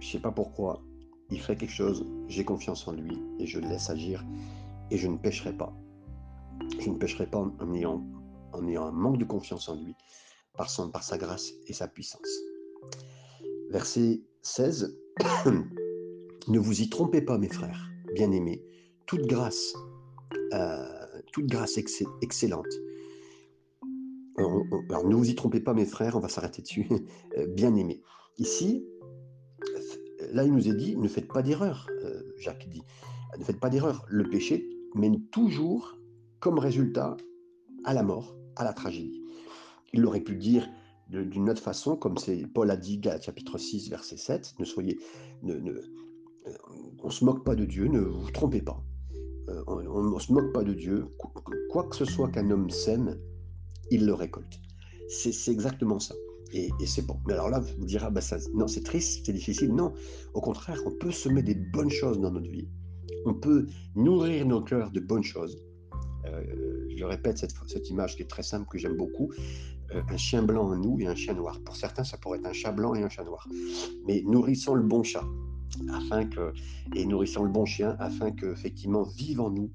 je 0.00 0.06
ne 0.06 0.12
sais 0.12 0.18
pas 0.18 0.30
pourquoi, 0.30 0.82
il 1.30 1.40
fait 1.40 1.56
quelque 1.56 1.72
chose, 1.72 2.06
j'ai 2.28 2.44
confiance 2.44 2.86
en 2.86 2.92
lui 2.92 3.18
et 3.38 3.46
je 3.46 3.58
le 3.58 3.68
laisse 3.68 3.88
agir 3.90 4.24
et 4.90 4.98
je 4.98 5.08
ne 5.08 5.16
pécherai 5.16 5.52
pas. 5.52 5.72
Je 6.80 6.90
ne 6.90 6.96
pécherai 6.96 7.26
pas 7.26 7.38
en 7.38 7.74
ayant, 7.74 8.04
un 8.52 8.90
manque 8.92 9.18
de 9.18 9.24
confiance 9.24 9.68
en 9.68 9.76
lui, 9.76 9.94
par, 10.56 10.70
son, 10.70 10.90
par 10.90 11.02
sa 11.02 11.18
grâce 11.18 11.52
et 11.66 11.72
sa 11.72 11.88
puissance. 11.88 12.40
Verset 13.70 14.22
16. 14.42 14.96
ne 16.48 16.58
vous 16.58 16.80
y 16.80 16.88
trompez 16.88 17.22
pas, 17.22 17.38
mes 17.38 17.48
frères, 17.48 17.90
bien-aimés. 18.14 18.64
Toute 19.06 19.26
grâce, 19.26 19.74
euh, 20.52 21.04
toute 21.32 21.46
grâce 21.46 21.78
excellente. 22.22 22.66
Alors, 24.36 25.06
ne 25.06 25.14
vous 25.14 25.30
y 25.30 25.34
trompez 25.34 25.60
pas, 25.60 25.74
mes 25.74 25.86
frères, 25.86 26.16
on 26.16 26.20
va 26.20 26.28
s'arrêter 26.28 26.62
dessus. 26.62 26.88
Euh, 27.36 27.46
bien-aimés. 27.48 28.00
Ici, 28.38 28.84
là, 30.32 30.44
il 30.44 30.52
nous 30.52 30.68
est 30.68 30.74
dit, 30.74 30.96
ne 30.96 31.08
faites 31.08 31.26
pas 31.26 31.42
d'erreur, 31.42 31.88
euh, 32.04 32.22
Jacques 32.38 32.68
dit. 32.68 32.82
Ne 33.38 33.44
faites 33.44 33.58
pas 33.58 33.70
d'erreur. 33.70 34.04
Le 34.08 34.28
péché 34.28 34.68
mène 34.94 35.20
toujours 35.32 35.96
comme 36.44 36.58
résultat 36.58 37.16
à 37.84 37.94
la 37.94 38.02
mort, 38.02 38.36
à 38.56 38.64
la 38.64 38.74
tragédie. 38.74 39.22
Il 39.94 40.04
aurait 40.04 40.20
pu 40.20 40.36
dire 40.36 40.68
d'une 41.08 41.48
autre 41.48 41.62
façon, 41.62 41.96
comme 41.96 42.18
c'est 42.18 42.46
Paul 42.46 42.70
a 42.70 42.76
dit, 42.76 43.00
chapitre 43.22 43.56
6, 43.56 43.88
verset 43.88 44.18
7, 44.18 44.54
ne 44.58 44.66
soyez, 44.66 44.98
ne, 45.42 45.54
ne, 45.54 45.72
on 47.02 47.06
ne 47.06 47.10
se 47.10 47.24
moque 47.24 47.44
pas 47.44 47.54
de 47.54 47.64
Dieu, 47.64 47.86
ne 47.86 48.00
vous 48.00 48.30
trompez 48.30 48.60
pas. 48.60 48.78
Euh, 49.48 49.64
on 49.66 50.18
se 50.18 50.32
moque 50.34 50.52
pas 50.52 50.64
de 50.64 50.74
Dieu. 50.74 51.06
Quoi 51.70 51.84
que 51.84 51.96
ce 51.96 52.04
soit 52.04 52.28
qu'un 52.28 52.50
homme 52.50 52.68
sème, 52.68 53.18
il 53.90 54.04
le 54.04 54.12
récolte. 54.12 54.60
C'est 55.08 55.50
exactement 55.50 55.98
ça. 55.98 56.14
Et, 56.52 56.68
c'est 56.84 57.06
bon. 57.06 57.16
Mais 57.26 57.32
alors 57.32 57.48
là, 57.48 57.60
vous 57.60 57.86
direz, 57.86 58.04
ah 58.06 58.10
bah 58.10 58.20
ça, 58.20 58.36
non, 58.52 58.68
c'est 58.68 58.84
triste, 58.84 59.24
c'est 59.24 59.32
difficile. 59.32 59.74
Non, 59.74 59.94
au 60.34 60.42
contraire, 60.42 60.78
on 60.84 60.90
peut 60.90 61.10
semer 61.10 61.42
des 61.42 61.54
bonnes 61.54 61.90
choses 61.90 62.20
dans 62.20 62.30
notre 62.30 62.50
vie. 62.50 62.68
On 63.24 63.32
peut 63.32 63.66
nourrir 63.96 64.44
nos 64.46 64.60
cœurs 64.60 64.90
de 64.90 65.00
bonnes 65.00 65.24
choses. 65.24 65.58
Euh, 66.26 66.88
je 66.96 67.04
répète 67.04 67.38
cette, 67.38 67.90
image 67.90 68.16
qui 68.16 68.22
est 68.22 68.30
très 68.30 68.42
simple, 68.42 68.66
que 68.68 68.78
j'aime 68.78 68.96
beaucoup. 68.96 69.32
Euh, 69.94 70.02
un 70.08 70.16
chien 70.16 70.42
blanc 70.42 70.66
en 70.70 70.76
nous 70.76 70.98
et 71.00 71.06
un 71.06 71.14
chien 71.14 71.34
noir. 71.34 71.60
Pour 71.64 71.76
certains, 71.76 72.04
ça 72.04 72.16
pourrait 72.16 72.38
être 72.38 72.46
un 72.46 72.52
chat 72.52 72.72
blanc 72.72 72.94
et 72.94 73.02
un 73.02 73.08
chat 73.08 73.24
noir. 73.24 73.46
Mais 74.06 74.22
nourrissons 74.26 74.74
le 74.74 74.82
bon 74.82 75.02
chat 75.02 75.24
afin 75.92 76.24
que, 76.26 76.52
et 76.94 77.04
nourrissons 77.04 77.44
le 77.44 77.50
bon 77.50 77.64
chien 77.64 77.96
afin 77.98 78.30
que, 78.30 78.46
effectivement, 78.52 79.02
vive 79.02 79.40
en 79.40 79.50
nous 79.50 79.70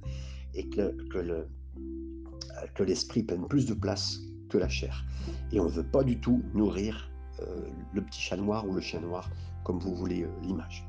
et 0.54 0.68
que, 0.70 0.95
que 1.10 2.84
l'esprit 2.84 3.24
prenne 3.24 3.47
plus 3.47 3.66
de 3.66 3.74
place 3.74 4.20
que 4.50 4.58
la 4.58 4.70
chair. 4.70 5.06
Et 5.52 5.60
on 5.60 5.66
ne 5.66 5.72
veut 5.72 5.88
pas 5.88 6.04
du 6.04 6.20
tout 6.20 6.41
nourrir 6.54 7.12
euh, 7.41 7.68
le 7.93 8.02
petit 8.02 8.22
chat 8.22 8.38
noir 8.38 8.68
ou 8.68 8.74
le 8.74 8.82
chien 8.82 9.02
noir, 9.02 9.30
comme 9.64 9.80
vous 9.80 9.93
voulez 9.93 10.26
l'image. 10.41 10.88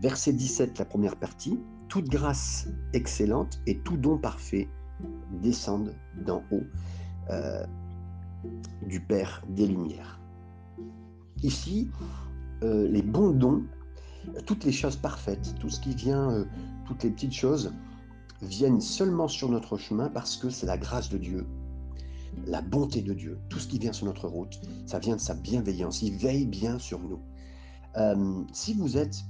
Verset 0.00 0.32
17, 0.32 0.78
la 0.78 0.84
première 0.84 1.16
partie 1.16 1.58
toute 1.94 2.08
grâce 2.08 2.66
excellente 2.92 3.60
et 3.68 3.78
tout 3.78 3.96
don 3.96 4.18
parfait 4.18 4.68
descendent 5.40 5.94
d'en 6.26 6.42
haut 6.50 6.64
euh, 7.30 7.64
du 8.84 8.98
Père 8.98 9.44
des 9.48 9.68
Lumières. 9.68 10.18
Ici, 11.44 11.88
euh, 12.64 12.88
les 12.88 13.02
bons 13.02 13.30
dons, 13.30 13.62
toutes 14.44 14.64
les 14.64 14.72
choses 14.72 14.96
parfaites, 14.96 15.54
tout 15.60 15.70
ce 15.70 15.78
qui 15.78 15.94
vient, 15.94 16.32
euh, 16.32 16.44
toutes 16.84 17.04
les 17.04 17.10
petites 17.10 17.32
choses, 17.32 17.72
viennent 18.42 18.80
seulement 18.80 19.28
sur 19.28 19.48
notre 19.48 19.76
chemin 19.76 20.08
parce 20.08 20.36
que 20.36 20.50
c'est 20.50 20.66
la 20.66 20.78
grâce 20.78 21.10
de 21.10 21.18
Dieu, 21.18 21.46
la 22.48 22.60
bonté 22.60 23.02
de 23.02 23.14
Dieu, 23.14 23.38
tout 23.48 23.60
ce 23.60 23.68
qui 23.68 23.78
vient 23.78 23.92
sur 23.92 24.06
notre 24.06 24.26
route, 24.26 24.60
ça 24.84 24.98
vient 24.98 25.14
de 25.14 25.20
sa 25.20 25.34
bienveillance, 25.34 26.02
il 26.02 26.16
veille 26.16 26.46
bien 26.46 26.80
sur 26.80 26.98
nous. 26.98 27.20
si 28.52 28.74
vous 28.74 28.96
êtes 28.96 29.24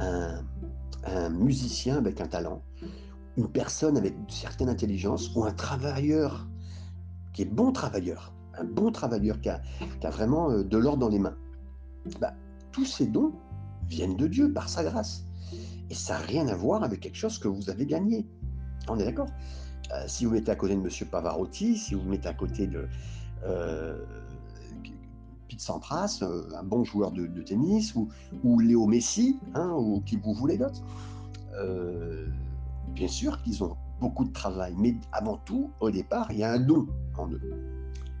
un, 0.00 0.42
un 1.04 1.28
musicien 1.30 1.96
avec 1.96 2.20
un 2.20 2.26
talent, 2.26 2.62
une 3.36 3.48
personne 3.48 3.96
avec 3.96 4.14
une 4.16 4.30
certaine 4.30 4.68
intelligence 4.68 5.34
ou 5.34 5.44
un 5.44 5.52
travailleur 5.52 6.48
qui 7.32 7.42
est 7.42 7.52
bon 7.52 7.72
travailleur, 7.72 8.32
un 8.58 8.64
bon 8.64 8.90
travailleur 8.90 9.40
qui 9.40 9.48
a, 9.48 9.60
vraiment 10.10 10.50
euh, 10.50 10.64
de 10.64 10.76
l'or 10.76 10.96
dans 10.96 11.08
les 11.08 11.18
mains. 11.18 11.36
Bah, 12.20 12.34
tous 12.72 12.84
ces 12.84 13.06
dons 13.06 13.32
viennent 13.88 14.16
de 14.16 14.26
Dieu 14.26 14.52
par 14.52 14.68
sa 14.68 14.82
grâce. 14.84 15.24
Et 15.90 15.94
ça 15.94 16.14
n'a 16.14 16.20
rien 16.20 16.48
à 16.48 16.54
voir 16.54 16.82
avec 16.82 17.00
quelque 17.00 17.16
chose 17.16 17.38
que 17.38 17.48
vous 17.48 17.70
avez 17.70 17.86
gagné. 17.86 18.26
On 18.88 18.98
est 18.98 19.04
d'accord? 19.04 19.28
Euh, 19.92 20.04
Si 20.06 20.24
vous 20.24 20.32
mettez 20.32 20.50
à 20.50 20.56
côté 20.56 20.74
de 20.74 20.80
M. 20.80 20.88
Pavarotti, 21.10 21.76
si 21.76 21.94
vous 21.94 22.02
mettez 22.02 22.28
à 22.28 22.34
côté 22.34 22.66
de 22.66 22.88
euh, 23.44 24.04
Pete 25.48 25.60
Sampras, 25.60 26.20
euh, 26.22 26.44
un 26.56 26.62
bon 26.62 26.84
joueur 26.84 27.10
de, 27.10 27.26
tennis, 27.42 27.94
ou, 27.94 28.08
ou, 28.44 28.60
Léo 28.60 28.86
Messi, 28.86 29.38
hein, 29.54 29.72
ou 29.76 30.00
qui 30.00 30.16
vous 30.16 30.34
voulez 30.34 30.58
d'autres. 30.58 30.82
Euh, 31.54 32.26
bien 32.94 33.08
sûr 33.08 33.42
qu'ils 33.42 33.64
ont 33.64 33.76
beaucoup 34.00 34.24
de 34.24 34.32
travail, 34.32 34.74
mais 34.78 34.94
avant 35.12 35.38
tout, 35.44 35.70
au 35.80 35.90
départ, 35.90 36.28
il 36.30 36.38
y 36.38 36.44
a 36.44 36.52
un 36.52 36.60
don 36.60 36.86
en 37.16 37.28
eux. 37.30 37.40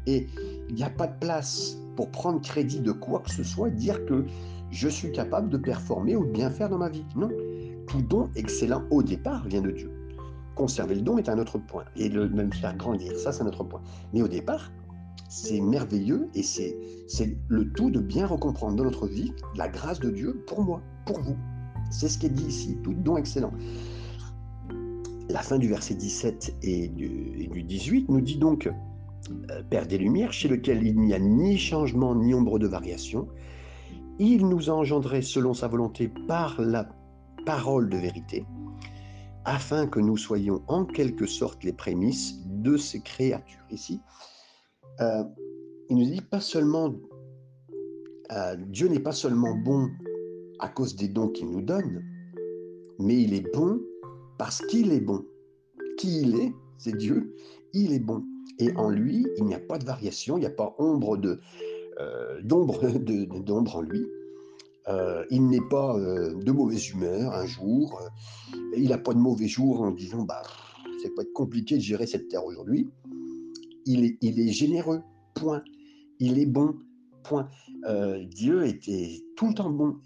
Et 0.06 0.26
il 0.68 0.74
n'y 0.74 0.82
a 0.82 0.90
pas 0.90 1.06
de 1.06 1.18
place 1.18 1.76
pour 1.96 2.10
prendre 2.10 2.40
crédit 2.40 2.80
de 2.80 2.92
quoi 2.92 3.20
que 3.20 3.30
ce 3.30 3.44
soit, 3.44 3.70
dire 3.70 4.04
que 4.06 4.24
je 4.70 4.88
suis 4.88 5.12
capable 5.12 5.48
de 5.48 5.56
performer 5.56 6.16
ou 6.16 6.24
de 6.24 6.30
bien 6.30 6.50
faire 6.50 6.68
dans 6.68 6.78
ma 6.78 6.88
vie. 6.88 7.04
Non, 7.16 7.30
tout 7.86 8.02
don 8.02 8.30
excellent 8.34 8.82
au 8.90 9.02
départ 9.02 9.46
vient 9.46 9.62
de 9.62 9.70
Dieu. 9.70 9.90
Conserver 10.54 10.96
le 10.96 11.02
don 11.02 11.18
est 11.18 11.28
un 11.28 11.38
autre 11.38 11.58
point, 11.58 11.84
et 11.96 12.08
le 12.08 12.28
même 12.28 12.52
faire 12.52 12.76
grandir, 12.76 13.16
ça 13.18 13.32
c'est 13.32 13.42
un 13.42 13.46
autre 13.46 13.64
point. 13.64 13.80
Mais 14.12 14.22
au 14.22 14.28
départ, 14.28 14.70
c'est 15.28 15.60
merveilleux 15.60 16.28
et 16.34 16.42
c'est 16.42 16.76
le 17.48 17.70
tout 17.72 17.90
de 17.90 18.00
bien 18.00 18.26
recomprendre 18.26 18.76
dans 18.76 18.84
notre 18.84 19.06
vie 19.06 19.32
la 19.56 19.68
grâce 19.68 20.00
de 20.00 20.10
Dieu 20.10 20.42
pour 20.46 20.62
moi, 20.62 20.82
pour 21.06 21.20
vous. 21.20 21.36
C'est 21.90 22.08
ce 22.08 22.18
qui 22.18 22.26
est 22.26 22.30
dit 22.30 22.44
ici, 22.44 22.78
tout 22.82 22.94
don 22.94 23.16
excellent. 23.16 23.52
La 25.28 25.42
fin 25.42 25.58
du 25.58 25.68
verset 25.68 25.94
17 25.94 26.56
et 26.62 26.88
du, 26.88 27.62
18 27.62 28.08
nous 28.08 28.20
dit 28.20 28.36
donc 28.36 28.66
euh, 29.50 29.62
Père 29.68 29.86
des 29.86 29.98
Lumières, 29.98 30.32
chez 30.32 30.48
lequel 30.48 30.82
il 30.82 30.98
n'y 30.98 31.12
a 31.12 31.18
ni 31.18 31.58
changement 31.58 32.14
ni 32.14 32.32
ombre 32.34 32.58
de 32.58 32.66
variation, 32.66 33.28
il 34.18 34.48
nous 34.48 34.70
a 34.70 34.72
engendrés 34.72 35.22
selon 35.22 35.54
sa 35.54 35.68
volonté 35.68 36.08
par 36.26 36.60
la 36.60 36.88
parole 37.44 37.88
de 37.88 37.96
vérité, 37.96 38.46
afin 39.44 39.86
que 39.86 40.00
nous 40.00 40.16
soyons 40.16 40.62
en 40.66 40.84
quelque 40.84 41.26
sorte 41.26 41.62
les 41.62 41.72
prémices 41.72 42.42
de 42.46 42.76
ces 42.76 43.00
créatures. 43.00 43.64
Ici, 43.70 44.00
euh, 45.00 45.24
il 45.88 45.96
nous 45.96 46.04
dit 46.04 46.20
pas 46.20 46.40
seulement, 46.40 46.94
euh, 48.32 48.56
Dieu 48.66 48.88
n'est 48.88 49.00
pas 49.00 49.12
seulement 49.12 49.54
bon 49.54 49.88
à 50.58 50.68
cause 50.68 50.96
des 50.96 51.08
dons 51.08 51.28
qu'il 51.28 51.50
nous 51.50 51.62
donne, 51.62 52.02
mais 52.98 53.22
il 53.22 53.34
est 53.34 53.52
bon 53.54 53.80
parce 54.38 54.60
qu'il 54.66 54.92
est 54.92 55.00
bon. 55.00 55.24
Qui 55.98 56.22
il 56.22 56.36
est, 56.36 56.52
c'est 56.78 56.96
Dieu, 56.96 57.34
il 57.72 57.92
est 57.92 58.00
bon. 58.00 58.24
Et 58.58 58.72
en 58.76 58.90
lui, 58.90 59.26
il 59.36 59.44
n'y 59.44 59.54
a 59.54 59.60
pas 59.60 59.78
de 59.78 59.84
variation, 59.84 60.36
il 60.36 60.40
n'y 60.40 60.46
a 60.46 60.50
pas 60.50 60.74
ombre 60.78 61.16
de, 61.16 61.40
euh, 62.00 62.40
d'ombre, 62.42 62.84
en 63.76 63.82
lui. 63.82 64.04
il 65.30 65.46
n'est 65.46 65.68
pas 65.70 65.96
de 65.96 66.52
mauvaise 66.52 66.90
humeur 66.90 67.32
un 67.32 67.46
jour. 67.46 68.00
il 68.76 68.88
n'a 68.88 68.98
pas 68.98 69.14
de 69.14 69.18
mauvais 69.18 69.46
jour 69.46 69.82
en 69.82 69.92
disant 69.92 70.22
bah, 70.22 70.42
c'est 71.02 71.14
pas 71.14 71.22
compliqué 71.34 71.76
de 71.76 71.82
gérer 71.82 72.06
cette 72.06 72.28
terre 72.28 72.44
aujourd'hui 72.44 72.90
il 73.88 74.40
est, 74.40 74.52
généreux, 74.52 75.02
point. 75.34 75.62
Il 76.20 76.38
est 76.38 76.46
bon, 76.46 76.74
point. 77.24 77.48
Euh, 77.86 78.24
Dieu 78.24 78.66
était 78.66 79.22
tout 79.36 79.48
le 79.48 79.54
temps 79.54 79.70
bon. 79.70 79.96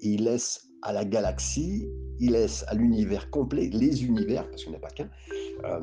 Il 0.00 0.24
laisse 0.24 0.68
à 0.82 0.92
la 0.92 1.04
galaxie, 1.04 1.88
il 2.20 2.32
laisse 2.32 2.64
à 2.68 2.74
l'univers 2.74 3.30
complet, 3.30 3.70
les 3.72 4.04
univers, 4.04 4.48
parce 4.48 4.62
qu'il 4.62 4.70
n'y 4.70 4.76
a 4.76 4.80
pas 4.80 4.90
qu'un, 4.90 5.10
euh, 5.64 5.80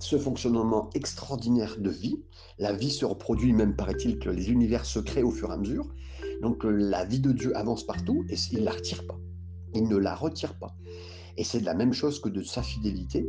ce 0.00 0.18
fonctionnement 0.18 0.90
extraordinaire 0.94 1.76
de 1.78 1.90
vie. 1.90 2.22
La 2.58 2.72
vie 2.72 2.90
se 2.90 3.04
reproduit, 3.04 3.52
même 3.52 3.74
paraît-il 3.74 4.18
que 4.18 4.30
les 4.30 4.50
univers 4.50 4.84
se 4.84 4.98
créent 4.98 5.22
au 5.22 5.30
fur 5.30 5.50
et 5.50 5.54
à 5.54 5.56
mesure. 5.56 5.88
Donc 6.42 6.64
euh, 6.64 6.70
la 6.70 7.04
vie 7.04 7.20
de 7.20 7.32
Dieu 7.32 7.56
avance 7.56 7.86
partout 7.86 8.24
et 8.28 8.36
il 8.52 8.60
ne 8.60 8.64
la 8.64 8.72
retire 8.72 9.06
pas. 9.06 9.18
Il 9.74 9.88
ne 9.88 9.96
la 9.96 10.14
retire 10.14 10.58
pas. 10.58 10.74
Et 11.36 11.44
c'est 11.44 11.60
de 11.60 11.64
la 11.64 11.74
même 11.74 11.92
chose 11.92 12.20
que 12.20 12.28
de 12.28 12.42
sa 12.42 12.62
fidélité. 12.62 13.26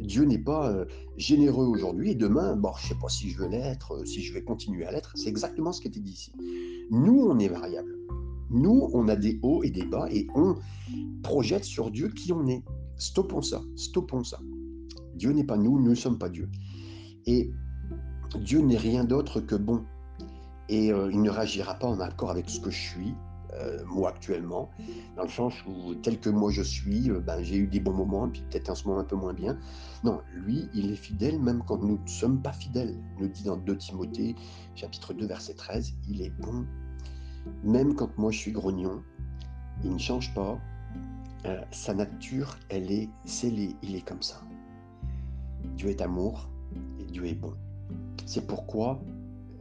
Dieu 0.00 0.24
n'est 0.24 0.38
pas 0.38 0.70
euh, 0.70 0.84
généreux 1.16 1.66
aujourd'hui 1.66 2.10
et 2.10 2.14
demain, 2.14 2.56
bon, 2.56 2.70
je 2.78 2.84
ne 2.84 2.88
sais 2.90 3.00
pas 3.00 3.08
si 3.08 3.30
je 3.30 3.38
veux 3.38 3.48
l'être, 3.48 3.94
euh, 3.94 4.04
si 4.04 4.22
je 4.22 4.32
vais 4.32 4.42
continuer 4.42 4.86
à 4.86 4.92
l'être. 4.92 5.12
C'est 5.16 5.28
exactement 5.28 5.72
ce 5.72 5.80
qui 5.80 5.88
était 5.88 6.00
dit 6.00 6.12
ici. 6.12 6.32
Nous, 6.90 7.26
on 7.28 7.38
est 7.38 7.48
variable. 7.48 7.96
Nous, 8.50 8.88
on 8.94 9.08
a 9.08 9.16
des 9.16 9.38
hauts 9.42 9.62
et 9.62 9.70
des 9.70 9.84
bas 9.84 10.08
et 10.10 10.26
on 10.34 10.56
projette 11.22 11.64
sur 11.64 11.90
Dieu 11.90 12.08
qui 12.08 12.32
on 12.32 12.46
est. 12.46 12.62
Stoppons 12.96 13.42
ça, 13.42 13.62
stoppons 13.76 14.24
ça. 14.24 14.38
Dieu 15.14 15.32
n'est 15.32 15.44
pas 15.44 15.56
nous, 15.56 15.80
nous 15.80 15.90
ne 15.90 15.94
sommes 15.94 16.18
pas 16.18 16.28
Dieu. 16.28 16.48
Et 17.26 17.50
Dieu 18.40 18.60
n'est 18.60 18.76
rien 18.78 19.04
d'autre 19.04 19.40
que 19.40 19.56
bon. 19.56 19.82
Et 20.68 20.92
euh, 20.92 21.10
il 21.12 21.22
ne 21.22 21.30
réagira 21.30 21.74
pas 21.74 21.88
en 21.88 22.00
accord 22.00 22.30
avec 22.30 22.48
ce 22.48 22.60
que 22.60 22.70
je 22.70 22.80
suis, 22.80 23.14
euh, 23.58 23.84
moi 23.86 24.10
actuellement, 24.10 24.70
dans 25.16 25.24
le 25.24 25.28
sens 25.28 25.54
où 25.66 25.94
tel 25.94 26.18
que 26.20 26.30
moi 26.30 26.50
je 26.50 26.62
suis, 26.62 27.10
euh, 27.10 27.20
ben, 27.20 27.42
j'ai 27.42 27.56
eu 27.56 27.66
des 27.66 27.80
bons 27.80 27.92
moments, 27.92 28.28
puis 28.28 28.42
peut-être 28.50 28.70
un 28.70 28.74
ce 28.74 28.86
moment 28.86 29.00
un 29.00 29.04
peu 29.04 29.16
moins 29.16 29.34
bien. 29.34 29.58
Non, 30.04 30.20
lui, 30.34 30.68
il 30.74 30.92
est 30.92 30.96
fidèle 30.96 31.40
même 31.40 31.62
quand 31.66 31.82
nous 31.82 31.98
ne 31.98 32.08
sommes 32.08 32.40
pas 32.40 32.52
fidèles. 32.52 32.96
Nous 33.18 33.28
dit 33.28 33.44
dans 33.44 33.56
2 33.56 33.76
Timothée, 33.76 34.34
chapitre 34.74 35.12
2, 35.14 35.26
verset 35.26 35.54
13, 35.54 35.94
il 36.08 36.22
est 36.22 36.30
bon. 36.30 36.66
Même 37.64 37.94
quand 37.94 38.16
moi 38.18 38.30
je 38.30 38.38
suis 38.38 38.52
grognon, 38.52 39.02
il 39.84 39.92
ne 39.92 39.98
change 39.98 40.34
pas. 40.34 40.58
sa 41.70 41.94
nature, 41.94 42.58
elle 42.68 42.90
est 42.90 43.08
scellée, 43.24 43.74
il 43.82 43.94
est 43.96 44.06
comme 44.06 44.22
ça. 44.22 44.42
Dieu 45.76 45.90
est 45.90 46.00
amour 46.00 46.48
et 46.98 47.04
Dieu 47.04 47.26
est 47.26 47.34
bon. 47.34 47.54
C'est 48.26 48.46
pourquoi, 48.46 49.00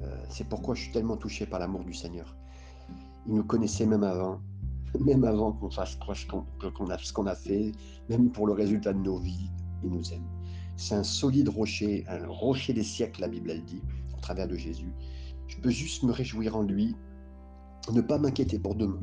euh, 0.02 0.26
c'est 0.30 0.48
pourquoi 0.48 0.76
je 0.76 0.84
suis 0.84 0.92
tellement 0.92 1.18
touché 1.18 1.46
par 1.46 1.60
l'amour 1.60 1.84
du 1.84 1.94
Seigneur. 1.94 2.37
Il 3.28 3.36
nous 3.36 3.44
connaissait 3.44 3.86
même 3.86 4.04
avant, 4.04 4.40
même 5.00 5.24
avant 5.24 5.52
qu'on 5.52 5.70
fasse 5.70 5.96
qu'on 5.96 6.90
a 6.90 6.98
ce 6.98 7.14
qu'on 7.14 7.28
a 7.28 7.36
fait, 7.36 7.72
même 8.10 8.32
pour 8.32 8.48
le 8.48 8.54
résultat 8.54 8.94
de 8.94 9.00
nos 9.00 9.18
vies, 9.18 9.50
il 9.84 9.92
nous 9.92 10.14
aime. 10.14 10.26
C'est 10.78 10.96
un 10.96 11.04
solide 11.04 11.50
rocher, 11.50 12.06
un 12.08 12.26
rocher 12.28 12.74
des 12.74 12.84
siècles, 12.84 13.22
la 13.22 13.28
Bible 13.28 13.52
elle 13.52 13.66
dit, 13.66 13.82
au 14.16 14.22
travers 14.22 14.48
de 14.48 14.56
Jésus. 14.56 14.94
Je 15.48 15.58
peux 15.58 15.70
juste 15.70 16.04
me 16.04 16.12
réjouir 16.12 16.56
en 16.56 16.62
lui, 16.62 16.96
ne 17.92 18.02
pas 18.02 18.18
m'inquiéter 18.18 18.60
pour 18.60 18.76
demain. 18.76 19.00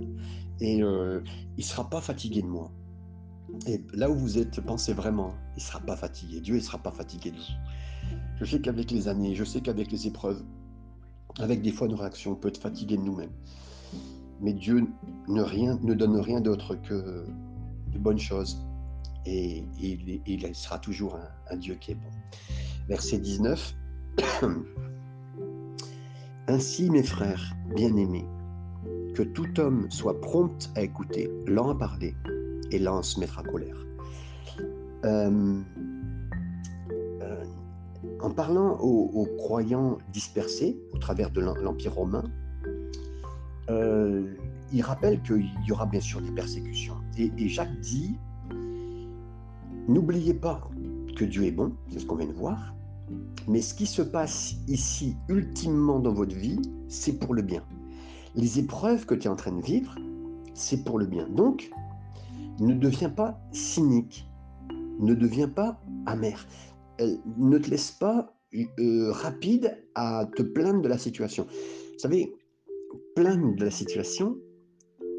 Et 0.60 0.82
euh, 0.82 1.20
il 1.56 1.60
ne 1.60 1.64
sera 1.64 1.88
pas 1.88 2.00
fatigué 2.00 2.42
de 2.42 2.46
moi. 2.46 2.70
Et 3.66 3.82
là 3.92 4.10
où 4.10 4.14
vous 4.14 4.38
êtes, 4.38 4.60
pensez 4.60 4.92
vraiment, 4.92 5.34
il 5.56 5.60
ne 5.60 5.62
sera 5.62 5.80
pas 5.80 5.96
fatigué. 5.96 6.40
Dieu 6.40 6.54
ne 6.54 6.60
sera 6.60 6.78
pas 6.78 6.92
fatigué 6.92 7.30
de 7.30 7.36
vous. 7.36 7.42
Je 8.40 8.44
sais 8.44 8.60
qu'avec 8.60 8.90
les 8.90 9.08
années, 9.08 9.34
je 9.34 9.44
sais 9.44 9.60
qu'avec 9.60 9.90
les 9.90 10.06
épreuves, 10.06 10.42
avec 11.38 11.62
des 11.62 11.72
fois 11.72 11.88
nos 11.88 11.96
réactions, 11.96 12.32
on 12.32 12.36
peut 12.36 12.48
être 12.48 12.60
fatigué 12.60 12.96
de 12.96 13.02
nous-mêmes. 13.02 13.32
Mais 14.40 14.52
Dieu 14.52 14.86
ne, 15.28 15.94
donne 15.94 16.16
rien 16.20 16.40
d'autre 16.40 16.74
que 16.76 17.24
de 17.92 17.98
bonnes 17.98 18.18
choses. 18.18 18.64
Et, 19.26 19.64
il, 19.80 20.54
sera 20.54 20.78
toujours 20.78 21.18
un, 21.50 21.56
Dieu 21.56 21.76
qui 21.76 21.92
est 21.92 21.94
bon. 21.94 22.10
Verset 22.88 23.18
19. 23.18 23.74
Ainsi, 26.48 26.90
mes 26.90 27.02
frères 27.02 27.54
bien-aimés, 27.74 28.26
que 29.14 29.22
tout 29.22 29.58
homme 29.58 29.90
soit 29.90 30.20
prompt 30.20 30.70
à 30.76 30.82
écouter, 30.82 31.30
lent 31.46 31.70
à 31.70 31.74
parler, 31.74 32.14
et 32.70 32.78
là 32.78 33.02
se 33.02 33.18
mettra 33.18 33.40
à 33.40 33.44
colère. 33.44 33.86
Euh, 35.04 35.62
euh, 37.22 37.44
en 38.20 38.30
parlant 38.30 38.78
aux, 38.80 39.26
croyants 39.38 39.98
dispersés 40.12 40.78
au 40.92 40.98
travers 40.98 41.30
de 41.30 41.40
l'Empire 41.40 41.94
romain, 41.94 42.24
euh, 43.70 44.34
il 44.72 44.82
rappelle 44.82 45.22
qu'il 45.22 45.50
y 45.66 45.72
aura 45.72 45.86
bien 45.86 46.00
sûr 46.00 46.20
des 46.20 46.32
persécutions. 46.32 46.96
Et, 47.16 47.48
Jacques 47.48 47.78
dit, 47.80 48.16
n'oubliez 49.88 50.34
pas 50.34 50.68
que 51.16 51.24
Dieu 51.24 51.44
est 51.44 51.52
bon, 51.52 51.72
c'est 51.88 52.00
ce 52.00 52.06
qu'on 52.06 52.16
vient 52.16 52.26
de 52.26 52.32
voir, 52.32 52.74
mais 53.46 53.60
ce 53.60 53.74
qui 53.74 53.86
se 53.86 54.02
passe 54.02 54.56
ici, 54.68 55.16
ultimement 55.28 56.00
dans 56.00 56.12
votre 56.12 56.34
vie, 56.34 56.60
c'est 56.88 57.18
pour 57.18 57.34
le 57.34 57.42
bien. 57.42 57.62
Les 58.34 58.58
épreuves 58.58 59.06
que 59.06 59.14
tu 59.14 59.26
es 59.26 59.30
en 59.30 59.36
train 59.36 59.52
de 59.52 59.62
vivre, 59.62 59.94
c'est 60.54 60.84
pour 60.84 60.98
le 60.98 61.06
bien. 61.06 61.28
Donc, 61.28 61.70
ne 62.58 62.74
deviens 62.74 63.10
pas 63.10 63.40
cynique, 63.52 64.28
ne 64.98 65.14
deviens 65.14 65.48
pas 65.48 65.80
amer, 66.06 66.46
ne 67.38 67.58
te 67.58 67.70
laisse 67.70 67.90
pas 67.90 68.34
euh, 68.78 69.10
rapide 69.10 69.76
à 69.94 70.26
te 70.36 70.42
plaindre 70.42 70.82
de 70.82 70.88
la 70.88 70.98
situation. 70.98 71.44
Vous 71.44 71.98
savez, 71.98 72.34
plaindre 73.14 73.54
de 73.56 73.64
la 73.64 73.70
situation 73.70 74.38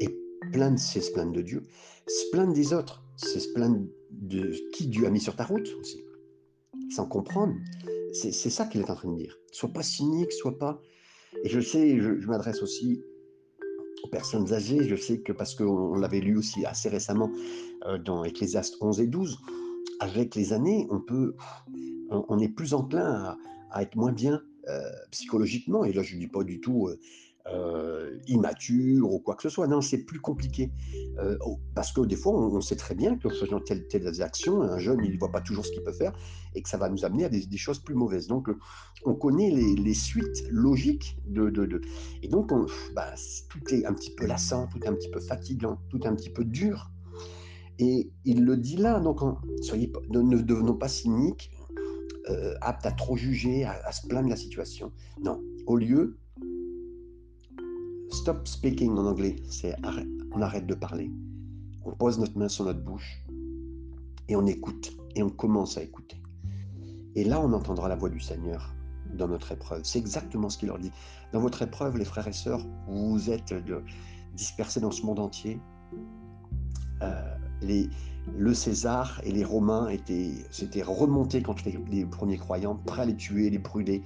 et 0.00 0.08
plaindre, 0.52 0.78
c'est 0.78 1.00
se 1.00 1.12
plaindre 1.12 1.32
de 1.32 1.42
Dieu. 1.42 1.62
Se 2.06 2.30
plaindre 2.30 2.52
des 2.52 2.72
autres, 2.72 3.02
c'est 3.16 3.40
se 3.40 3.52
plaindre 3.52 3.86
de 4.10 4.52
qui 4.72 4.86
Dieu 4.86 5.06
a 5.06 5.10
mis 5.10 5.20
sur 5.20 5.36
ta 5.36 5.44
route 5.44 5.68
aussi. 5.80 6.04
Sans 6.90 7.06
comprendre. 7.06 7.54
C'est 8.12 8.32
ça 8.32 8.66
qu'il 8.66 8.80
est 8.80 8.90
en 8.90 8.94
train 8.94 9.12
de 9.12 9.16
dire. 9.16 9.36
Sois 9.52 9.72
pas 9.72 9.82
cynique, 9.82 10.32
sois 10.32 10.56
pas. 10.56 10.80
Et 11.44 11.48
je 11.48 11.60
sais, 11.60 11.98
je 11.98 12.26
m'adresse 12.26 12.62
aussi 12.62 13.02
personnes 14.06 14.52
âgées. 14.52 14.88
Je 14.88 14.96
sais 14.96 15.20
que 15.20 15.32
parce 15.32 15.54
qu'on 15.54 15.94
l'avait 15.94 16.20
lu 16.20 16.36
aussi 16.36 16.64
assez 16.64 16.88
récemment 16.88 17.30
euh, 17.86 17.98
dans 17.98 18.24
Ecclésiaste 18.24 18.76
11 18.80 19.00
et 19.00 19.06
12, 19.06 19.38
avec 20.00 20.34
les 20.34 20.52
années, 20.52 20.86
on 20.90 21.00
peut, 21.00 21.34
on, 22.10 22.38
est 22.38 22.48
plus 22.48 22.74
enclin 22.74 23.36
à, 23.70 23.82
être 23.82 23.96
moins 23.96 24.12
bien 24.12 24.40
euh, 24.68 24.80
psychologiquement. 25.10 25.84
Et 25.84 25.92
là, 25.92 26.02
je 26.02 26.14
ne 26.14 26.20
dis 26.20 26.28
pas 26.28 26.44
du 26.44 26.60
tout 26.60 26.88
euh, 26.88 26.98
euh, 27.52 28.18
immature 28.26 29.12
ou 29.12 29.20
quoi 29.20 29.36
que 29.36 29.42
ce 29.42 29.48
soit. 29.48 29.66
Non, 29.66 29.80
c'est 29.80 29.98
plus 29.98 30.20
compliqué. 30.20 30.72
Euh, 31.18 31.36
parce 31.74 31.92
que 31.92 32.00
des 32.00 32.16
fois, 32.16 32.32
on, 32.32 32.60
sait 32.60 32.76
très 32.76 32.94
bien 32.94 33.16
que 33.16 33.28
faisant 33.28 33.60
telle, 33.60 33.86
telle 33.86 34.08
action, 34.20 34.62
un 34.62 34.78
jeune, 34.78 35.00
il 35.04 35.12
ne 35.12 35.18
voit 35.18 35.30
pas 35.30 35.40
toujours 35.40 35.64
ce 35.64 35.70
qu'il 35.70 35.82
peut 35.82 35.92
faire 35.92 36.12
et 36.54 36.62
que 36.62 36.68
ça 36.68 36.76
va 36.76 36.88
nous 36.88 37.04
amener 37.04 37.24
à 37.24 37.28
des, 37.28 37.56
choses 37.56 37.78
plus 37.78 37.94
mauvaises. 37.94 38.26
Donc, 38.26 38.48
on 39.04 39.14
connaît 39.14 39.50
les, 39.50 39.94
suites 39.94 40.44
logiques 40.50 41.18
de. 41.26 41.80
et 42.22 42.28
donc, 42.28 42.50
bah, 42.94 43.14
tout 43.48 43.74
est 43.74 43.84
un 43.84 43.92
petit 43.92 44.14
peu 44.14 44.26
lassant, 44.26 44.66
tout 44.66 44.82
est 44.82 44.88
un 44.88 44.94
petit 44.94 45.10
peu 45.10 45.20
fatigant, 45.20 45.78
tout 45.88 46.00
est 46.02 46.08
un 46.08 46.16
petit 46.16 46.30
peu 46.30 46.44
dur. 46.44 46.90
Et 47.78 48.10
il 48.24 48.44
le 48.44 48.56
dit 48.56 48.76
là, 48.76 49.00
donc 49.00 49.20
ne, 49.22 50.38
devenons 50.38 50.74
pas 50.74 50.88
cyniques, 50.88 51.52
euh, 52.30 52.54
aptes 52.60 52.86
à 52.86 52.92
trop 52.92 53.16
juger, 53.16 53.64
à 53.64 53.92
se 53.92 54.06
plaindre 54.06 54.26
de 54.26 54.30
la 54.30 54.36
situation. 54.36 54.92
Non, 55.22 55.42
au 55.66 55.76
lieu, 55.76 56.18
Stop 58.26 58.48
speaking 58.48 58.98
en 58.98 59.06
anglais, 59.06 59.36
c'est 59.48 59.76
on 60.32 60.42
arrête 60.42 60.66
de 60.66 60.74
parler. 60.74 61.12
On 61.84 61.92
pose 61.92 62.18
notre 62.18 62.36
main 62.36 62.48
sur 62.48 62.64
notre 62.64 62.82
bouche 62.82 63.22
et 64.28 64.34
on 64.34 64.44
écoute 64.46 64.96
et 65.14 65.22
on 65.22 65.30
commence 65.30 65.78
à 65.78 65.84
écouter. 65.84 66.20
Et 67.14 67.22
là, 67.22 67.40
on 67.40 67.52
entendra 67.52 67.88
la 67.88 67.94
voix 67.94 68.08
du 68.08 68.18
Seigneur 68.18 68.74
dans 69.14 69.28
notre 69.28 69.52
épreuve. 69.52 69.82
C'est 69.84 70.00
exactement 70.00 70.48
ce 70.48 70.58
qu'il 70.58 70.66
leur 70.66 70.80
dit. 70.80 70.90
Dans 71.32 71.38
votre 71.38 71.62
épreuve, 71.62 71.98
les 71.98 72.04
frères 72.04 72.26
et 72.26 72.32
sœurs, 72.32 72.66
vous 72.88 73.30
êtes 73.30 73.54
dispersés 74.34 74.80
dans 74.80 74.90
ce 74.90 75.06
monde 75.06 75.20
entier. 75.20 75.60
Euh, 77.02 77.36
le 77.62 78.54
César 78.54 79.20
et 79.22 79.30
les 79.30 79.44
Romains 79.44 79.88
étaient, 79.88 80.32
s'étaient 80.50 80.82
remontés 80.82 81.44
contre 81.44 81.62
les, 81.66 81.78
les, 81.92 82.04
premiers 82.04 82.38
croyants, 82.38 82.74
prêts 82.74 83.02
à 83.02 83.04
les 83.04 83.14
tuer, 83.14 83.50
les 83.50 83.58
brûler. 83.58 84.02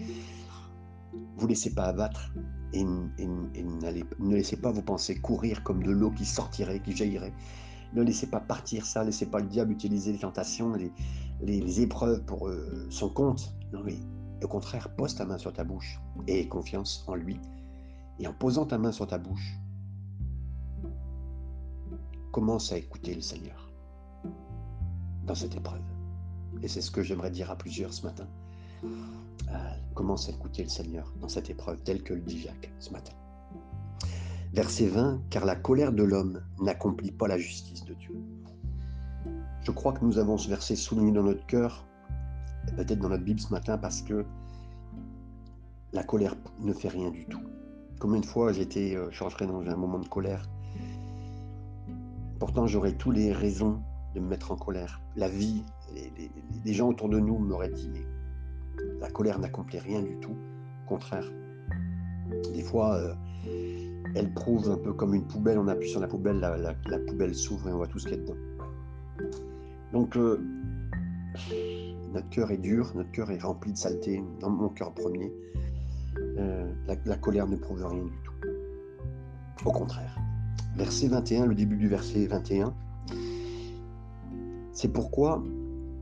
Vous 1.38 1.44
ne 1.44 1.48
laissez 1.48 1.74
pas 1.74 1.84
abattre 1.84 2.34
et, 2.72 2.84
ne 2.84 4.34
laissez 4.34 4.56
pas 4.56 4.70
vos 4.70 4.82
pensées 4.82 5.18
courir 5.20 5.62
comme 5.62 5.82
de 5.82 5.90
l'eau 5.90 6.10
qui 6.10 6.24
sortirait, 6.24 6.80
qui 6.80 6.96
jaillirait. 6.96 7.32
Ne 7.92 8.02
laissez 8.02 8.28
pas 8.28 8.40
partir 8.40 8.86
ça, 8.86 9.00
ne 9.00 9.06
laissez 9.06 9.26
pas 9.26 9.40
le 9.40 9.46
diable 9.46 9.72
utiliser 9.72 10.12
les 10.12 10.18
tentations, 10.18 10.72
les, 11.42 11.80
épreuves 11.80 12.24
pour 12.24 12.48
euh, 12.48 12.86
son 12.90 13.08
compte. 13.08 13.52
Non, 13.72 13.82
mais 13.84 13.96
au 14.42 14.48
contraire, 14.48 14.94
pose 14.96 15.14
ta 15.14 15.24
main 15.24 15.38
sur 15.38 15.52
ta 15.52 15.64
bouche 15.64 16.00
et 16.26 16.40
aie 16.40 16.48
confiance 16.48 17.04
en 17.08 17.14
lui. 17.14 17.38
Et 18.18 18.26
en 18.26 18.32
posant 18.32 18.66
ta 18.66 18.78
main 18.78 18.92
sur 18.92 19.06
ta 19.06 19.18
bouche, 19.18 19.58
commence 22.32 22.72
à 22.72 22.78
écouter 22.78 23.14
le 23.14 23.22
Seigneur 23.22 23.72
dans 25.26 25.34
cette 25.34 25.56
épreuve. 25.56 25.82
Et 26.62 26.68
c'est 26.68 26.80
ce 26.80 26.90
que 26.90 27.02
j'aimerais 27.02 27.30
dire 27.30 27.50
à 27.50 27.56
plusieurs 27.56 27.92
ce 27.92 28.06
matin. 28.06 28.26
Commence 29.94 30.28
à 30.28 30.32
écouter 30.32 30.62
le 30.62 30.68
Seigneur 30.68 31.12
dans 31.20 31.28
cette 31.28 31.50
épreuve, 31.50 31.82
telle 31.82 32.02
que 32.02 32.14
le 32.14 32.20
dit 32.20 32.40
Jacques 32.40 32.72
ce 32.78 32.90
matin. 32.90 33.12
Verset 34.52 34.86
20, 34.86 35.22
car 35.30 35.44
la 35.44 35.56
colère 35.56 35.92
de 35.92 36.02
l'homme 36.02 36.42
n'accomplit 36.60 37.10
pas 37.10 37.28
la 37.28 37.38
justice 37.38 37.84
de 37.84 37.94
Dieu. 37.94 38.16
Je 39.62 39.70
crois 39.70 39.92
que 39.92 40.04
nous 40.04 40.18
avons 40.18 40.38
ce 40.38 40.48
verset 40.48 40.74
souligné 40.74 41.12
dans 41.12 41.22
notre 41.22 41.44
cœur, 41.46 41.86
peut-être 42.76 42.98
dans 42.98 43.10
notre 43.10 43.24
Bible 43.24 43.40
ce 43.40 43.50
matin, 43.50 43.76
parce 43.78 44.00
que 44.00 44.24
la 45.92 46.02
colère 46.02 46.36
ne 46.60 46.72
fait 46.72 46.88
rien 46.88 47.10
du 47.10 47.26
tout. 47.26 47.42
Combien 47.98 48.20
de 48.20 48.26
fois 48.26 48.52
j'étais, 48.52 48.96
euh, 48.96 49.10
rentré 49.20 49.46
dans 49.46 49.60
un 49.60 49.76
moment 49.76 49.98
de 49.98 50.08
colère. 50.08 50.48
Pourtant, 52.38 52.66
j'aurais 52.66 52.94
tous 52.94 53.10
les 53.10 53.32
raisons 53.32 53.82
de 54.14 54.20
me 54.20 54.28
mettre 54.28 54.50
en 54.52 54.56
colère. 54.56 55.00
La 55.16 55.28
vie, 55.28 55.62
les, 56.64 56.72
gens 56.72 56.88
autour 56.88 57.08
de 57.08 57.20
nous 57.20 57.38
m'auraient 57.38 57.68
dit, 57.68 57.90
mais 57.92 58.04
la 59.00 59.10
colère 59.10 59.38
n'accomplit 59.38 59.78
rien 59.78 60.02
du 60.02 60.16
tout. 60.20 60.36
Au 60.84 60.88
contraire, 60.88 61.30
des 62.52 62.62
fois, 62.62 62.96
euh, 62.96 63.14
elle 64.14 64.32
prouve 64.32 64.70
un 64.70 64.76
peu 64.76 64.92
comme 64.92 65.14
une 65.14 65.26
poubelle. 65.26 65.58
On 65.58 65.68
appuie 65.68 65.88
sur 65.88 66.00
la 66.00 66.08
poubelle, 66.08 66.40
la, 66.40 66.98
poubelle 66.98 67.34
s'ouvre 67.34 67.68
et 67.68 67.72
on 67.72 67.76
voit 67.76 67.86
tout 67.86 67.98
ce 67.98 68.08
qu'il 68.08 68.16
y 68.16 68.20
a 68.20 68.22
dedans. 68.22 68.38
Donc, 69.92 70.16
euh, 70.16 70.40
notre 72.12 72.28
cœur 72.30 72.50
est 72.50 72.58
dur, 72.58 72.92
notre 72.94 73.10
cœur 73.12 73.30
est 73.30 73.38
rempli 73.38 73.72
de 73.72 73.76
saleté, 73.76 74.22
dans 74.40 74.50
mon 74.50 74.68
cœur 74.68 74.92
premier. 74.94 75.32
Euh, 76.38 76.72
la, 76.86 77.16
colère 77.16 77.46
ne 77.46 77.56
prouve 77.56 77.84
rien 77.86 78.02
du 78.02 78.10
tout. 78.24 78.34
Au 79.64 79.72
contraire. 79.72 80.16
Verset 80.76 81.08
21, 81.08 81.46
le 81.46 81.54
début 81.54 81.76
du 81.76 81.88
verset 81.88 82.26
21. 82.26 82.74
C'est 84.72 84.92
pourquoi, 84.92 85.42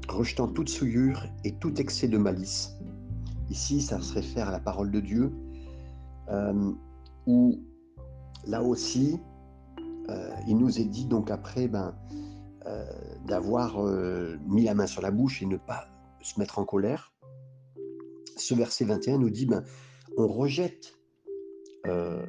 rejetant 0.09 0.48
toute 0.48 0.68
souillure 0.68 1.24
et 1.44 1.54
tout 1.56 1.80
excès 1.80 2.09
de 2.09 2.18
malice, 2.18 2.76
ici 3.50 3.80
ça 3.80 4.00
se 4.00 4.14
réfère 4.14 4.48
à 4.48 4.52
la 4.52 4.61
parole 4.61 4.90
de 4.90 5.00
Dieu, 5.00 5.32
euh, 6.30 6.72
où 7.26 7.61
là 8.46 8.62
aussi, 8.62 9.18
euh, 10.11 10.30
il 10.46 10.56
nous 10.56 10.78
est 10.78 10.84
dit 10.84 11.06
donc 11.06 11.30
après 11.30 11.68
ben, 11.68 11.94
d'avoir 13.24 13.82
mis 14.46 14.64
la 14.64 14.74
main 14.74 14.86
sur 14.86 15.00
la 15.00 15.11
bouche 15.11 15.42
et 15.42 15.46
ne 15.46 15.56
pas 15.56 15.88
se 16.20 16.38
mettre 16.38 16.59
en 16.59 16.66
colère. 16.66 17.14
Ce 18.36 18.54
verset 18.54 18.84
21 18.84 19.18
nous 19.18 19.30
dit 19.30 19.46
ben, 19.46 19.64
on 20.18 20.26
rejette 20.26 20.98
euh, 21.86 22.26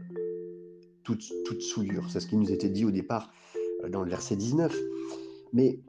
toute, 1.04 1.24
souillure. 1.62 2.08
C'est 2.12 2.20
ce 2.20 2.28
qui 2.28 2.38
nous 2.38 2.52
était 2.52 2.70
dit 2.70 2.86
au 2.86 2.92
départ 2.92 3.32
euh, 3.84 3.90
dans 3.90 4.04
le 4.04 4.10
verset 4.12 4.36
19. 4.36 4.76
Mais 5.54 5.80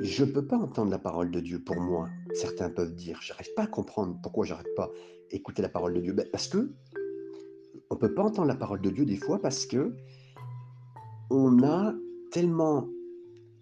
je 0.00 0.24
ne 0.24 0.32
peux 0.32 0.46
pas 0.46 0.56
entendre 0.56 0.90
la 0.90 0.98
parole 0.98 1.30
de 1.30 1.40
Dieu 1.40 1.62
pour 1.62 1.76
moi. 1.76 2.08
Certains 2.34 2.70
peuvent 2.70 2.94
dire, 2.94 3.18
j'arrive 3.22 3.52
pas 3.54 3.62
à 3.62 3.66
comprendre 3.66 4.18
pourquoi 4.22 4.44
j'arrive 4.44 4.72
pas 4.76 4.84
à 4.84 4.90
écouter 5.30 5.62
la 5.62 5.68
parole 5.68 5.94
de 5.94 6.00
Dieu. 6.00 6.12
Ben, 6.12 6.26
parce 6.30 6.48
que 6.48 6.72
on 7.90 7.96
peut 7.96 8.14
pas 8.14 8.24
entendre 8.24 8.48
la 8.48 8.56
parole 8.56 8.80
de 8.80 8.90
Dieu 8.90 9.04
des 9.04 9.16
fois 9.16 9.40
parce 9.40 9.66
que 9.66 9.94
on 11.30 11.62
a 11.62 11.94
tellement, 12.32 12.88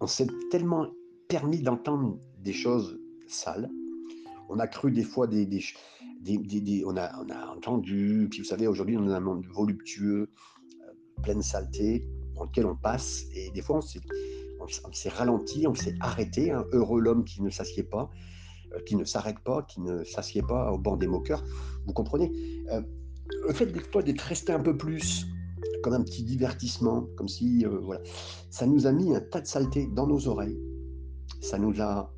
on 0.01 0.07
s'est 0.07 0.27
tellement 0.51 0.89
permis 1.29 1.61
d'entendre 1.61 2.19
des 2.39 2.53
choses 2.53 2.99
sales. 3.29 3.71
On 4.49 4.59
a 4.59 4.67
cru 4.67 4.91
des 4.91 5.05
fois 5.05 5.27
des, 5.27 5.47
on, 6.85 6.97
a, 6.97 7.55
entendu, 7.57 8.29
puis 8.31 8.41
vous 8.41 8.47
savez, 8.47 8.67
aujourd'hui, 8.67 8.97
on 8.97 9.09
a 9.09 9.17
un 9.17 9.21
monde 9.21 9.47
voluptueux, 9.47 10.29
euh, 10.81 11.23
plein 11.23 11.37
de 11.37 11.43
saleté, 11.43 12.07
dans 12.35 12.45
lequel 12.45 12.67
on 12.67 12.77
passe, 12.77 13.25
et 13.35 13.51
des 13.51 13.63
fois, 13.63 13.79
on 13.79 13.81
s'est 13.81 14.01
ralenti, 15.09 15.67
on 15.67 15.75
s'est 15.75 15.95
arrêté. 16.01 16.51
Hein. 16.51 16.65
heureux 16.73 17.01
l'homme 17.01 17.25
qui 17.25 17.43
ne 17.43 17.51
s'assied 17.51 17.83
pas, 17.83 18.11
euh, 18.75 18.81
qui 18.87 18.97
ne 18.97 19.05
s'arrête 19.05 19.39
pas, 19.41 19.63
qui 19.63 19.81
ne 19.81 20.05
s'assied 20.05 20.43
pas 20.43 20.73
au 20.73 20.79
banc 20.79 20.97
des 20.97 21.07
moqueurs. 21.07 21.43
Vous 21.87 21.93
comprenez 21.93 22.33
euh, 22.71 22.83
Le 23.47 23.53
fait 23.53 23.67
d'être 23.67 24.21
resté 24.23 24.53
un 24.53 24.61
peu 24.61 24.77
plus, 24.77 25.27
comme 25.83 25.95
un 25.95 26.03
petit 26.03 26.25
divertissement, 26.25 27.07
comme 27.17 27.29
si, 27.29 27.65
voilà, 27.65 28.03
ça 28.51 28.67
nous 28.67 28.87
a 28.87 28.93
mis 28.93 29.15
un 29.15 29.21
tas 29.21 29.41
de 29.41 29.47
saleté 29.47 29.87
dans 29.87 30.07
nos 30.07 30.29
oreilles. 30.29 30.59
Ça 31.41 31.59
nous 31.59 31.81
a 31.81 32.13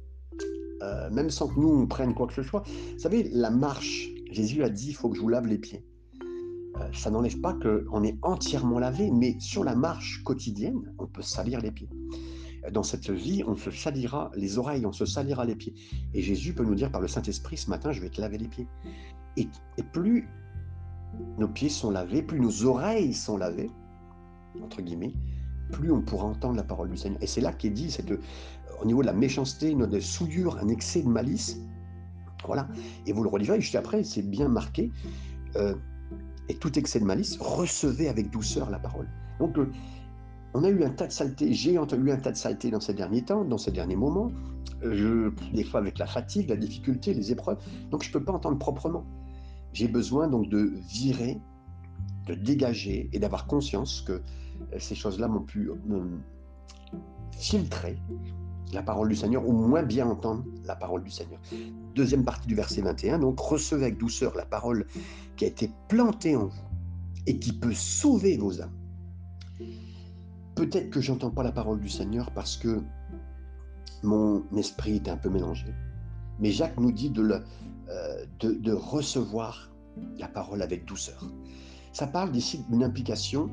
euh, 0.84 1.10
même 1.10 1.30
sans 1.30 1.48
que 1.48 1.58
nous 1.58 1.68
on 1.68 1.86
prenne 1.86 2.14
quoi 2.14 2.26
que 2.26 2.34
ce 2.34 2.42
soit. 2.42 2.62
Vous 2.66 2.98
savez, 2.98 3.28
la 3.32 3.50
marche, 3.50 4.10
Jésus 4.30 4.62
a 4.62 4.68
dit, 4.68 4.88
il 4.88 4.94
faut 4.94 5.08
que 5.08 5.16
je 5.16 5.22
vous 5.22 5.28
lave 5.28 5.46
les 5.46 5.58
pieds. 5.58 5.84
Euh, 6.76 6.88
ça 6.92 7.10
n'enlève 7.10 7.40
pas 7.40 7.54
qu'on 7.54 8.02
est 8.02 8.16
entièrement 8.22 8.78
lavé, 8.78 9.10
mais 9.10 9.36
sur 9.38 9.64
la 9.64 9.74
marche 9.74 10.22
quotidienne, 10.24 10.94
on 10.98 11.06
peut 11.06 11.22
salir 11.22 11.60
les 11.60 11.70
pieds. 11.70 11.88
Dans 12.72 12.82
cette 12.82 13.10
vie, 13.10 13.44
on 13.46 13.56
se 13.56 13.70
salira 13.70 14.30
les 14.34 14.56
oreilles, 14.58 14.86
on 14.86 14.92
se 14.92 15.04
salira 15.04 15.44
les 15.44 15.54
pieds. 15.54 15.74
Et 16.14 16.22
Jésus 16.22 16.54
peut 16.54 16.64
nous 16.64 16.74
dire 16.74 16.90
par 16.90 17.00
le 17.00 17.08
Saint-Esprit, 17.08 17.58
ce 17.58 17.68
matin, 17.68 17.92
je 17.92 18.00
vais 18.00 18.08
te 18.08 18.20
laver 18.20 18.38
les 18.38 18.48
pieds. 18.48 18.66
Et, 19.36 19.48
et 19.76 19.82
plus 19.82 20.28
nos 21.38 21.48
pieds 21.48 21.68
sont 21.68 21.90
lavés, 21.90 22.22
plus 22.22 22.40
nos 22.40 22.64
oreilles 22.64 23.12
sont 23.12 23.36
lavées, 23.36 23.70
entre 24.62 24.80
guillemets, 24.82 25.12
plus 25.72 25.92
on 25.92 26.00
pourra 26.00 26.24
entendre 26.24 26.56
la 26.56 26.62
parole 26.62 26.90
du 26.90 26.96
Seigneur. 26.96 27.22
Et 27.22 27.26
c'est 27.26 27.40
là 27.40 27.52
qu'est 27.52 27.70
dit 27.70 27.90
cette 27.90 28.10
au 28.80 28.86
niveau 28.86 29.02
de 29.02 29.06
la 29.06 29.12
méchanceté, 29.12 29.74
de 29.74 30.00
souillure, 30.00 30.58
un 30.58 30.68
excès 30.68 31.02
de 31.02 31.08
malice. 31.08 31.60
Voilà. 32.46 32.68
Et 33.06 33.12
vous 33.12 33.22
le 33.22 33.28
relirez 33.28 33.60
juste 33.60 33.76
après, 33.76 34.04
c'est 34.04 34.22
bien 34.22 34.48
marqué. 34.48 34.90
Euh, 35.56 35.74
et 36.48 36.54
tout 36.54 36.78
excès 36.78 37.00
de 37.00 37.04
malice, 37.04 37.38
recevez 37.40 38.08
avec 38.08 38.30
douceur 38.30 38.70
la 38.70 38.78
parole. 38.78 39.08
Donc, 39.38 39.58
euh, 39.58 39.70
on 40.54 40.62
a 40.62 40.68
eu 40.68 40.84
un 40.84 40.90
tas 40.90 41.06
de 41.06 41.12
saleté, 41.12 41.52
j'ai 41.52 41.74
eu 41.74 41.78
un 41.78 41.86
tas 41.86 42.30
de 42.30 42.36
saleté 42.36 42.70
dans 42.70 42.80
ces 42.80 42.94
derniers 42.94 43.24
temps, 43.24 43.44
dans 43.44 43.58
ces 43.58 43.72
derniers 43.72 43.96
moments, 43.96 44.30
je, 44.82 45.30
des 45.52 45.64
fois 45.64 45.80
avec 45.80 45.98
la 45.98 46.06
fatigue, 46.06 46.48
la 46.48 46.56
difficulté, 46.56 47.14
les 47.14 47.32
épreuves, 47.32 47.58
donc 47.90 48.02
je 48.02 48.08
ne 48.08 48.12
peux 48.12 48.24
pas 48.24 48.32
entendre 48.32 48.58
proprement. 48.58 49.04
J'ai 49.72 49.88
besoin 49.88 50.28
donc 50.28 50.48
de 50.48 50.72
virer, 50.88 51.40
de 52.26 52.34
dégager 52.34 53.10
et 53.12 53.18
d'avoir 53.18 53.46
conscience 53.46 54.02
que 54.02 54.12
euh, 54.12 54.20
ces 54.78 54.94
choses-là 54.94 55.26
m'ont 55.26 55.42
pu 55.42 55.70
me 55.86 56.20
filtrer 57.32 57.98
la 58.72 58.82
parole 58.82 59.08
du 59.08 59.16
Seigneur, 59.16 59.46
ou 59.46 59.52
moins 59.52 59.82
bien 59.82 60.08
entendre 60.08 60.44
la 60.64 60.74
parole 60.74 61.04
du 61.04 61.10
Seigneur. 61.10 61.40
Deuxième 61.94 62.24
partie 62.24 62.48
du 62.48 62.54
verset 62.54 62.82
21, 62.82 63.18
donc 63.18 63.38
recevez 63.38 63.84
avec 63.84 63.98
douceur 63.98 64.34
la 64.36 64.44
parole 64.44 64.86
qui 65.36 65.44
a 65.44 65.48
été 65.48 65.70
plantée 65.88 66.36
en 66.36 66.46
vous 66.46 66.62
et 67.26 67.38
qui 67.38 67.52
peut 67.52 67.74
sauver 67.74 68.36
vos 68.36 68.60
âmes. 68.60 68.72
Peut-être 70.54 70.90
que 70.90 71.00
j'entends 71.00 71.30
pas 71.30 71.42
la 71.42 71.52
parole 71.52 71.80
du 71.80 71.88
Seigneur 71.88 72.30
parce 72.32 72.56
que 72.56 72.80
mon 74.02 74.44
esprit 74.56 74.96
est 74.96 75.08
un 75.08 75.16
peu 75.16 75.28
mélangé. 75.28 75.66
Mais 76.38 76.50
Jacques 76.50 76.78
nous 76.78 76.92
dit 76.92 77.10
de, 77.10 77.42
euh, 77.88 78.24
de 78.40 78.72
recevoir 78.72 79.70
la 80.18 80.28
parole 80.28 80.62
avec 80.62 80.84
douceur. 80.84 81.24
Ça 81.92 82.06
parle 82.06 82.34
ici 82.36 82.64
d'une 82.68 82.82
implication. 82.82 83.50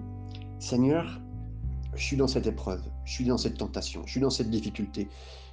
Seigneur, 0.60 1.22
je 1.96 2.04
suis 2.04 2.18
dans 2.18 2.28
cette 2.28 2.48
épreuve, 2.48 2.82
je 3.12 3.16
suis 3.18 3.26
dans 3.26 3.38
cette 3.38 3.58
tentation, 3.58 4.04
je 4.06 4.12
suis 4.12 4.22
dans 4.22 4.30
cette 4.30 4.50
difficulté. 4.50 5.10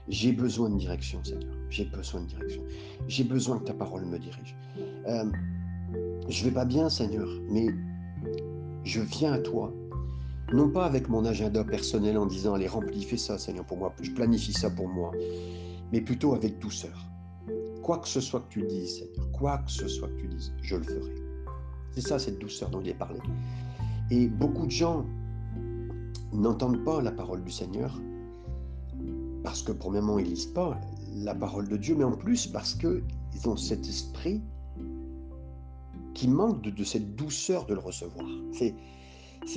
J'ai 0.06 0.30
besoin 0.30 0.70
de 0.70 0.78
direction, 0.78 1.18
Seigneur. 1.24 1.52
J'ai 1.70 1.86
besoin 1.86 2.20
de 2.20 2.26
direction. 2.26 2.62
J'ai 3.08 3.24
besoin 3.24 3.58
que 3.58 3.64
ta 3.64 3.74
parole 3.74 4.04
me 4.04 4.16
dirige. 4.16 4.56
Euh, 5.08 5.24
je 6.28 6.44
vais 6.44 6.52
pas 6.52 6.64
bien, 6.64 6.88
Seigneur, 6.88 7.28
mais 7.50 7.66
je 8.84 9.00
viens 9.00 9.32
à 9.32 9.38
toi. 9.38 9.74
Non 10.52 10.70
pas 10.70 10.86
avec 10.86 11.08
mon 11.08 11.24
agenda 11.24 11.64
personnel 11.64 12.16
en 12.16 12.26
disant 12.26 12.54
allez 12.54 12.68
remplis, 12.68 13.02
fais 13.02 13.16
ça, 13.16 13.38
Seigneur, 13.38 13.64
pour 13.64 13.78
moi. 13.78 13.92
Je 14.00 14.12
planifie 14.12 14.52
ça 14.52 14.70
pour 14.70 14.86
moi, 14.86 15.10
mais 15.90 16.00
plutôt 16.00 16.34
avec 16.34 16.60
douceur. 16.60 17.06
Quoi 17.82 17.98
que 17.98 18.08
ce 18.08 18.20
soit 18.20 18.42
que 18.42 18.50
tu 18.50 18.62
dises, 18.62 19.00
Seigneur, 19.00 19.32
quoi 19.32 19.58
que 19.58 19.72
ce 19.72 19.88
soit 19.88 20.06
que 20.06 20.20
tu 20.20 20.28
dises, 20.28 20.54
je 20.62 20.76
le 20.76 20.84
ferai. 20.84 21.14
C'est 21.90 22.02
ça 22.02 22.20
cette 22.20 22.38
douceur 22.38 22.70
dont 22.70 22.80
il 22.80 22.90
est 22.90 22.94
parlé. 22.94 23.18
Et 24.12 24.28
beaucoup 24.28 24.66
de 24.66 24.70
gens 24.70 25.04
n'entendent 26.32 26.84
pas 26.84 27.00
la 27.02 27.12
parole 27.12 27.42
du 27.42 27.50
Seigneur, 27.50 28.00
parce 29.42 29.62
que 29.62 29.72
premièrement, 29.72 30.18
ils 30.18 30.26
lisent 30.26 30.46
pas 30.46 30.78
la 31.14 31.34
parole 31.34 31.68
de 31.68 31.76
Dieu, 31.76 31.94
mais 31.96 32.04
en 32.04 32.16
plus 32.16 32.46
parce 32.46 32.74
qu'ils 32.74 33.02
ont 33.48 33.56
cet 33.56 33.86
esprit 33.86 34.42
qui 36.14 36.28
manque 36.28 36.62
de, 36.62 36.84
cette 36.84 37.14
douceur 37.14 37.64
de 37.66 37.74
le 37.74 37.80
recevoir. 37.80 38.26
C'est, 38.52 38.74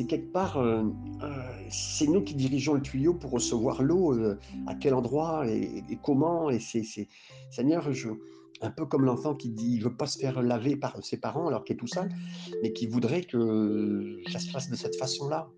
quelque 0.05 0.31
part, 0.31 0.57
euh, 0.57 0.83
euh, 1.23 1.29
c'est 1.69 2.07
nous 2.07 2.21
qui 2.21 2.35
dirigeons 2.35 2.75
le 2.75 2.81
tuyau 2.81 3.15
pour 3.15 3.31
recevoir 3.31 3.81
l'eau, 3.81 4.13
euh, 4.13 4.39
à 4.67 4.75
quel 4.75 4.93
endroit 4.93 5.47
et, 5.47 5.83
comment. 6.03 6.51
Et 6.51 6.59
Seigneur, 6.59 7.91
je, 7.91 8.09
un 8.61 8.69
peu 8.69 8.85
comme 8.85 9.05
l'enfant 9.05 9.33
qui 9.33 9.49
dit, 9.49 9.79
je 9.79 9.85
veux 9.85 9.95
pas 9.95 10.05
se 10.05 10.19
faire 10.19 10.41
laver 10.41 10.75
par 10.75 11.03
ses 11.03 11.17
parents 11.17 11.47
alors 11.47 11.63
qu'il 11.63 11.75
est 11.75 11.79
tout 11.79 11.87
sale, 11.87 12.09
mais 12.61 12.71
qui 12.73 12.85
voudrait 12.85 13.23
que 13.23 14.19
ça 14.31 14.39
se 14.39 14.51
fasse 14.51 14.69
de 14.69 14.75
cette 14.75 14.95
façon-là 14.95 15.49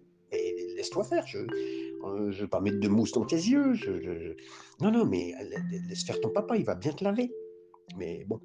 laisse-toi 0.83 1.03
faire. 1.03 1.25
Je 1.25 1.39
ne 1.39 1.47
euh, 2.05 2.31
vais 2.31 2.47
pas 2.47 2.59
mettre 2.59 2.79
de 2.79 2.87
mousse 2.89 3.13
dans 3.13 3.25
tes 3.25 3.37
yeux. 3.37 3.73
Non, 4.81 4.91
non, 4.91 5.05
mais 5.05 5.33
laisse 5.87 6.03
faire 6.03 6.19
ton 6.19 6.29
papa, 6.29 6.57
il 6.57 6.65
va 6.65 6.75
bien 6.75 6.91
te 6.91 7.03
laver. 7.03 7.31
Mais 7.97 8.25
bon, 8.27 8.39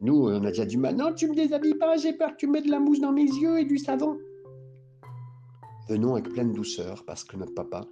nous, 0.00 0.28
on 0.28 0.44
a 0.44 0.48
déjà 0.48 0.64
du 0.64 0.78
mal. 0.78 0.96
Non, 0.96 1.12
tu 1.12 1.28
me 1.28 1.34
déshabilles 1.34 1.78
pas, 1.78 1.96
j'ai 1.96 2.12
peur 2.12 2.32
que 2.32 2.36
tu 2.36 2.46
mettes 2.46 2.66
de 2.66 2.70
la 2.70 2.78
mousse 2.78 3.00
dans 3.00 3.12
mes 3.12 3.24
yeux 3.24 3.58
et 3.58 3.64
du 3.64 3.78
savon. 3.78 4.18
Venons 5.88 6.14
avec 6.14 6.32
pleine 6.32 6.52
douceur 6.52 7.04
parce 7.04 7.24
que 7.24 7.36
notre 7.36 7.54
papa 7.54 7.86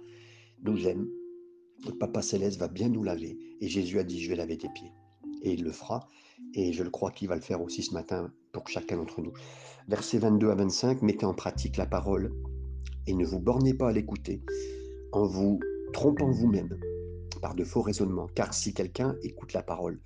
nous 0.63 0.87
aime. 0.87 1.07
Notre 1.85 1.97
papa 1.97 2.21
céleste 2.21 2.59
va 2.59 2.67
bien 2.67 2.89
nous 2.89 3.03
laver. 3.03 3.37
Et 3.61 3.67
Jésus 3.67 3.99
a 3.99 4.03
dit, 4.03 4.21
je 4.21 4.29
vais 4.29 4.35
laver 4.35 4.57
tes 4.57 4.69
pieds. 4.69 4.91
Et 5.43 5.53
il 5.53 5.63
le 5.63 5.71
fera. 5.71 6.07
Et 6.53 6.73
je 6.73 6.83
le 6.83 6.89
crois 6.89 7.11
qu'il 7.11 7.27
va 7.27 7.35
le 7.35 7.41
faire 7.41 7.61
aussi 7.61 7.83
ce 7.83 7.93
matin 7.93 8.31
pour 8.53 8.67
chacun 8.69 8.97
d'entre 8.97 9.21
nous. 9.21 9.33
Versets 9.87 10.17
22 10.17 10.49
à 10.49 10.55
25, 10.55 11.01
mettez 11.01 11.25
en 11.25 11.33
pratique 11.33 11.77
la 11.77 11.85
parole 11.85 12.31
et 13.07 13.13
ne 13.13 13.25
vous 13.25 13.39
bornez 13.39 13.73
pas 13.73 13.89
à 13.89 13.91
l'écouter 13.91 14.41
en 15.11 15.25
vous 15.25 15.59
trompant 15.93 16.29
vous-même 16.29 16.77
par 17.41 17.55
de 17.55 17.63
faux 17.63 17.81
raisonnements, 17.81 18.27
car 18.33 18.53
si 18.53 18.73
quelqu'un 18.73 19.15
écoute 19.23 19.53
la 19.53 19.61
parole 19.61 19.99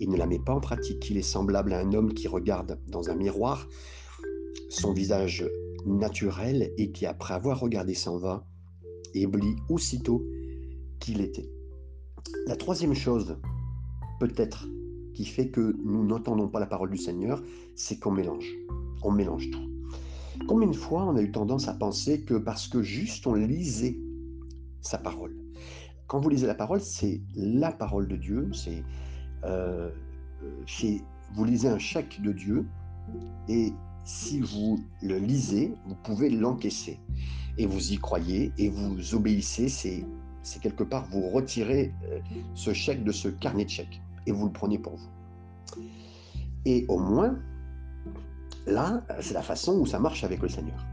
et 0.00 0.06
ne 0.06 0.16
la 0.16 0.26
met 0.26 0.38
pas 0.38 0.52
en 0.52 0.60
pratique, 0.60 1.08
il 1.10 1.16
est 1.16 1.22
semblable 1.22 1.72
à 1.72 1.80
un 1.80 1.92
homme 1.92 2.12
qui 2.12 2.28
regarde 2.28 2.78
dans 2.88 3.10
un 3.10 3.14
miroir 3.14 3.68
son 4.68 4.92
visage 4.92 5.44
naturel 5.86 6.72
et 6.76 6.90
qui, 6.90 7.06
après 7.06 7.34
avoir 7.34 7.60
regardé, 7.60 7.94
s'en 7.94 8.18
va 8.18 8.46
et 9.14 9.26
oublie 9.26 9.56
aussitôt 9.68 10.24
qu'il 11.00 11.20
était. 11.20 11.48
La 12.46 12.56
troisième 12.56 12.94
chose, 12.94 13.36
peut-être, 14.20 14.66
qui 15.14 15.24
fait 15.24 15.48
que 15.48 15.76
nous 15.84 16.04
n'entendons 16.04 16.48
pas 16.48 16.60
la 16.60 16.66
parole 16.66 16.90
du 16.90 16.98
Seigneur, 16.98 17.42
c'est 17.76 17.98
qu'on 17.98 18.10
mélange. 18.10 18.52
On 19.02 19.12
mélange 19.12 19.50
tout. 19.50 19.73
Combien 20.48 20.68
de 20.68 20.76
fois 20.76 21.04
on 21.04 21.16
a 21.16 21.22
eu 21.22 21.30
tendance 21.30 21.68
à 21.68 21.74
penser 21.74 22.22
que 22.22 22.34
parce 22.34 22.68
que 22.68 22.82
juste 22.82 23.26
on 23.26 23.34
lisait 23.34 23.96
sa 24.80 24.98
parole, 24.98 25.34
quand 26.06 26.20
vous 26.20 26.28
lisez 26.28 26.46
la 26.46 26.54
parole, 26.54 26.80
c'est 26.80 27.20
la 27.34 27.72
parole 27.72 28.08
de 28.08 28.16
Dieu, 28.16 28.50
c'est 28.52 28.82
euh, 29.44 29.90
vous 31.34 31.44
lisez 31.44 31.68
un 31.68 31.78
chèque 31.78 32.20
de 32.22 32.32
Dieu 32.32 32.66
et 33.48 33.72
si 34.04 34.40
vous 34.40 34.78
le 35.02 35.18
lisez, 35.18 35.74
vous 35.86 35.94
pouvez 35.94 36.28
l'encaisser 36.28 36.98
et 37.56 37.66
vous 37.66 37.92
y 37.92 37.96
croyez 37.96 38.52
et 38.58 38.68
vous 38.68 39.14
obéissez. 39.14 39.68
C'est 39.68 40.60
quelque 40.60 40.84
part 40.84 41.06
vous 41.10 41.30
retirez 41.30 41.92
euh, 42.04 42.20
ce 42.54 42.74
chèque 42.74 43.02
de 43.02 43.12
ce 43.12 43.28
carnet 43.28 43.64
de 43.64 43.70
chèques 43.70 44.02
et 44.26 44.32
vous 44.32 44.46
le 44.46 44.52
prenez 44.52 44.78
pour 44.78 44.96
vous. 44.96 45.08
Et 46.66 46.84
au 46.88 46.98
moins, 46.98 47.38
là, 48.66 49.02
c'est 49.20 49.34
la 49.34 49.42
façon 49.42 49.78
où 49.78 49.86
ça 49.86 49.98
marche 49.98 50.24
avec 50.24 50.40
le 50.40 50.48
Seigneur. 50.48 50.84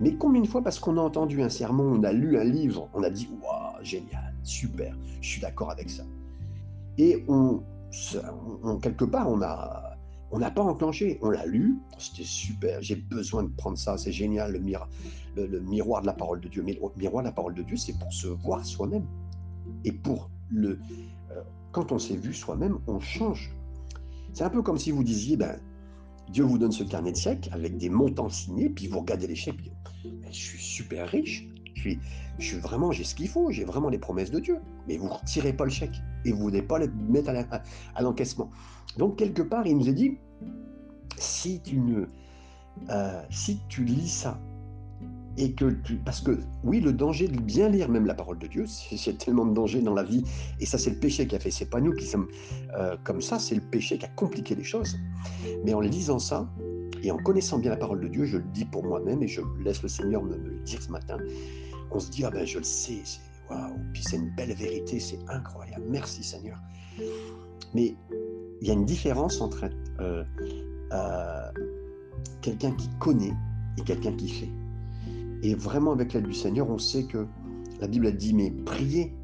Mais 0.00 0.14
combien 0.14 0.42
de 0.42 0.46
fois, 0.46 0.62
parce 0.62 0.78
qu'on 0.78 0.96
a 0.98 1.00
entendu 1.00 1.42
un 1.42 1.48
sermon, 1.48 1.84
on 1.84 2.02
a 2.02 2.12
lu 2.12 2.38
un 2.38 2.44
livre, 2.44 2.88
on 2.94 3.02
a 3.02 3.10
dit 3.10 3.28
Waouh, 3.42 3.84
génial, 3.84 4.34
super, 4.42 4.96
je 5.20 5.28
suis 5.28 5.40
d'accord 5.40 5.70
avec 5.70 5.88
ça. 5.88 6.02
Et 6.98 7.24
on, 7.28 7.62
quelque 8.82 9.04
part, 9.04 9.28
on 9.28 9.42
a. 9.42 9.90
On 10.30 10.38
n'a 10.40 10.50
pas 10.50 10.62
enclenché, 10.62 11.20
on 11.22 11.30
l'a 11.30 11.46
lu, 11.46 11.78
c'était 11.96 12.24
super, 12.24 12.82
j'ai 12.82 12.96
besoin 12.96 13.44
de 13.44 13.50
prendre 13.50 13.78
ça, 13.78 13.96
c'est 13.96 14.10
génial, 14.10 14.52
le, 14.52 15.46
le, 15.46 15.60
miroir 15.60 16.00
de 16.00 16.06
la 16.06 16.12
parole 16.12 16.40
de 16.40 16.48
Dieu. 16.48 16.64
Mais 16.66 16.72
le 16.72 16.88
miroir 16.96 17.22
de 17.22 17.28
la 17.28 17.32
parole 17.32 17.54
de 17.54 17.62
Dieu, 17.62 17.76
c'est 17.76 17.96
pour 17.96 18.12
se 18.12 18.26
voir 18.26 18.64
soi-même. 18.66 19.06
Et 19.84 19.92
pour 19.92 20.30
le, 20.50 20.80
euh, 21.30 21.42
quand 21.70 21.92
on 21.92 22.00
s'est 22.00 22.16
vu 22.16 22.34
soi-même, 22.34 22.78
on 22.88 22.98
change. 22.98 23.54
C'est 24.32 24.42
un 24.42 24.50
peu 24.50 24.62
comme 24.62 24.78
si 24.78 24.90
vous 24.90 25.04
disiez, 25.04 25.36
ben, 25.36 25.60
Dieu 26.30 26.44
vous 26.44 26.58
donne 26.58 26.72
ce 26.72 26.84
carnet 26.84 27.12
de 27.12 27.16
chèques 27.16 27.48
avec 27.52 27.76
des 27.76 27.88
montants 27.88 28.28
signés, 28.28 28.68
puis 28.68 28.86
vous 28.88 29.00
regardez 29.00 29.26
les 29.26 29.34
chèques, 29.34 29.70
je 30.04 30.30
suis 30.30 30.58
super 30.58 31.08
riche, 31.08 31.46
je 31.74 31.80
suis, 31.80 31.98
je 32.38 32.46
suis 32.46 32.58
vraiment, 32.58 32.92
j'ai 32.92 33.04
ce 33.04 33.14
qu'il 33.14 33.28
faut, 33.28 33.50
j'ai 33.50 33.64
vraiment 33.64 33.88
les 33.88 33.98
promesses 33.98 34.30
de 34.30 34.40
Dieu. 34.40 34.58
Mais 34.88 34.96
vous 34.96 35.06
ne 35.06 35.12
retirez 35.12 35.52
pas 35.52 35.64
le 35.64 35.70
chèque 35.70 35.96
et 36.24 36.32
vous 36.32 36.50
ne 36.50 36.60
pas 36.60 36.78
le 36.78 36.92
mettre 37.08 37.30
à 37.94 38.02
l'encaissement. 38.02 38.50
Donc, 38.98 39.16
quelque 39.16 39.42
part, 39.42 39.66
il 39.66 39.76
nous 39.76 39.88
a 39.88 39.92
dit, 39.92 40.18
si 41.16 41.60
tu, 41.60 41.78
ne, 41.78 42.06
euh, 42.90 43.22
si 43.30 43.60
tu 43.68 43.84
lis 43.84 44.08
ça, 44.08 44.40
et 45.36 45.52
que 45.52 45.76
parce 46.04 46.20
que 46.20 46.38
oui, 46.62 46.80
le 46.80 46.92
danger 46.92 47.28
de 47.28 47.40
bien 47.40 47.68
lire 47.68 47.88
même 47.88 48.06
la 48.06 48.14
parole 48.14 48.38
de 48.38 48.46
Dieu, 48.46 48.66
c'est 48.66 49.18
tellement 49.18 49.46
de 49.46 49.54
danger 49.54 49.80
dans 49.80 49.94
la 49.94 50.04
vie, 50.04 50.24
et 50.60 50.66
ça 50.66 50.78
c'est 50.78 50.90
le 50.90 50.98
péché 50.98 51.26
qui 51.26 51.34
a 51.36 51.40
fait, 51.40 51.50
c'est 51.50 51.70
pas 51.70 51.80
nous 51.80 51.92
qui 51.92 52.06
sommes 52.06 52.28
euh, 52.76 52.96
comme 53.04 53.20
ça, 53.20 53.38
c'est 53.38 53.54
le 53.54 53.60
péché 53.60 53.98
qui 53.98 54.06
a 54.06 54.08
compliqué 54.08 54.54
les 54.54 54.64
choses. 54.64 54.96
Mais 55.64 55.74
en 55.74 55.80
lisant 55.80 56.18
ça, 56.18 56.48
et 57.02 57.10
en 57.10 57.18
connaissant 57.18 57.58
bien 57.58 57.70
la 57.70 57.76
parole 57.76 58.00
de 58.00 58.08
Dieu, 58.08 58.24
je 58.24 58.38
le 58.38 58.44
dis 58.52 58.64
pour 58.64 58.84
moi-même, 58.84 59.22
et 59.22 59.28
je 59.28 59.40
laisse 59.62 59.82
le 59.82 59.88
Seigneur 59.88 60.22
me, 60.22 60.36
le 60.36 60.58
dire 60.64 60.80
ce 60.82 60.90
matin, 60.90 61.18
on 61.90 61.98
se 61.98 62.10
dit, 62.10 62.24
ah 62.24 62.30
ben 62.30 62.46
je 62.46 62.58
le 62.58 62.64
sais, 62.64 63.00
c'est 63.04 63.20
waouh, 63.50 63.76
puis 63.92 64.02
c'est 64.02 64.16
une 64.16 64.34
belle 64.36 64.54
vérité, 64.54 65.00
c'est 65.00 65.18
incroyable, 65.28 65.84
merci 65.90 66.22
Seigneur. 66.22 66.58
Mais 67.74 67.94
il 68.60 68.68
y 68.68 68.70
a 68.70 68.74
une 68.74 68.84
différence 68.84 69.40
entre 69.40 69.68
euh, 70.00 70.24
euh, 70.92 71.50
quelqu'un 72.40 72.72
qui 72.72 72.88
connaît 72.98 73.34
et 73.76 73.82
quelqu'un 73.82 74.12
qui 74.12 74.28
fait. 74.28 74.48
Et 75.44 75.54
vraiment, 75.54 75.92
avec 75.92 76.14
l'aide 76.14 76.24
du 76.24 76.32
Seigneur, 76.32 76.70
on 76.70 76.78
sait 76.78 77.04
que 77.04 77.26
la 77.78 77.86
Bible 77.86 78.06
a 78.06 78.12
dit, 78.12 78.32
mais 78.32 78.50
priez. 78.50 79.14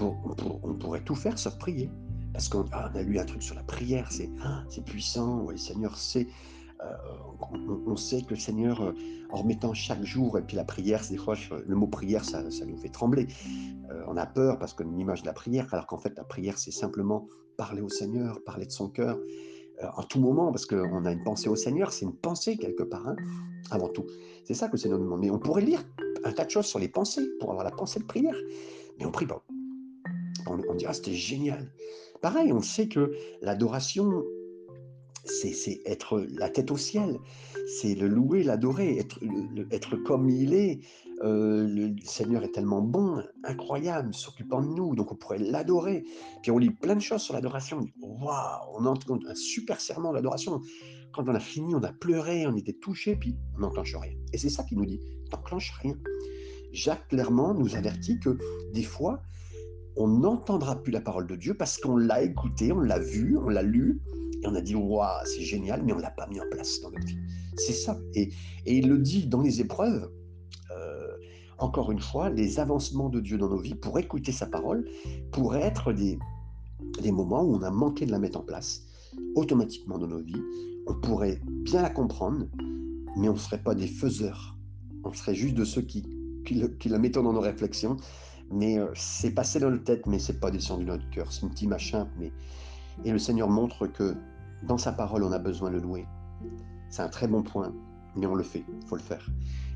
On, 0.00 0.74
pourrait 0.74 1.04
tout 1.04 1.14
faire 1.14 1.38
sauf 1.38 1.58
prier. 1.58 1.90
Parce 2.32 2.48
qu'on 2.48 2.64
ah, 2.72 2.90
a 2.94 3.02
lu 3.02 3.18
un 3.18 3.24
truc 3.24 3.42
sur 3.42 3.54
la 3.54 3.62
prière, 3.62 4.10
c'est 4.10 4.30
ah, 4.42 4.64
puissant, 4.86 5.46
le 5.50 5.56
Seigneur 5.58 5.96
sait. 5.98 6.28
Euh, 6.82 6.94
on, 7.86 7.96
sait 7.96 8.22
que 8.22 8.30
le 8.30 8.40
Seigneur, 8.40 8.80
euh, 8.80 8.92
en 9.30 9.42
remettant 9.42 9.74
chaque 9.74 10.02
jour, 10.04 10.38
et 10.38 10.42
puis 10.42 10.56
la 10.56 10.64
prière, 10.64 11.02
des 11.10 11.16
fois, 11.18 11.34
le 11.66 11.74
mot 11.74 11.88
prière, 11.88 12.24
ça, 12.24 12.50
ça 12.50 12.64
nous 12.64 12.78
fait 12.78 12.88
trembler. 12.88 13.26
Euh, 13.90 14.04
on 14.06 14.16
a 14.16 14.24
peur 14.24 14.58
parce 14.58 14.72
qu'on 14.72 14.84
a 14.84 14.92
une 14.92 15.00
image 15.00 15.22
de 15.22 15.26
la 15.26 15.34
prière, 15.34 15.66
alors 15.72 15.86
qu'en 15.86 15.98
fait, 15.98 16.16
la 16.16 16.24
prière, 16.24 16.56
c'est 16.56 16.70
simplement 16.70 17.28
parler 17.58 17.82
au 17.82 17.88
Seigneur, 17.90 18.42
parler 18.44 18.64
de 18.64 18.72
son 18.72 18.88
cœur, 18.88 19.18
en 19.96 20.02
tout 20.02 20.20
moment, 20.20 20.50
parce 20.50 20.66
qu'on 20.66 21.04
a 21.04 21.12
une 21.12 21.22
pensée 21.22 21.48
au 21.48 21.54
Seigneur, 21.54 21.92
c'est 21.92 22.04
une 22.04 22.16
pensée 22.16 22.56
quelque 22.56 22.82
part, 22.82 23.06
hein, 23.06 23.16
avant 23.70 23.88
tout. 23.88 24.06
C'est 24.48 24.54
ça 24.54 24.68
que 24.68 24.78
Seigneur 24.78 24.98
nous 24.98 25.04
demande. 25.04 25.20
Mais 25.20 25.28
on 25.28 25.38
pourrait 25.38 25.60
lire 25.60 25.84
un 26.24 26.32
tas 26.32 26.46
de 26.46 26.50
choses 26.50 26.64
sur 26.64 26.78
les 26.78 26.88
pensées 26.88 27.28
pour 27.38 27.50
avoir 27.50 27.64
la 27.64 27.70
pensée 27.70 28.00
de 28.00 28.06
prière, 28.06 28.34
mais 28.98 29.04
on 29.04 29.10
prie 29.10 29.26
pas. 29.26 29.44
On, 30.46 30.58
on 30.70 30.74
dira, 30.74 30.94
c'était 30.94 31.12
génial. 31.12 31.70
Pareil, 32.22 32.50
on 32.50 32.62
sait 32.62 32.88
que 32.88 33.12
l'adoration, 33.42 34.24
c'est 35.24 35.82
être 35.84 36.26
la 36.30 36.48
tête 36.48 36.70
au 36.70 36.78
ciel, 36.78 37.18
c'est 37.78 37.94
le 37.94 38.08
louer, 38.08 38.42
l'adorer, 38.42 38.96
être, 39.70 39.96
comme 39.96 40.30
il 40.30 40.54
est. 40.54 40.80
Euh, 41.22 41.66
le 41.68 41.94
Seigneur 42.02 42.42
est 42.42 42.52
tellement 42.52 42.80
bon, 42.80 43.22
incroyable, 43.44 44.14
s'occupant 44.14 44.62
de 44.62 44.68
nous, 44.68 44.94
donc 44.94 45.12
on 45.12 45.14
pourrait 45.14 45.40
l'adorer. 45.40 46.04
Puis 46.40 46.50
on 46.52 46.56
lit 46.56 46.70
plein 46.70 46.96
de 46.96 47.02
choses 47.02 47.20
sur 47.20 47.34
l'adoration. 47.34 47.80
Waouh, 48.00 48.78
on 48.78 48.86
entend 48.86 49.18
un 49.28 49.34
super 49.34 49.78
serment 49.78 50.14
d'adoration. 50.14 50.62
Quand 51.12 51.28
on 51.28 51.34
a 51.34 51.40
fini, 51.40 51.74
on 51.74 51.82
a 51.82 51.92
pleuré, 51.92 52.46
on 52.46 52.56
était 52.56 52.74
touché, 52.74 53.16
puis 53.16 53.36
on 53.56 53.60
n'enclenche 53.60 53.94
rien. 53.96 54.12
Et 54.32 54.38
c'est 54.38 54.50
ça 54.50 54.62
qu'il 54.64 54.78
nous 54.78 54.86
dit, 54.86 55.00
n'enclenche 55.32 55.72
rien. 55.80 55.94
Jacques 56.72 57.08
clairement 57.08 57.54
nous 57.54 57.76
avertit 57.76 58.18
que 58.20 58.38
des 58.74 58.82
fois, 58.82 59.22
on 59.96 60.08
n'entendra 60.08 60.80
plus 60.82 60.92
la 60.92 61.00
parole 61.00 61.26
de 61.26 61.34
Dieu 61.34 61.54
parce 61.54 61.78
qu'on 61.78 61.96
l'a 61.96 62.22
écouté, 62.22 62.72
on 62.72 62.80
l'a 62.80 62.98
vu, 62.98 63.36
on 63.38 63.48
l'a 63.48 63.62
lu, 63.62 64.00
et 64.42 64.46
on 64.46 64.54
a 64.54 64.60
dit, 64.60 64.74
waouh, 64.74 65.24
c'est 65.24 65.42
génial, 65.42 65.82
mais 65.82 65.92
on 65.92 65.98
l'a 65.98 66.10
pas 66.10 66.26
mis 66.28 66.40
en 66.40 66.48
place 66.50 66.80
dans 66.80 66.90
notre 66.90 67.06
vie. 67.06 67.18
C'est 67.56 67.72
ça. 67.72 67.98
Et, 68.14 68.30
il 68.66 68.88
le 68.88 68.98
dit 68.98 69.26
dans 69.26 69.40
les 69.40 69.60
épreuves, 69.60 70.10
euh, 70.70 71.08
encore 71.58 71.90
une 71.90 72.00
fois, 72.00 72.30
les 72.30 72.60
avancements 72.60 73.08
de 73.08 73.18
Dieu 73.20 73.38
dans 73.38 73.48
nos 73.48 73.58
vies, 73.58 73.74
pour 73.74 73.98
écouter 73.98 74.30
sa 74.30 74.46
parole, 74.46 74.88
pourraient 75.32 75.62
être 75.62 75.92
des 75.92 76.18
moments 77.10 77.42
où 77.42 77.56
on 77.56 77.62
a 77.62 77.70
manqué 77.70 78.06
de 78.06 78.12
la 78.12 78.20
mettre 78.20 78.38
en 78.38 78.44
place 78.44 78.87
automatiquement 79.34 79.98
dans 79.98 80.06
nos 80.06 80.20
vies. 80.20 80.42
On 80.86 80.94
pourrait 80.94 81.40
bien 81.46 81.82
la 81.82 81.90
comprendre, 81.90 82.46
mais 83.16 83.28
on 83.28 83.34
ne 83.34 83.38
serait 83.38 83.62
pas 83.62 83.74
des 83.74 83.86
faiseurs. 83.86 84.56
On 85.04 85.12
serait 85.12 85.34
juste 85.34 85.54
de 85.54 85.64
ceux 85.64 85.82
qui, 85.82 86.04
la 86.86 86.98
mettons 86.98 87.22
dans 87.22 87.32
nos 87.32 87.40
réflexions. 87.40 87.96
Mais 88.50 88.78
euh, 88.78 88.88
c'est 88.94 89.32
passé 89.32 89.60
dans 89.60 89.70
notre 89.70 89.84
tête, 89.84 90.06
mais 90.06 90.18
c'est 90.18 90.40
pas 90.40 90.50
descendu 90.50 90.86
dans 90.86 90.94
notre 90.94 91.10
cœur. 91.10 91.30
C'est 91.30 91.44
un 91.44 91.48
petit 91.48 91.66
machin, 91.66 92.08
mais 92.18 92.32
et 93.04 93.12
le 93.12 93.18
Seigneur 93.18 93.48
montre 93.48 93.86
que 93.86 94.16
dans 94.62 94.78
sa 94.78 94.92
parole, 94.92 95.22
on 95.22 95.32
a 95.32 95.38
besoin 95.38 95.70
de 95.70 95.78
louer. 95.78 96.06
C'est 96.90 97.02
un 97.02 97.08
très 97.08 97.28
bon 97.28 97.42
point, 97.42 97.72
mais 98.16 98.26
on 98.26 98.34
le 98.34 98.42
fait, 98.42 98.64
il 98.80 98.86
faut 98.86 98.96
le 98.96 99.02
faire. 99.02 99.24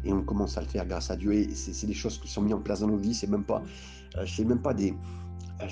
Et 0.04 0.12
on 0.12 0.22
commence 0.22 0.58
à 0.58 0.62
le 0.62 0.66
faire 0.66 0.86
grâce 0.86 1.10
à 1.10 1.16
Dieu. 1.16 1.32
Et 1.34 1.54
c'est 1.54 1.86
des 1.86 1.94
choses 1.94 2.18
qui 2.18 2.28
sont 2.28 2.42
mises 2.42 2.54
en 2.54 2.60
place 2.60 2.80
dans 2.80 2.88
nos 2.88 2.96
vies. 2.96 3.14
C'est 3.14 3.28
même 3.28 3.44
pas, 3.44 3.62
euh, 4.16 4.24
c'est 4.26 4.44
même 4.44 4.60
pas 4.60 4.74
des, 4.74 4.94
euh, 5.60 5.66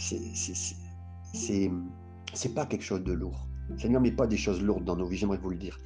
c'est 2.32 2.54
pas 2.54 2.66
quelque 2.66 2.84
chose 2.84 3.02
de 3.02 3.12
lourd. 3.12 3.48
Seigneur 3.78 4.00
met 4.00 4.12
pas 4.12 4.26
des 4.26 4.36
choses 4.36 4.62
lourdes 4.62 4.84
dans 4.84 4.96
nos 4.96 5.06
vies, 5.06 5.16
j'aimerais 5.16 5.38
vous 5.38 5.50
le 5.50 5.56
dire. 5.56 5.78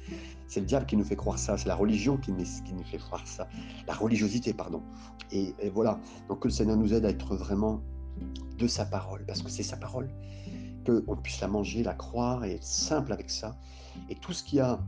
C'est 0.47 0.59
le 0.59 0.65
diable 0.65 0.85
qui 0.85 0.97
nous 0.97 1.03
fait 1.03 1.15
croire 1.15 1.39
ça, 1.39 1.57
c'est 1.57 1.67
la 1.67 1.75
religion 1.75 2.17
qui, 2.17 2.31
nous 2.31 2.45
fait 2.83 2.97
croire 2.97 3.25
ça, 3.27 3.47
la 3.87 3.93
religiosité, 3.93 4.53
pardon. 4.53 4.81
Et, 5.31 5.53
voilà, 5.73 5.99
donc 6.29 6.41
que 6.41 6.47
le 6.47 6.53
Seigneur 6.53 6.77
nous 6.77 6.93
aide 6.93 7.05
à 7.05 7.09
être 7.09 7.35
vraiment 7.35 7.81
de 8.57 8.67
sa 8.67 8.85
parole, 8.85 9.25
parce 9.25 9.41
que 9.41 9.49
c'est 9.49 9.63
sa 9.63 9.77
parole 9.77 10.09
qu'on 10.85 11.15
puisse 11.17 11.41
la 11.41 11.47
manger, 11.47 11.83
la 11.83 11.95
croire 11.95 12.45
et 12.45 12.55
être 12.55 12.63
simple 12.63 13.11
avec 13.11 13.29
ça. 13.29 13.55
Et 14.09 14.15
tout 14.15 14.33
ce 14.33 14.43
qui 14.43 14.59
a 14.59 14.79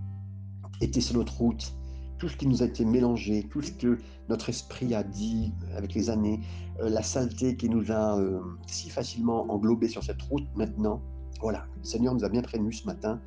été 0.79 1.01
sur 1.01 1.15
notre 1.15 1.35
route, 1.37 1.73
tout 2.17 2.29
ce 2.29 2.37
qui 2.37 2.47
nous 2.47 2.63
a 2.63 2.65
été 2.65 2.85
mélangé, 2.85 3.47
tout 3.49 3.61
ce 3.61 3.71
que 3.71 3.97
notre 4.29 4.49
esprit 4.49 4.93
a 4.93 5.03
dit 5.03 5.53
avec 5.75 5.93
les 5.93 6.09
années, 6.09 6.39
euh, 6.81 6.89
la 6.89 7.01
saleté 7.01 7.55
qui 7.55 7.69
nous 7.69 7.91
a 7.91 8.19
euh, 8.19 8.41
si 8.67 8.89
facilement 8.89 9.51
englobé 9.51 9.87
sur 9.87 10.03
cette 10.03 10.21
route 10.23 10.47
maintenant, 10.55 11.01
voilà, 11.41 11.65
le 11.77 11.83
Seigneur 11.83 12.13
nous 12.13 12.23
a 12.23 12.29
bien 12.29 12.41
prévenu 12.41 12.71
ce 12.73 12.85
matin, 12.85 13.19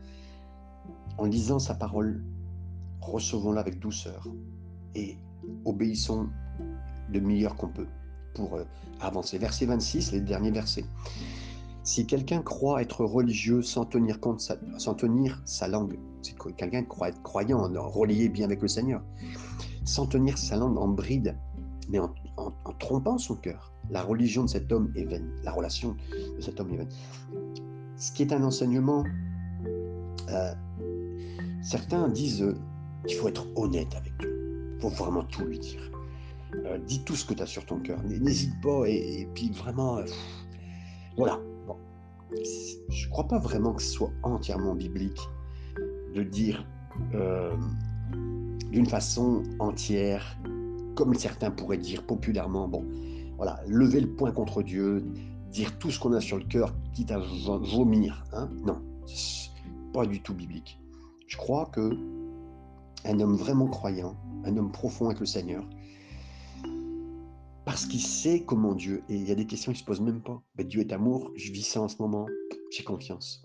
en 1.19 1.25
lisant 1.25 1.59
sa 1.59 1.75
parole, 1.75 2.23
recevons-la 3.01 3.61
avec 3.61 3.79
douceur 3.79 4.27
et 4.95 5.17
obéissons 5.65 6.29
le 7.13 7.21
meilleur 7.21 7.57
qu'on 7.57 7.69
peut 7.69 7.87
pour 8.35 8.55
euh, 8.55 8.65
avancer. 9.01 9.39
Verset 9.39 9.67
26, 9.67 10.13
les 10.13 10.21
derniers 10.21 10.51
versets. 10.51 10.85
Si 11.83 12.07
quelqu'un 12.07 12.43
croit 12.43 12.83
être 12.83 13.05
religieux 13.05 13.63
sans 13.63 13.85
tenir 13.85 14.21
compte, 14.21 14.41
sans 14.79 14.95
tenir 14.95 15.41
sa 15.45 15.67
langue, 15.67 15.99
c'est 16.23 16.39
quelqu'un 16.57 16.85
croit 16.85 17.09
être 17.09 17.23
croyant, 17.23 17.69
relié 17.75 18.29
bien 18.29 18.45
avec 18.45 18.61
le 18.61 18.69
Seigneur, 18.69 19.03
sans 19.85 20.07
tenir 20.07 20.37
sa 20.37 20.57
langue 20.57 20.79
en 20.79 20.89
bride, 20.89 21.37
mais 21.89 21.99
en, 21.99 22.13
trompant 22.79 23.19
son 23.19 23.35
cœur, 23.35 23.73
la 23.91 24.03
religion 24.03 24.45
de 24.45 24.49
cet 24.49 24.71
homme 24.73 24.93
est 24.95 25.05
vaine, 25.05 25.31
la 25.43 25.53
relation 25.53 25.97
de 26.37 26.41
cet 26.41 26.61
homme 26.61 26.73
est 26.75 26.77
vaine. 26.77 26.89
Ce 28.01 28.11
qui 28.11 28.23
est 28.23 28.33
un 28.33 28.43
enseignement, 28.43 29.05
euh, 30.31 30.55
certains 31.63 32.09
disent 32.09 32.55
il 33.07 33.15
faut 33.15 33.29
être 33.29 33.47
honnête 33.57 33.95
avec 33.95 34.17
Dieu. 34.19 34.75
Il 34.77 34.81
faut 34.81 34.89
vraiment 34.89 35.23
tout 35.25 35.45
lui 35.45 35.59
dire. 35.59 35.91
Euh, 36.55 36.79
dis 36.79 37.05
tout 37.05 37.15
ce 37.15 37.25
que 37.25 37.35
tu 37.35 37.43
as 37.43 37.47
sur 37.47 37.65
ton 37.67 37.79
cœur. 37.79 38.03
N'hésite 38.03 38.59
pas 38.63 38.85
et, 38.87 39.29
puis 39.35 39.51
vraiment, 39.51 39.99
euh, 39.99 40.05
voilà. 41.19 41.39
Je 42.89 43.07
ne 43.07 43.11
crois 43.11 43.29
pas 43.29 43.39
vraiment 43.39 43.75
que 43.75 43.83
ce 43.83 43.91
soit 43.91 44.13
entièrement 44.23 44.75
biblique 44.75 45.21
de 46.15 46.23
dire 46.23 46.65
euh, 47.15 47.55
d'une 48.71 48.87
façon 48.87 49.43
entière, 49.59 50.39
comme 50.95 51.15
certains 51.15 51.51
pourraient 51.51 51.77
dire 51.77 52.03
populairement, 52.05 52.67
bon, 52.67 52.85
voilà, 53.37 53.61
lever 53.67 54.01
le 54.01 54.09
poing 54.09 54.33
contre 54.33 54.63
Dieu, 54.63 55.05
dire 55.51 55.79
tout 55.79 55.91
ce 55.91 55.99
qu'on 55.99 56.13
a 56.13 56.21
sur 56.21 56.39
le 56.39 56.45
cœur, 56.45 56.75
quitte 56.95 57.11
à 57.11 57.19
vomir. 57.19 58.25
Hein 58.33 58.49
non, 58.65 58.81
pas 59.93 60.07
du 60.07 60.23
tout 60.23 60.35
biblique. 60.35 60.79
Je 61.27 61.37
crois 61.37 61.67
que 61.67 61.97
un 63.05 63.21
homme 63.21 63.35
vraiment 63.35 63.67
croyant, 63.67 64.17
un 64.45 64.57
homme 64.57 64.73
profond 64.73 65.07
avec 65.07 65.21
le 65.21 65.27
Seigneur, 65.27 65.65
parce 67.65 67.87
qu'il 67.87 68.01
sait 68.01 68.43
comment 68.45 68.75
Dieu, 68.75 69.03
et 69.09 69.15
il 69.15 69.29
y 69.29 69.31
a 69.31 69.35
des 69.35 69.47
questions 69.47 69.73
qui 69.73 69.79
se 69.79 69.85
posent 69.85 70.01
même 70.01 70.21
pas. 70.21 70.43
Mais 70.59 70.65
Dieu 70.65 70.81
est 70.81 70.93
amour, 70.93 71.31
je 71.37 71.53
vis 71.53 71.63
ça 71.63 71.81
en 71.81 71.89
ce 71.89 71.97
moment, 72.01 72.27
j'ai 72.71 72.85
confiance. 72.85 73.43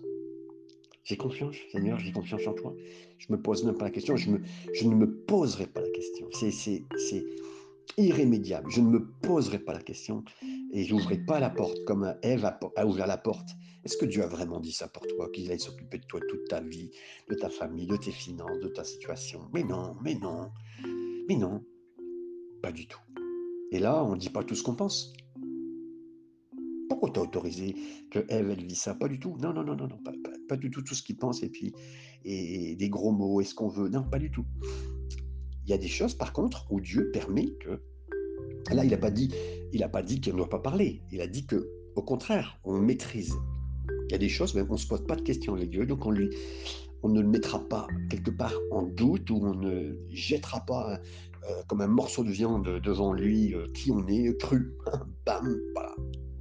J'ai 1.04 1.16
confiance, 1.16 1.54
Seigneur, 1.70 1.98
j'ai 2.00 2.10
confiance 2.10 2.46
en 2.48 2.52
toi. 2.52 2.74
Je 3.18 3.26
ne 3.30 3.36
me 3.36 3.42
pose 3.42 3.64
même 3.64 3.76
pas 3.76 3.84
la 3.84 3.92
question, 3.92 4.16
je, 4.16 4.30
me, 4.30 4.40
je 4.74 4.88
ne 4.88 4.94
me 4.94 5.08
poserai 5.08 5.66
pas 5.66 5.80
la 5.80 5.90
question. 5.90 6.26
C'est 6.32 7.24
irrémédiable. 7.96 8.70
Je 8.70 8.80
ne 8.80 8.88
me 8.88 9.06
poserai 9.22 9.58
pas 9.58 9.72
la 9.72 9.82
question 9.82 10.24
et 10.72 10.84
je 10.84 10.94
n'ouvrirai 10.94 11.24
pas 11.24 11.40
la 11.40 11.50
porte 11.50 11.84
comme 11.84 12.14
Ève 12.22 12.44
a, 12.44 12.86
ouvert 12.86 13.06
la 13.06 13.18
porte. 13.18 13.48
Est-ce 13.84 13.96
que 13.96 14.04
Dieu 14.04 14.22
a 14.22 14.26
vraiment 14.26 14.60
dit 14.60 14.72
ça 14.72 14.88
pour 14.88 15.06
toi, 15.06 15.30
qu'il 15.32 15.46
allait 15.46 15.58
s'occuper 15.58 15.98
de 15.98 16.06
toi 16.06 16.20
toute 16.28 16.48
ta 16.48 16.60
vie, 16.60 16.90
de 17.30 17.34
ta 17.34 17.48
famille, 17.48 17.86
de 17.86 17.96
tes 17.96 18.10
finances, 18.10 18.58
de 18.60 18.68
ta 18.68 18.84
situation? 18.84 19.48
Mais 19.54 19.62
non, 19.62 19.94
mais 20.02 20.14
non, 20.16 20.50
mais 21.28 21.36
non, 21.36 21.64
pas 22.62 22.72
du 22.72 22.86
tout. 22.88 23.00
Et 23.70 23.78
là, 23.78 24.02
on 24.04 24.14
ne 24.14 24.18
dit 24.18 24.30
pas 24.30 24.44
tout 24.44 24.54
ce 24.54 24.62
qu'on 24.62 24.74
pense. 24.74 25.12
Pourquoi 26.88 27.10
t'as 27.10 27.20
autorisé 27.20 27.74
que 28.10 28.24
Ève, 28.28 28.50
elle 28.50 28.64
vit 28.64 28.76
ça? 28.76 28.94
Pas 28.94 29.08
du 29.08 29.18
tout. 29.18 29.36
Non, 29.40 29.52
non, 29.52 29.64
non, 29.64 29.76
non, 29.76 29.88
non 29.88 29.98
pas, 30.48 30.56
du 30.56 30.70
tout 30.70 30.82
tout 30.82 30.94
ce 30.94 31.02
qu'il 31.02 31.16
pense 31.16 31.42
et 31.42 31.48
puis 31.48 31.74
et 32.24 32.74
des 32.76 32.88
gros 32.88 33.12
mots, 33.12 33.40
est-ce 33.40 33.54
qu'on 33.54 33.68
veut 33.68 33.88
Non, 33.88 34.02
pas 34.02 34.18
du 34.18 34.30
tout. 34.30 34.44
Il 35.64 35.70
y 35.70 35.72
a 35.72 35.78
des 35.78 35.88
choses, 35.88 36.14
par 36.14 36.32
contre, 36.32 36.66
où 36.70 36.80
Dieu 36.80 37.10
permet 37.12 37.52
que. 37.60 37.80
Là, 38.70 38.84
il 38.84 38.90
n'a 38.90 38.96
pas 38.96 39.10
dit, 39.10 39.32
il 39.72 39.82
a 39.82 39.88
pas 39.88 40.02
dit 40.02 40.20
qu'il 40.20 40.32
ne 40.32 40.38
doit 40.38 40.48
pas 40.48 40.58
parler. 40.58 41.02
Il 41.12 41.20
a 41.20 41.26
dit 41.26 41.46
que, 41.46 41.68
au 41.94 42.02
contraire, 42.02 42.58
on 42.64 42.78
maîtrise. 42.78 43.34
Il 44.08 44.12
y 44.12 44.14
a 44.14 44.18
des 44.18 44.28
choses, 44.28 44.54
mais 44.54 44.62
on 44.68 44.72
ne 44.72 44.78
se 44.78 44.86
pose 44.86 45.04
pas 45.06 45.16
de 45.16 45.22
questions 45.22 45.54
avec 45.54 45.70
Dieu, 45.70 45.86
donc 45.86 46.04
on 46.06 46.14
on 47.02 47.08
ne 47.10 47.20
le 47.20 47.28
mettra 47.28 47.60
pas 47.68 47.86
quelque 48.10 48.30
part 48.30 48.54
en 48.72 48.82
doute 48.82 49.30
ou 49.30 49.36
on 49.42 49.54
ne 49.54 49.94
jettera 50.10 50.64
pas 50.64 50.98
euh, 51.48 51.62
comme 51.68 51.80
un 51.80 51.86
morceau 51.86 52.24
de 52.24 52.30
viande 52.30 52.80
devant 52.80 53.12
lui 53.12 53.54
euh, 53.54 53.66
qui 53.74 53.92
on 53.92 54.06
est, 54.08 54.36
cru. 54.38 54.72
Bam, 55.26 55.56
voilà. 55.74 55.94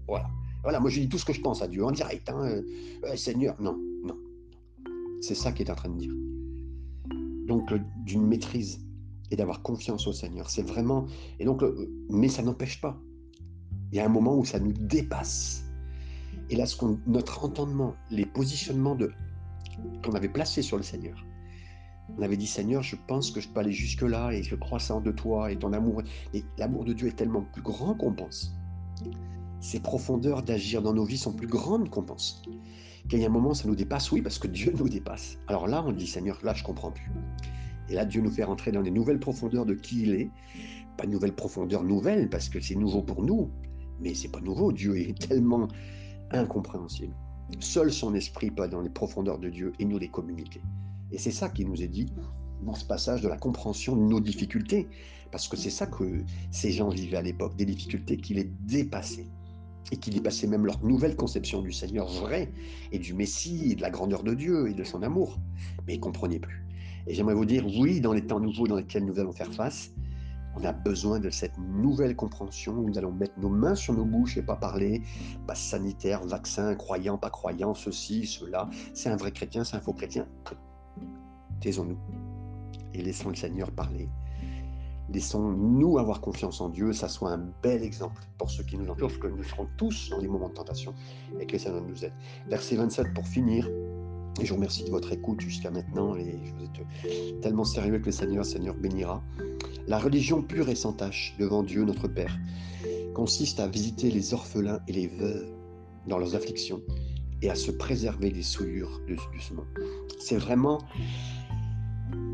Voilà. 0.08 0.28
Voilà, 0.64 0.80
moi 0.80 0.90
je 0.90 1.02
dis 1.02 1.10
tout 1.10 1.20
ce 1.20 1.26
que 1.26 1.34
je 1.34 1.42
pense 1.42 1.62
à 1.62 1.68
Dieu 1.68 1.84
en 1.86 1.92
direct. 1.92 2.28
Hein, 2.30 2.62
euh, 3.04 3.16
Seigneur, 3.16 3.56
non, 3.62 3.78
non. 4.04 4.18
C'est 5.22 5.36
ça 5.36 5.52
qu'il 5.52 5.68
est 5.68 5.72
en 5.72 5.76
train 5.76 5.90
de 5.90 5.98
dire. 5.98 6.14
Donc 7.48 7.72
d'une 8.06 8.26
maîtrise 8.26 8.80
et 9.32 9.36
d'avoir 9.36 9.62
confiance 9.62 10.08
au 10.08 10.14
Seigneur. 10.14 10.50
C'est 10.50 10.64
vraiment. 10.64 11.06
Et 11.40 11.46
donc, 11.46 11.64
mais 12.10 12.30
ça 12.30 12.44
n'empêche 12.44 12.82
pas. 12.82 13.00
Il 13.92 13.98
y 13.98 14.00
a 14.00 14.06
un 14.06 14.10
moment 14.10 14.36
où 14.38 14.46
ça 14.46 14.60
nous 14.60 14.74
dépasse. 14.74 15.64
Et 16.50 16.56
là, 16.56 16.66
notre 17.08 17.44
entendement, 17.44 17.96
les 18.12 18.26
positionnements 18.26 18.96
de, 18.96 19.12
qu'on 20.04 20.14
avait 20.14 20.30
placés 20.30 20.62
sur 20.62 20.78
le 20.78 20.84
Seigneur, 20.84 21.26
on 22.18 22.22
avait 22.22 22.38
dit 22.38 22.46
Seigneur, 22.46 22.84
je 22.84 22.96
pense 23.08 23.32
que 23.32 23.42
je 23.42 23.50
peux 23.50 23.60
aller 23.60 23.72
jusque-là 23.72 24.32
et 24.32 24.44
je 24.44 24.56
crois 24.56 24.80
ça 24.80 25.00
de 25.00 25.12
toi 25.12 25.52
et 25.52 25.58
ton 25.58 25.74
amour. 25.74 26.04
Et 26.34 26.44
l'amour 26.58 26.86
de 26.86 26.94
Dieu 26.94 27.08
est 27.08 27.16
tellement 27.16 27.42
plus 27.42 27.64
grand 27.64 27.96
qu'on 27.96 28.14
pense. 28.14 28.54
Ses 29.60 29.80
profondeurs 29.80 30.44
d'agir 30.44 30.82
dans 30.82 30.94
nos 30.94 31.06
vies 31.06 31.18
sont 31.18 31.34
plus 31.34 31.48
grandes 31.48 31.90
qu'on 31.90 32.04
pense. 32.04 32.44
Qu'il 33.10 33.20
y 33.20 33.24
a 33.24 33.28
un 33.28 33.32
moment, 33.32 33.54
ça 33.54 33.68
nous 33.68 33.76
dépasse, 33.76 34.12
oui, 34.12 34.22
parce 34.22 34.38
que 34.38 34.48
Dieu 34.48 34.74
nous 34.78 34.90
dépasse. 34.90 35.38
Alors 35.48 35.68
là, 35.68 35.84
on 35.86 35.92
dit 35.92 36.08
Seigneur, 36.08 36.40
là, 36.44 36.54
je 36.54 36.64
comprends 36.64 36.92
plus. 36.92 37.12
Et 37.90 37.94
là, 37.94 38.06
Dieu 38.06 38.22
nous 38.22 38.32
fait 38.32 38.44
rentrer 38.44 38.72
dans 38.72 38.82
des 38.82 38.92
nouvelles 38.92 39.20
profondeurs 39.20 39.66
de 39.66 39.74
qui 39.74 40.04
il 40.04 40.16
est. 40.16 40.30
Pas 40.98 41.06
de 41.06 41.12
nouvelles 41.12 41.36
profondeurs 41.36 41.84
nouvelles, 41.84 42.30
parce 42.30 42.50
que 42.50 42.60
c'est 42.60 42.76
nouveau 42.76 43.02
pour 43.02 43.24
nous. 43.24 43.50
Mais 44.00 44.14
c'est 44.14 44.30
pas 44.30 44.42
nouveau. 44.42 44.72
Dieu 44.72 44.98
est 44.98 45.18
tellement 45.28 45.68
incompréhensible. 46.32 47.14
Seul 47.60 47.92
son 47.92 48.16
esprit 48.16 48.50
peut 48.50 48.68
dans 48.68 48.82
les 48.82 48.90
profondeurs 48.90 49.38
de 49.38 49.50
Dieu 49.50 49.74
et 49.80 49.86
nous 49.86 50.00
les 50.00 50.10
communiquer. 50.10 50.62
Et 51.12 51.18
c'est 51.18 51.32
ça 51.32 51.50
qui 51.50 51.66
nous 51.66 51.82
est 51.82 51.88
dit 51.88 52.12
dans 52.64 52.74
ce 52.74 52.86
passage 52.86 53.22
de 53.22 53.28
la 53.28 53.38
compréhension 53.38 53.96
de 53.96 54.02
nos 54.02 54.20
difficultés. 54.20 54.88
Parce 55.32 55.48
que 55.48 55.58
c'est 55.58 55.70
ça 55.70 55.86
que 55.86 56.24
ces 56.52 56.72
gens 56.72 56.90
vivaient 56.90 57.18
à 57.18 57.22
l'époque, 57.22 57.56
des 57.56 57.66
difficultés 57.66 58.18
qui 58.18 58.34
les 58.34 58.46
dépassaient. 58.62 59.28
Et 59.92 59.98
qui 59.98 60.10
dépassaient 60.10 60.48
même 60.48 60.66
leur 60.66 60.84
nouvelle 60.84 61.16
conception 61.16 61.62
du 61.62 61.72
Seigneur 61.72 62.08
vrai, 62.08 62.52
et 62.92 62.98
du 62.98 63.14
Messie, 63.14 63.72
et 63.72 63.76
de 63.76 63.82
la 63.82 63.92
grandeur 63.92 64.24
de 64.24 64.34
Dieu, 64.34 64.68
et 64.68 64.74
de 64.74 64.84
son 64.84 65.04
amour. 65.04 65.38
Mais 65.86 65.94
ils 65.94 65.98
ne 65.98 66.04
comprenaient 66.04 66.40
plus. 66.40 66.65
Et 67.08 67.14
j'aimerais 67.14 67.36
vous 67.36 67.46
dire, 67.46 67.66
oui, 67.66 68.02
dans 68.02 68.14
les 68.14 68.26
temps 68.26 68.40
nouveaux 68.40 68.68
dans 68.68 68.76
lesquels 68.76 69.06
nous 69.06 69.20
allons 69.20 69.32
faire 69.32 69.54
face, 69.54 69.92
on 70.58 70.64
a 70.64 70.72
besoin 70.72 71.20
de 71.20 71.30
cette 71.30 71.58
nouvelle 71.58 72.16
compréhension 72.16 72.74
où 72.74 72.90
nous 72.90 72.98
allons 72.98 73.12
mettre 73.12 73.38
nos 73.40 73.50
mains 73.50 73.76
sur 73.76 73.94
nos 73.94 74.06
bouches 74.06 74.38
et 74.38 74.42
pas 74.42 74.56
parler 74.56 75.02
passe 75.48 75.62
sanitaire, 75.62 76.26
vaccin, 76.26 76.76
croyant, 76.76 77.18
pas 77.18 77.30
croyant, 77.30 77.74
ceci, 77.74 78.26
cela. 78.26 78.70
C'est 78.94 79.10
un 79.10 79.18
vrai 79.18 79.32
chrétien, 79.32 79.64
c'est 79.64 79.76
un 79.76 79.82
faux 79.82 79.94
chrétien. 79.94 80.28
Taisons-nous 81.60 81.98
et 82.94 83.02
laissons 83.02 83.30
le 83.30 83.36
Seigneur 83.36 83.70
parler. 83.72 84.08
Laissons-nous 85.10 86.00
avoir 86.00 86.20
confiance 86.22 86.62
en 86.62 86.70
Dieu, 86.70 86.94
ça 86.94 87.10
soit 87.10 87.32
un 87.32 87.50
bel 87.62 87.84
exemple 87.84 88.24
pour 88.38 88.50
ceux 88.50 88.64
qui 88.64 88.78
nous 88.78 88.90
entourent, 88.90 89.20
que 89.20 89.28
nous 89.28 89.44
serons 89.44 89.68
tous 89.78 90.10
dans 90.10 90.18
les 90.18 90.28
moments 90.28 90.50
de 90.50 90.54
tentation 90.54 90.94
et 91.40 91.46
que 91.46 91.54
le 91.54 91.60
Seigneur 91.60 91.82
nous 91.82 92.06
aide. 92.06 92.14
Verset 92.48 92.78
27 92.78 93.14
pour 93.14 93.28
finir. 93.28 93.70
Et 94.40 94.46
je 94.46 94.50
vous 94.50 94.56
remercie 94.56 94.84
de 94.84 94.90
votre 94.90 95.12
écoute 95.14 95.40
jusqu'à 95.40 95.72
maintenant 95.72 96.16
et 96.16 96.24
vous 96.24 96.66
êtes 96.66 97.42
tellement 97.42 97.64
sérieux 97.64 98.00
que 98.00 98.08
le 98.08 98.12
Seigneur, 98.12 98.44
le 98.44 98.50
Seigneur 98.50 98.76
bénira. 98.76 99.24
La 99.88 99.98
religion 99.98 100.42
pure 100.42 100.70
et 100.70 100.76
sans 100.76 100.94
tache 100.94 101.36
devant 101.40 101.64
Dieu 101.64 101.86
notre 101.86 102.08
Père 102.08 102.38
consiste 103.14 103.60
à 103.60 103.68
visiter 103.68 104.12
les 104.12 104.34
orphelins 104.34 104.80
et 104.88 104.92
les 104.92 105.08
veuves 105.08 105.48
dans 106.08 106.18
leurs 106.18 106.36
afflictions 106.36 106.82
et 107.42 107.50
à 107.50 107.56
se 107.56 107.72
préserver 107.72 108.32
des 108.32 108.44
souillures 108.44 109.00
de, 109.08 109.16
ce 109.40 109.54
monde. 109.54 109.68
C'est 110.20 110.38
vraiment 110.38 110.80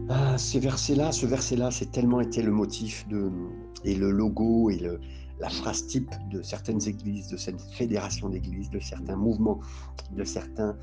ah, 0.09 0.37
ces 0.37 0.59
versets-là, 0.59 1.11
ce 1.11 1.25
verset-là, 1.25 1.71
c'est 1.71 1.91
tellement 1.91 2.19
été 2.19 2.41
le 2.41 2.51
motif 2.51 3.07
de, 3.07 3.29
et 3.85 3.95
le 3.95 4.11
logo 4.11 4.69
et 4.69 4.77
le, 4.77 4.99
la 5.39 5.49
phrase 5.49 5.87
type 5.87 6.11
de 6.29 6.41
certaines 6.41 6.87
églises, 6.87 7.27
de 7.27 7.37
cette 7.37 7.61
fédération 7.61 8.29
d'églises, 8.29 8.69
de 8.69 8.79
certains 8.79 9.15
mouvements, 9.15 9.59
de 10.11 10.23
certains 10.23 10.75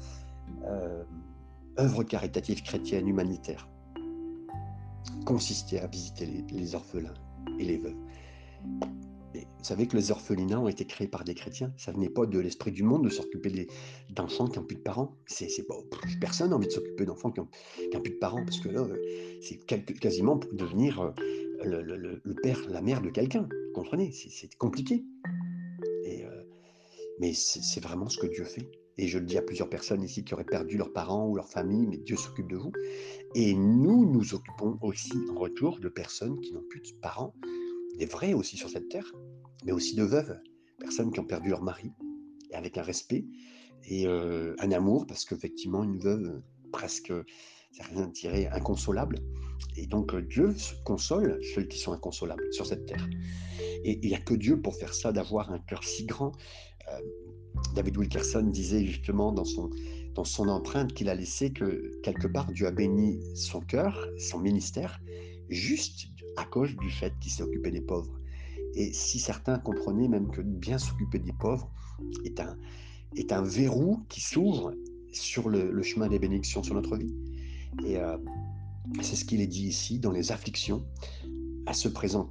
œuvre 1.79 2.03
caritative 2.03 2.63
chrétienne 2.63 3.09
humanitaire 3.09 3.69
consistait 5.25 5.81
à 5.81 5.87
visiter 5.87 6.27
les, 6.51 6.75
orphelins 6.75 7.15
et 7.59 7.65
les 7.65 7.79
veuves. 7.79 7.97
vous 9.35 9.43
savez 9.63 9.87
que 9.87 9.97
les 9.97 10.11
orphelinats 10.11 10.61
ont 10.61 10.69
été 10.69 10.87
créés 10.87 11.09
par 11.09 11.25
des 11.25 11.35
chrétiens. 11.35 11.73
Ça 11.77 11.93
venait 11.93 12.09
pas 12.09 12.27
de 12.27 12.39
l'esprit 12.39 12.73
du 12.73 12.83
monde 12.83 13.05
de 13.05 13.11
s'occuper 13.11 13.69
d'enfants 14.11 14.47
qui 14.47 14.59
n'ont 14.59 14.65
plus 14.65 14.77
de 14.77 14.83
parents. 14.83 15.15
C'est, 15.27 15.67
pas, 15.67 15.75
personne 16.21 16.51
n'a 16.51 16.57
envie 16.57 16.67
de 16.67 16.73
s'occuper 16.73 17.05
d'enfants 17.05 17.31
qui 17.31 17.41
n'ont 17.41 18.01
plus 18.01 18.13
de 18.13 18.19
parents 18.19 18.45
parce 18.45 18.61
que 18.61 18.69
là, 18.69 18.87
c'est 19.43 19.59
quasiment 19.67 20.39
pour 20.39 20.53
devenir 20.55 21.01
euh, 21.01 21.13
le, 21.65 22.35
père, 22.43 22.59
la 22.69 22.81
mère 22.81 23.03
de 23.03 23.11
quelqu'un. 23.11 23.43
Vous 23.43 23.73
comprenez? 23.75 24.13
C'est, 24.13 24.55
compliqué. 24.57 25.05
Euh, 26.07 26.43
mais 27.21 27.33
c'est 27.35 27.81
vraiment 27.81 28.09
ce 28.09 28.19
que 28.19 28.27
Dieu 28.27 28.45
fait. 28.45 28.67
Et 28.99 29.07
je 29.07 29.19
le 29.19 29.25
dis 29.25 29.39
à 29.39 29.43
plusieurs 29.43 29.71
personnes 29.71 30.03
ici 30.03 30.25
qui 30.25 30.35
auraient 30.35 30.45
perdu 30.45 30.77
leurs 30.77 30.93
parents 30.93 31.29
ou 31.29 31.37
leur 31.37 31.49
famille, 31.49 31.87
mais 31.87 31.99
Dieu 31.99 32.17
s'occupe 32.17 32.51
de 32.51 32.57
vous. 32.57 32.73
Et 33.37 33.55
nous 33.55 34.11
nous 34.11 34.35
occupons 34.35 34.77
aussi 34.83 35.13
en 35.31 35.39
retour 35.39 35.79
de 35.79 35.89
personnes 35.89 36.41
qui 36.41 36.53
n'ont 36.53 36.65
plus 36.69 36.81
de 36.81 36.89
parents, 37.01 37.33
des 37.97 38.07
vrais 38.07 38.35
aussi 38.35 38.57
sur 38.57 38.69
cette 38.69 38.89
terre, 38.89 39.11
mais 39.65 39.73
aussi 39.73 39.95
de 39.95 40.03
veuves, 40.03 40.37
personnes 40.81 41.13
qui 41.13 41.21
ont 41.21 41.25
perdu 41.25 41.51
leur 41.51 41.63
mari, 41.63 41.93
et 42.51 42.55
avec 42.55 42.77
un 42.77 42.83
respect 42.83 43.25
et 43.85 44.07
euh, 44.07 44.55
un 44.59 44.73
amour, 44.73 45.07
parce 45.07 45.25
qu'effectivement, 45.25 45.85
une 45.85 45.99
veuve, 45.99 46.43
presque, 46.73 47.13
c'est 47.71 47.85
rien 47.85 48.07
de 48.07 48.13
tirer, 48.13 48.49
inconsolable. 48.49 49.21
Et 49.77 49.87
donc, 49.87 50.15
Dieu 50.17 50.55
console 50.85 51.39
ceux 51.55 51.63
qui 51.63 51.79
sont 51.79 51.93
inconsolables 51.93 52.53
sur 52.53 52.67
cette 52.67 52.87
terre. 52.87 53.09
Et 53.85 54.01
il 54.03 54.09
n'y 54.09 54.15
a 54.15 54.21
que 54.21 54.35
Dieu 54.35 54.61
pour 54.61 54.75
faire 54.75 54.93
ça, 54.93 55.13
d'avoir 55.13 55.53
un 55.53 55.61
cœur 55.61 55.85
si 55.85 56.05
grand. 56.05 56.33
Euh, 56.91 57.01
David 57.75 57.97
Wilkerson 57.97 58.43
disait 58.43 58.85
justement 58.85 59.33
dans 59.33 59.45
son, 59.45 59.71
dans 60.15 60.25
son 60.25 60.49
empreinte 60.49 60.95
qu'il 60.95 61.09
a 61.09 61.15
laissé 61.15 61.51
que 61.51 61.93
quelque 62.03 62.27
part 62.27 62.51
Dieu 62.53 62.67
a 62.67 62.71
béni 62.71 63.21
son 63.35 63.61
cœur, 63.61 64.09
son 64.19 64.39
ministère, 64.39 65.01
juste 65.49 66.09
à 66.37 66.45
cause 66.45 66.77
du 66.77 66.91
fait 66.91 67.13
qu'il 67.21 67.33
s'est 67.33 67.43
occupé 67.43 67.71
des 67.71 67.81
pauvres. 67.81 68.19
Et 68.75 68.93
si 68.93 69.19
certains 69.19 69.59
comprenaient 69.59 70.09
même 70.09 70.31
que 70.31 70.41
bien 70.41 70.79
s'occuper 70.79 71.19
des 71.19 71.33
pauvres 71.33 71.71
est 72.25 72.41
un, 72.41 72.57
est 73.17 73.33
un 73.33 73.43
verrou 73.43 74.05
qui 74.09 74.21
s'ouvre 74.21 74.75
sur 75.13 75.49
le, 75.49 75.83
chemin 75.83 76.09
des 76.09 76.19
bénédictions 76.19 76.63
sur 76.63 76.75
notre 76.75 76.97
vie. 76.97 77.15
Et, 77.85 77.97
euh, 77.97 78.17
C'est 79.03 79.17
ce 79.17 79.25
qu'il 79.25 79.41
est 79.41 79.47
dit 79.47 79.67
ici 79.67 79.99
dans 79.99 80.13
les 80.13 80.33
afflictions, 80.33 80.85
à 81.67 81.75
se, 81.75 81.89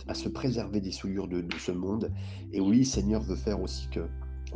à 0.07 0.13
se 0.13 0.29
préserver 0.29 0.81
des 0.81 0.91
souillures 0.91 1.27
de, 1.27 1.45
ce 1.59 1.71
monde. 1.71 2.11
Et 2.53 2.59
oui, 2.59 2.85
Seigneur 2.85 3.21
veut 3.21 3.35
faire 3.35 3.61
aussi 3.61 3.87
que, 3.89 4.07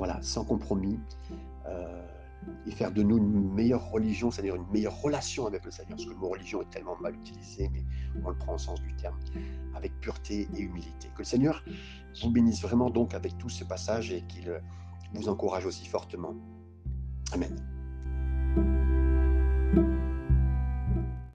voilà, 0.02 0.20
sans 0.24 0.44
compromis, 0.44 1.00
euh, 1.68 2.02
et 2.66 2.72
faire 2.72 2.92
de 2.92 3.04
nous 3.04 3.20
une 3.20 3.54
meilleure 3.54 3.92
religion, 3.92 4.32
c'est-à-dire 4.32 4.56
une 4.56 4.66
meilleure 4.74 5.00
relation 5.00 5.46
avec 5.46 5.64
le 5.64 5.70
Seigneur. 5.70 5.96
Parce 5.96 6.06
que 6.06 6.10
le 6.10 6.16
mot 6.16 6.30
religion 6.30 6.60
est 6.64 6.70
tellement 6.72 6.98
mal 7.00 7.14
utilisé, 7.14 7.70
mais 7.72 7.84
on 8.26 8.30
le 8.30 8.36
prend 8.36 8.56
au 8.56 8.58
sens 8.58 8.82
du 8.82 8.96
terme, 8.96 9.20
avec 9.76 9.94
pureté 10.00 10.50
et 10.56 10.60
humilité. 10.60 11.10
Que 11.14 11.20
le 11.20 11.26
Seigneur 11.26 11.64
vous 12.20 12.32
bénisse 12.32 12.64
vraiment 12.64 12.90
donc 12.90 13.14
avec 13.14 13.38
tout 13.38 13.50
ce 13.50 13.64
passage 13.64 14.12
et 14.12 14.24
qu'il 14.24 14.52
vous 15.14 15.30
encourage 15.30 15.68
aussi 15.68 15.86
fortement. 15.86 16.34
Amen. 17.32 17.56